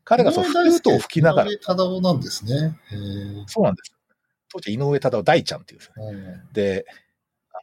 [0.03, 2.79] 彼がそのフルートを吹きながら井、上忠夫なんですね。
[3.47, 3.93] そうなんです。
[4.49, 6.05] 当時井上忠夫大ちゃんっていうんですね。
[6.05, 6.85] うんで、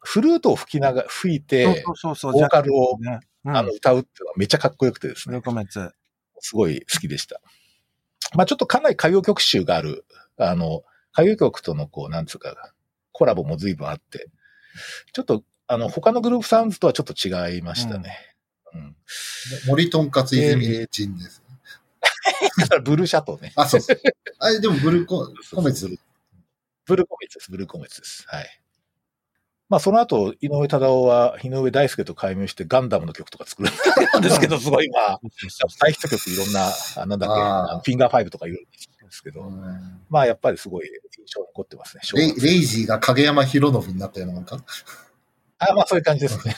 [0.05, 2.32] フルートを吹きながら、吹いて、そうそうそう。
[2.32, 3.20] ボーカルをね。
[3.45, 3.57] うん。
[3.57, 5.91] あの、歌うっていうのはめちゃかっこよくてですブルねーコメッツ。
[6.41, 7.41] すごい好きでした。
[8.35, 10.05] まあちょっとかなり歌謡曲集がある、
[10.36, 10.82] あの、
[11.12, 12.73] 歌謡曲とのこう、なんつうか、
[13.12, 14.28] コラボも随分あって、
[15.12, 18.19] ちょっと、あの、他のグループサウンズとはちょっと違いましたね。
[18.74, 18.97] うん。
[19.66, 21.43] 森とんかつ泉人です。
[22.59, 23.52] だからブルーシャトーね。
[23.56, 24.01] あ、そうそう。
[24.39, 25.89] あれ、でもブルーココメツ。
[26.86, 28.24] ブルーコメッツです、ブルーコメッツです。
[28.27, 28.64] はい。
[29.69, 35.20] まあその後、井上忠夫は井上大輔と改名してガンダムの曲とか作るんですけど、すごいまあ、
[35.69, 38.66] 再ヒット曲いろんな、あなんだっけ、フィンガーファイブとかいろいろ
[39.07, 42.03] ですけど、うんまあやっぱりすごい印象に残ってますね。
[42.15, 44.59] レイレイジーが影山博信になったようなもんか？
[45.59, 46.55] あまあそういう感じですね。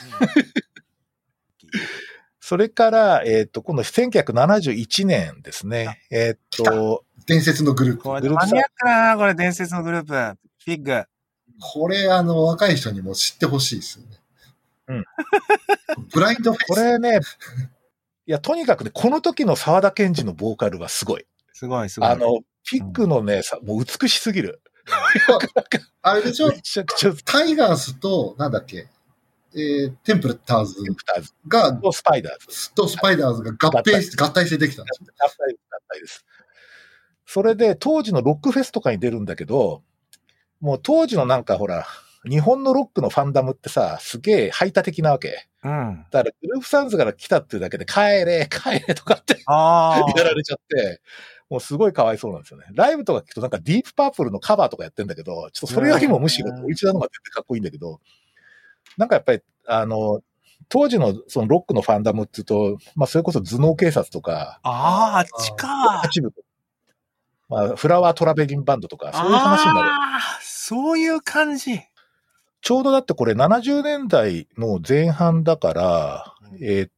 [2.39, 6.01] それから、えっ、と、今度1971年ですね。
[6.09, 8.03] えっ、と、伝説のグループ。
[8.03, 10.39] これグループマニアックだな、これ、伝説のグループ。
[10.65, 11.03] PYG。
[11.59, 14.17] これ、あの、若い人にも知ってほしいですよね。
[14.87, 15.05] うん。
[16.13, 16.67] ブラインドフェイス。
[16.67, 17.19] これね、
[18.25, 21.25] いや、とにかくね、この時の沢田研二のボーカルはすごい。
[21.53, 22.09] すごい、すごい。
[22.09, 24.61] あの、ピックのね、さもう美しすぎる。
[26.01, 26.49] あれでしょ？
[26.49, 28.87] めちゃくちゃタイガースと、なんだっけ、
[29.53, 30.75] えー、テンプレターズ
[31.47, 32.71] が、とスパイダーズ。
[32.73, 35.07] とスパイダーズが合併し、合体してできたんですよ。
[35.17, 36.25] 合体合体です。
[37.25, 39.83] それで、当時のロックフェスとかに出るんだけど、
[40.59, 41.85] もう当時のなんかほら、
[42.27, 45.47] 日本のロックのファンダムってさ、すげえ排他的なわけ。
[45.63, 46.05] うん。
[46.11, 50.19] だから、グループサウンズから来たっていうだけで、帰れ、帰れとかってああ。
[50.19, 51.01] やられちゃって、
[51.49, 52.65] もうすごいかわいそうなんですよね。
[52.73, 58.01] ライブとか聞くとなんかディープパープルのカバーとかやってんだけど、ちょっとそれよりもむしろオリジナルの方が全然かっこいいんだけど、
[58.97, 60.21] なんかやっぱり、あの、
[60.69, 65.67] 当時のそのロックのファンダムっていうと、まあそれこそ頭脳警察とか、ああ、あっちか。
[65.99, 66.46] 八部とか、
[67.49, 69.89] まあフラワートラベリンバンドとか、そういう話になる。
[69.89, 71.79] ああ、そういう感じ。
[72.61, 76.93] ちょうどだってこれ70年代の前半だから、えーっと、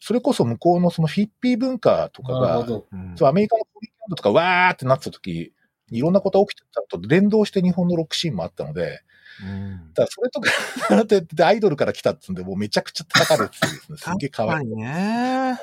[0.00, 2.58] それこそ向こうのそのヒッピー文化とかが。
[2.58, 5.52] うんそう、アメリカのポリキャンドとかわーってなってた時、
[5.90, 9.00] いろんなことが起きてたのと連動して日本のロックシーンもあったので、
[9.42, 15.58] うんだからそれとかで、で アイドルから来たっつうんで、もうめちゃくちゃ叩かれててですね、すげえかわいね。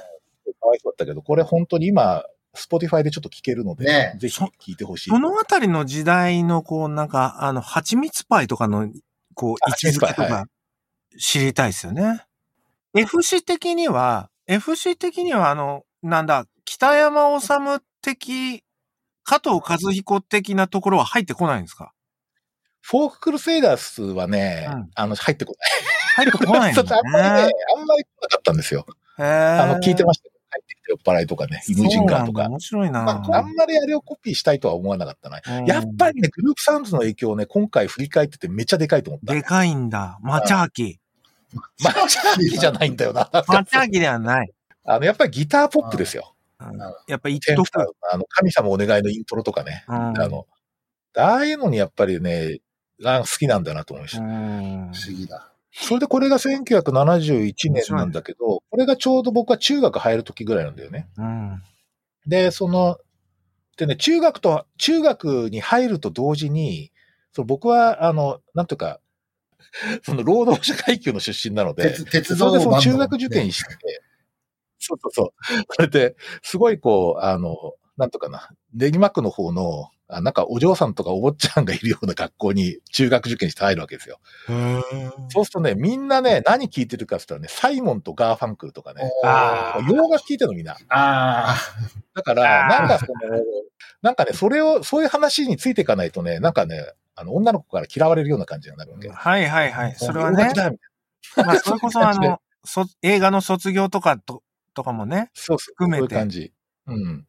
[0.59, 2.23] かわいそうだったけど、これ本当に今、
[2.55, 5.09] Spotify でちょっと聞けるので、ねぜひ聞いてほしい。
[5.09, 8.89] そのあたりの時代の、こう、なんか、あの、はちみつぱいとかの、
[9.33, 10.49] こう、位置づけとはちみつぱいはか、
[11.19, 12.25] 知りたいですよね。
[12.95, 17.47] FC 的には、FC 的には、あの、なんだ、北山修
[18.01, 18.63] 的、
[19.23, 21.91] 加藤和彦的なところは入ってこないんですか？
[22.81, 25.55] フォーククルセイダースはね、うんあの、入ってこ
[26.17, 26.27] ない。
[26.27, 28.85] 入ってこないん ちょっとあんまりねあんまり来なかったんですよ。
[29.17, 30.34] あの、聞いてましたよ。
[30.55, 32.47] 入ってきて酔っ払いとかね、イムジンガーとか。
[32.47, 35.41] 面白いな、まあ、あんまりあれをコピーしたいとは思わなかったな。
[35.59, 39.33] うんやっぱりね、グループサウンズの影響をね、今回振り返っててめっちゃでかいと思った。
[39.33, 40.17] でかいんだ。
[40.21, 40.99] マチャーキ。
[41.83, 43.29] マチャーキじゃないんだよな。
[43.47, 44.51] マチャーキではない。
[44.85, 46.35] あの、やっぱりギターポップですよ。
[47.07, 48.13] やっぱ一徳テンタ。
[48.13, 49.83] あの、神様お願いのイントロとかね。
[49.87, 50.47] うんあの、
[51.17, 52.59] ああいうのにやっぱりね、
[53.03, 54.23] あ好きなんだなと思いました。
[54.23, 55.51] うん不思議だ。
[55.77, 61.07] それでこれが1971年なんだけど、これがちょうど僕は中学入る時ぐらいなんだよね。
[61.17, 61.61] うん。
[62.25, 62.97] で、その、
[63.77, 66.91] でね、中学と、中学に入ると同時に、
[67.33, 69.01] その僕は、あの、なんとか、
[70.03, 74.01] その労働者階級の出身なので、鉄鉄それでその中学受験して、
[74.79, 75.33] そうそうそう。
[75.71, 84.19] それで、すごいこう、あの、なんとかな、練馬区の方の、あなんかお嬢さんとかお坊ちゃんがいるような学校に中学受験して入るわけですよ。
[85.29, 90.77] そうするとね、みんなね、何聞いてるかって言ったらね、サイモンとガーファンクルとかね、あ洋楽聞いてるのみんな。
[90.89, 91.55] あ
[92.13, 93.13] だから、なんかその、
[94.01, 99.09] なんかね、それを、そういう話についていかないとね、なんかね、あの、女の子から嫌われるような感じになるわけ。
[99.09, 99.95] はいはいはい。
[99.97, 100.53] それはね
[101.35, 105.31] まあ、それこそあの、 そ映画の卒業とかと、とかもね。
[105.33, 105.73] そうそう。
[105.75, 106.53] 含めてそういう感じ。
[106.87, 107.27] うん。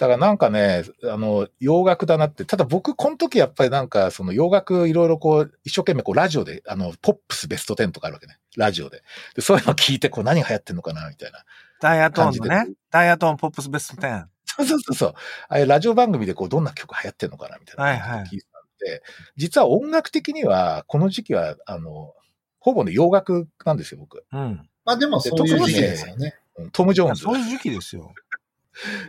[0.00, 8.38] だからなんかね、あの、洋楽だなって、ただ僕、この時やっぱりなんか、その洋楽いろいろこう、一生懸命こう、ラジオで、あの、ポップスベスト10とかあるわけね。
[8.56, 9.02] ラジオで。
[9.34, 11.44] で、そういうの聞いて、こう、何が流行ってんのかな、みたいな。
[11.82, 12.74] ダイアトーンの感ね。
[12.90, 14.24] ダイアトーンポップスベスト10。
[14.46, 15.08] そうそうそうそう。
[15.10, 15.14] あ
[15.56, 17.84] あいうラジオ番組でこう、どんな曲流行ってんのかな、みたいな。
[17.84, 19.02] はいはい聞いてたんで、
[19.36, 22.14] 実は音楽的には、この時期は、あの、
[22.58, 24.24] ほぼね、洋楽なんですよ、僕。
[24.32, 24.66] うん。
[24.86, 26.36] まあでもそういう時期ですよね。
[26.36, 26.40] うん
[26.72, 27.38] トム・ジョーンズそう。
[27.38, 28.12] いう時期ですよ。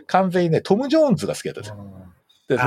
[0.06, 1.76] 完全にね、トム・ジョーンズが好きだったんですよ。
[2.48, 2.64] で そ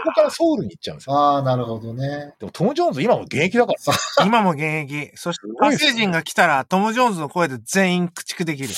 [0.00, 1.16] こからソウルに行っちゃうんですよ。
[1.16, 2.34] ああ、なるほどね。
[2.38, 3.92] でもトム・ジョーンズ今も現役だから。
[4.18, 4.24] あ。
[4.24, 5.10] 今も現役。
[5.16, 8.68] そして、火星人が来たら、トム・ジョーンズの声で全員駆逐できる。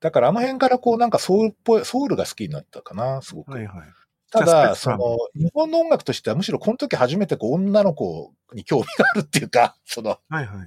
[0.00, 3.52] だからあの辺からこうなんかソウルっぽい、ソウルが好きになったかな、すごく。
[3.52, 4.01] はいはい。
[4.32, 10.46] ただ、その、日本の音楽としてはむしろこの時初めてこう女の子に興味があるっていうか、 その、はいはい。
[10.46, 10.58] やっ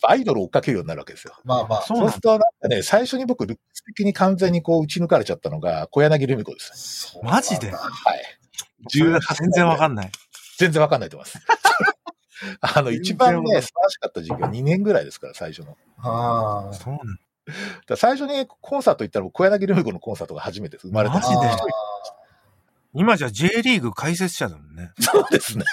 [0.00, 1.34] ぱアイドルを追っかけるようになるわけですよ。
[1.44, 1.82] まあまあ。
[1.82, 7.10] そうなんそうするとなんかね、最初に僕、ルックス的に完全にこう打ち抜かれちゃったのが、小柳ルミ子です。
[7.12, 7.70] そうマジで？
[7.70, 8.40] はい。
[8.88, 10.12] 全然わかんんない。
[10.58, 11.46] 全然わかんないと思います。
[12.60, 15.76] あの、一番ね、素晴らしかった時期は2年ぐらいですから、最初の。
[15.98, 16.72] ああ。
[16.72, 17.18] そうなん
[17.86, 21.36] だ最初にコンサート行ったら、小柳ルミ子のコンサートが初めてです生まれたマジで？
[22.94, 24.90] 今じゃ J リーグ解説者だもんね。
[25.00, 25.64] そうですね。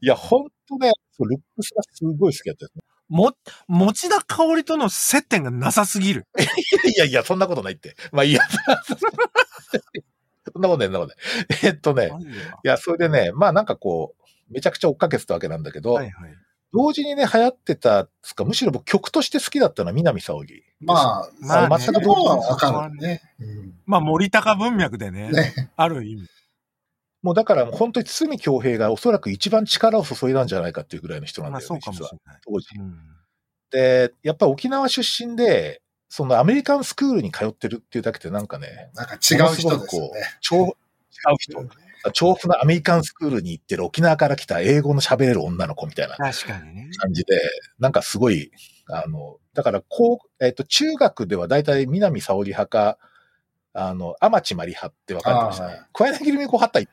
[0.00, 2.82] いや、ほんとね、ルックスがすごい好きだったですね。
[3.08, 3.32] も、
[3.66, 6.26] 持田香織との接点がなさすぎる。
[6.96, 7.96] いやいや、そんなことないって。
[8.12, 8.42] まあいいや。
[10.52, 11.16] そんなことない、そんなことない。
[11.64, 12.10] えっとね、
[12.64, 16.36] いや、それでね、まあなんかこう、めちゃくちゃ追っかけてたわけなんだけど、はいはい。
[16.72, 20.62] 同時にね、流行ってたつか、むしろ僕曲として好きだったのは南沙織。
[20.80, 23.22] まあ、まあね全くどうはわかるね。
[23.40, 25.70] うんまあ、森高文脈でね、ね。
[25.76, 26.28] ある意味。
[27.22, 32.10] もうだから本当に堤京平がおそらく一番力を注いだんじゃないかっていうぐらいの人なんまあ、だよね、実は。
[32.46, 32.68] 当時。
[32.78, 32.94] うん
[33.70, 40.10] で、やっぱり沖縄出身で、そのアメリカンスクールに通ってるっていうだけでなんかね、なんか違う人ですよね。
[40.40, 40.74] 超、 違う
[41.38, 41.60] 人。
[42.12, 46.16] 調布のアメリカンスクールに行ってる沖縄から来た英語の喋れる女の子みたいな。
[46.98, 47.40] 感じで、
[47.78, 48.50] なんかすごい、
[48.88, 52.98] あの、だから、こう、えっ、と、中学では大体南沙織派か、
[53.72, 55.80] あの、天地まり派って分かれてましたね。
[55.92, 56.88] 小柳ルミ子派った やっ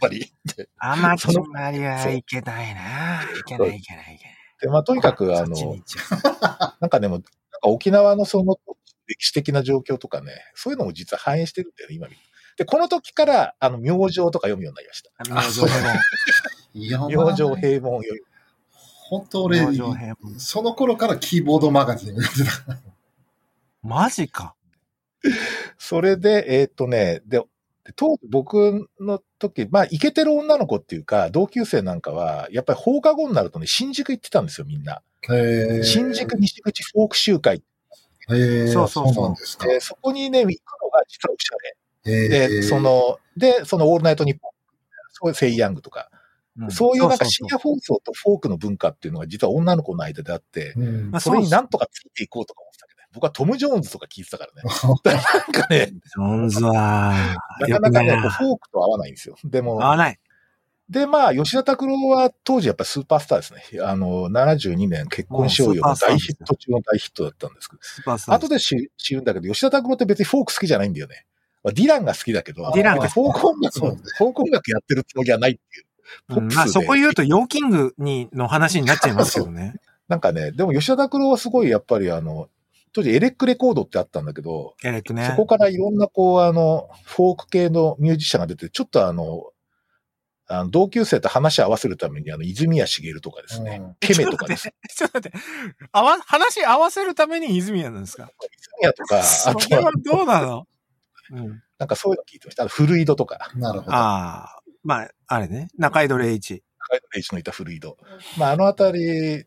[0.00, 0.32] ぱり。
[0.78, 3.22] あまちまりはいけないな。
[3.22, 4.36] いけないいけないいけない。
[4.60, 5.56] で、まあ、とにかく、あの
[6.80, 7.22] なんかでも、
[7.62, 8.56] 沖縄のその
[9.06, 12.20] 歴史的な状況とかね、そういうのも実は反映してるんだよね、今見る。
[12.56, 15.10] で、この時から、あの、明星とか読むようになりました。
[15.18, 15.94] あ明星平
[16.74, 18.20] いや、明星平凡を読む。
[19.08, 20.38] 本当俺凡。、明星平凡。
[20.38, 22.78] その頃からキーボードマガジンを読んでた。
[23.82, 24.54] マジか。
[25.78, 27.40] それで、えーっとね、で、
[27.84, 35.02] で当時僕の時、まあ、イケてる女の子っていうか、同級生なんかは、やっぱり放課後になるとね、新宿行ってたんですよ、みんな。
[35.28, 37.62] へー新宿西口フォーク集会。
[38.30, 41.76] へーそうそうそうそこにね、行くのが実はおしゃれ。
[42.04, 44.50] へで、ーそ、の、で、そのオールナイトニッポン、
[45.10, 46.10] そうセイヤングとか、
[46.60, 54.62] んそういうなんかそ深夜放送とフォークの文化っていうのが実は女の子の間であって、うんまあそれになんとかついていこうとか思ってたけどね、僕はトム・ジョーンズとか聞いてたからね。
[55.04, 57.14] なんかね、ジョーンズは、
[57.60, 58.16] なかなかね。
[58.28, 59.36] フォークと合わないんですよ。
[59.44, 60.18] でも合、わない。
[60.90, 63.80] で、まあ、吉田拓郎は当時やっぱりスーパースターですね。
[63.82, 71.24] あの、72年結婚しようよの大ヒット中の大ヒットだったんですけど、スーパー後で知知るんだけど、吉田拓郎って別にフォーク好きじゃないんだよね。
[71.62, 75.84] まあディランが好きだけど、ディランがフォーク音楽フォーク音楽やってるつもりはないっていう。
[76.28, 76.52] ポうん。
[76.52, 79.74] まあ、そこ言うと、 YO-KING に、の話になっちゃいますけどね。
[80.08, 82.48] なんかね、でも吉田拓郎はすごいやっぱりあの、
[82.92, 85.26] 当時エレックレコードってあったんだけど、エレックね。
[85.30, 85.36] そ。
[85.36, 89.44] こからいろんなこうあの、フォーク系のミュージシャンが出て、ちょっとあの、
[90.48, 93.96] あの同級生と話し合わせるためにあの、泉谷しげるとかですね、うん。
[94.00, 94.68] ケメとかです。
[94.94, 95.38] ちょっと待って、
[95.92, 98.30] あわ、話合わせるために泉谷なんですか？
[98.82, 100.66] 泉谷とか、あそとはれはどうなの？
[101.32, 101.62] うん。
[101.78, 102.62] なんかそういうの聞いてました。
[102.62, 103.96] あと、フルイドとか、なるほど。
[103.96, 106.62] ああ、まあ、あれね、中井戸礼一。
[106.78, 107.96] カイドレイチのいたフルイド。
[108.38, 109.44] まあ、あのあたり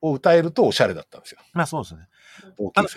[0.00, 1.40] を歌えるとおしゃれだったんですよ。
[1.52, 2.08] まあそうですね。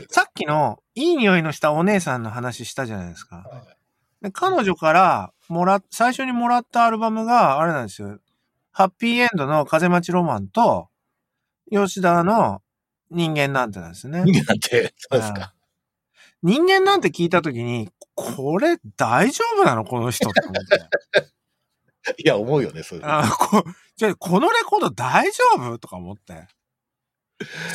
[0.09, 3.37] さっきの、いい匂いのしたお姉さんの話したじゃないですか。
[3.37, 3.81] はい
[4.21, 8.19] で彼女からもらっ、最初にもらったアルバムが、あれなんですよ。
[8.71, 10.89] ハッピーエンドの風待ちロマンと、
[11.71, 12.61] 吉田の
[13.09, 14.21] 人間なんてなんですね。
[14.23, 15.53] 人間なんて、そうですか。
[16.43, 19.85] 人間なんて聞いたときに、これ大丈夫なの？
[19.85, 20.53] この人って思っ
[22.13, 22.15] て。
[22.23, 23.19] いや、思うよね、そういうの。
[23.19, 23.63] あこ
[23.95, 25.77] じゃあこのレコード大丈夫？
[25.79, 26.47] とか思って。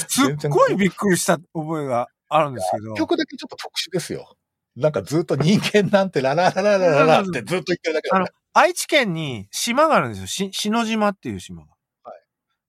[0.09, 2.95] すっごいびっくりした覚えがあるんですけど。
[2.95, 4.37] 曲だけちょっと特殊ですよ。
[4.77, 10.27] なんかずっと人間なんてラララララララってずっと言ってるだけだあの、愛知県に島があるんですよ。
[10.27, 11.69] し、篠島っていう島が。
[12.05, 12.21] はい。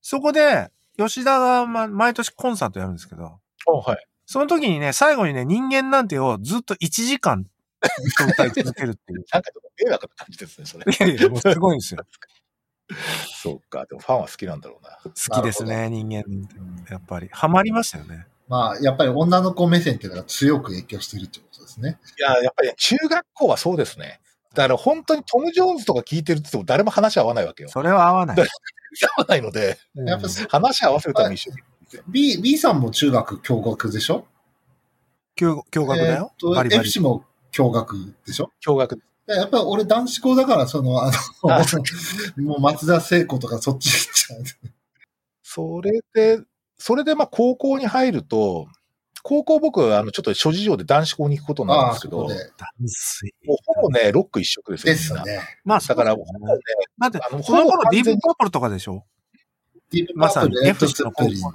[0.01, 4.06] そこで、吉田が、ま、毎年コンサートやるんですけど、おはい。
[4.27, 7.47] その時にね、最後にね、人間なんてをずっと1時間
[8.29, 9.23] 歌い続けるっていう。
[9.31, 10.85] なんかでも迷惑な感じですね、それ。
[10.85, 12.05] いやいや、もうすごいんですよ。
[13.41, 13.85] そうか。
[13.85, 14.99] でもファンは好きなんだろうな。
[15.03, 16.25] 好きですね、人間。
[16.89, 17.29] やっぱり。
[17.31, 18.27] ハマりましたよね。
[18.49, 21.97] まあ、やっぱり女の子目線っていうのが強く影響してるってことですね。
[22.19, 24.19] いや、やっぱりね中学校はそうですね。
[24.53, 27.69] だから本当にトム・ジョーンズとか聞いてるって言っても誰も話合わないわけよ。
[27.69, 28.37] それは合わない。
[29.17, 31.57] 合わないので、うんやっぱ話合わせるために一緒に。
[32.07, 34.25] B、B さんも中学共学でしょ？
[35.37, 36.31] 驚驚愕だよ。
[36.41, 36.91] えーバリバ F リ。
[36.91, 37.23] 氏も
[37.55, 38.51] 共学でしょ？
[38.65, 38.97] 驚愕。
[39.27, 41.11] やっぱり俺男子校だから、その、あ
[41.43, 41.61] のあ、
[42.41, 44.43] もう松田聖子とかそっち行っちゃう。
[45.43, 46.39] それで、
[46.77, 48.67] それでまあ高校に入ると、
[49.23, 52.27] 高校僕、あの、ちょっと諸事情で男子校に行くことになるんですけど、も。
[52.27, 54.93] うほぼね、ロック一色ですよ。
[54.93, 55.41] ですね。
[55.65, 56.23] まあ、だから、ほぼ
[56.55, 56.55] ね、
[56.99, 59.03] だって、あのその頃ディープパープルとかでしょ？
[59.91, 61.51] ディープまさにパープル、レッド・ツップリン、あ、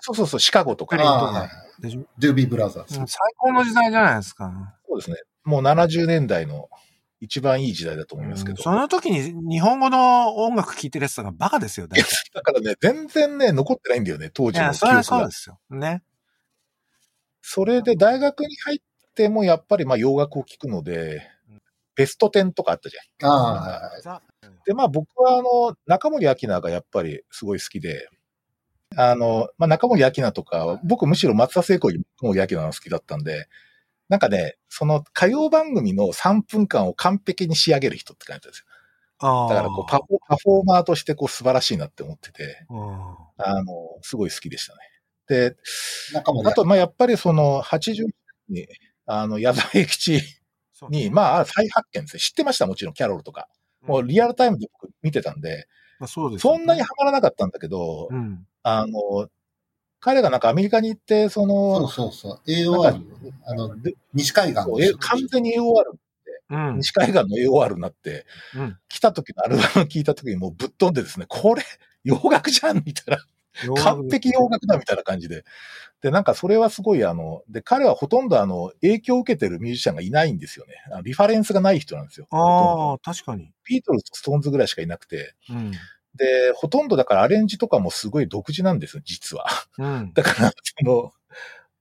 [0.00, 1.50] そうそうそう、シカゴとか、クリンとあか
[1.80, 2.06] でしょ？
[2.18, 3.00] ドゥービー・ブラザーズ。
[3.00, 4.74] うん最高の時代じゃないですか。
[4.88, 5.16] そうですね。
[5.44, 6.68] もう70年代の
[7.20, 8.54] 一番いい時代だと思いますけど。
[8.58, 11.88] うんその時に日本語の音楽聴いてるやつがバカですよ。
[11.88, 11.96] だ
[12.42, 15.30] からね、全然ね、残ってないんだよね、当時の記憶がそうで。
[15.32, 15.58] すよ。
[15.70, 16.02] ね。
[17.40, 18.78] それで大学に入っ
[19.14, 21.28] てもやっぱりまあ洋楽を聴くので、
[21.94, 23.30] ベスト10とかあったじゃん。
[23.30, 24.20] あ
[24.64, 28.08] で、まあ僕はあの、中森明菜がやっぱりすごい好きで、
[28.96, 33.48] あの、まあ中森明菜とか、僕むしろ松田聖子より中森明菜が好きだったんで、
[34.08, 38.66] なんかね、その歌謡番組の3分間を完璧に仕上げる人って感じですよ。
[39.24, 43.64] あだからこうパフォパフォーマーとしてこう素晴らしいなって思ってて、うんあの、
[44.02, 44.80] すごい好きでしたね。
[45.28, 45.56] で、
[46.18, 48.06] あと、まあやっぱりその80
[48.48, 48.66] に、
[49.06, 50.20] あの、矢沢永吉
[50.90, 52.20] に、まあ再発見ですね。
[52.20, 53.48] 知ってました、もちろん、キャロルとか。
[53.82, 55.66] もうリアルタイムで僕見てたんで、
[55.98, 58.46] まあそうですよねそんなにハマらなかったんだけど、うん。
[58.62, 59.28] あの、
[60.00, 62.30] 彼がなんかアメリカに行って、そそうの、そうそう。
[62.30, 63.02] なんか AOR、
[63.46, 65.84] あの、で西海岸の完全に AOR、
[66.50, 66.76] うん。
[66.78, 68.26] 西海岸の AOR になって、
[68.56, 71.62] うん来た時のアルバム聞いた時にもうぶっ飛んでですね、これ、
[72.04, 73.24] 洋楽じゃんみたいな。
[73.82, 75.44] 完璧洋楽だみたいな感じで。
[76.00, 80.74] で、なんかそれはすごいあの、で、彼はほとんどあの、影響を受けてるミュージシャンがいないんですよね。
[80.86, 82.26] あのリファレンスがない人なんですよ。
[82.30, 83.52] ああ、確かに。
[83.64, 85.34] ビートルズとストーンズぐらいしかいなくて。
[85.48, 85.70] うん。
[86.14, 89.46] で、ほとんどだからアレンジとかもすごい独自なんですよ、実は。
[89.78, 90.12] うん。
[90.12, 91.12] だから、その、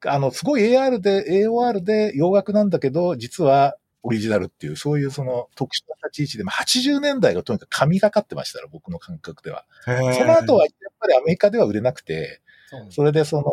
[0.06, 9.66] あの、すごい AR で、AOR で洋楽なんだけど、実はオリジナルっていう、そういうその特殊な立ち位置で、まあ、80年代がとにかく神がかってましたら、僕の感覚では。
[9.86, 9.92] そ
[10.26, 12.42] の後はやっぱりアメリカでは売れなくて、
[12.90, 13.44] それでその、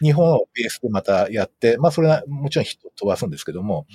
[0.00, 3.86] 日本をベースでまたやって、まあそれはもちろんヒット飛ばすんですけども、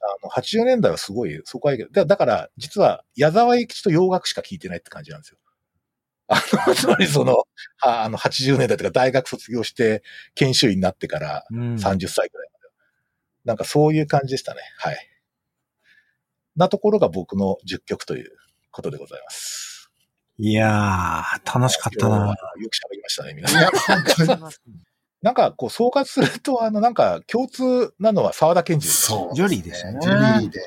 [0.00, 5.38] あの、80年代はすごい、そこはいいけど、だだから、実は矢沢永吉と洋楽しか聴いてないって感じなんですよ。
[6.28, 7.44] あの、つまりその、
[7.82, 10.02] ああの、80年代とか大学卒業して
[10.34, 11.74] 研修医になってからうん。
[11.74, 12.66] 30歳くらいまで。
[13.44, 14.60] なんかそういう感じでしたね。
[14.78, 14.96] はい。
[16.56, 18.32] なところが僕の10曲という
[18.70, 19.90] ことでございます。
[20.38, 22.26] いやー、楽しかったな。
[22.26, 24.50] よく喋りましたね、皆さん。
[25.22, 29.06] なんかこう総括すると、あの、なんか共通なのは沢田研二です。
[29.06, 30.60] そう、ジュリーですねジュリーで。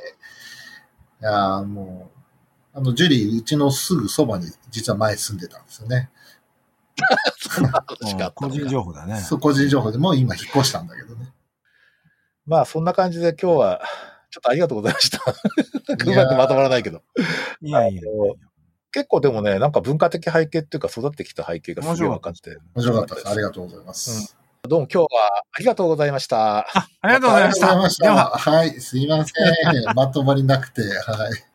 [1.22, 6.10] いやーもう、あの、ジュリー、うちのすぐそばに実は前住んでたんですよね。
[7.38, 9.18] そんな話があった個人情報だね。
[9.18, 11.32] そう個人情報でもう今引っ越したんだけどね。
[12.46, 13.82] まあそんな感じで今日は、
[14.30, 15.20] ちょっとありがとうございました。
[15.26, 17.02] うまくまとまらないけど。
[17.62, 18.04] いやいやいや。
[18.92, 22.58] 結構でもね、なんか文化的背景っていうか育ってきた背景がすげえ分かって。
[22.76, 23.30] 面白かったです。
[23.30, 24.36] ありがとうございます。
[24.64, 26.60] どうも今日はありがとうございました。
[26.60, 27.68] ありがとうございました。
[27.72, 28.04] ありがとうございました。
[28.04, 29.86] では、はい、すいません。
[29.96, 31.49] まとまりなくて、はい。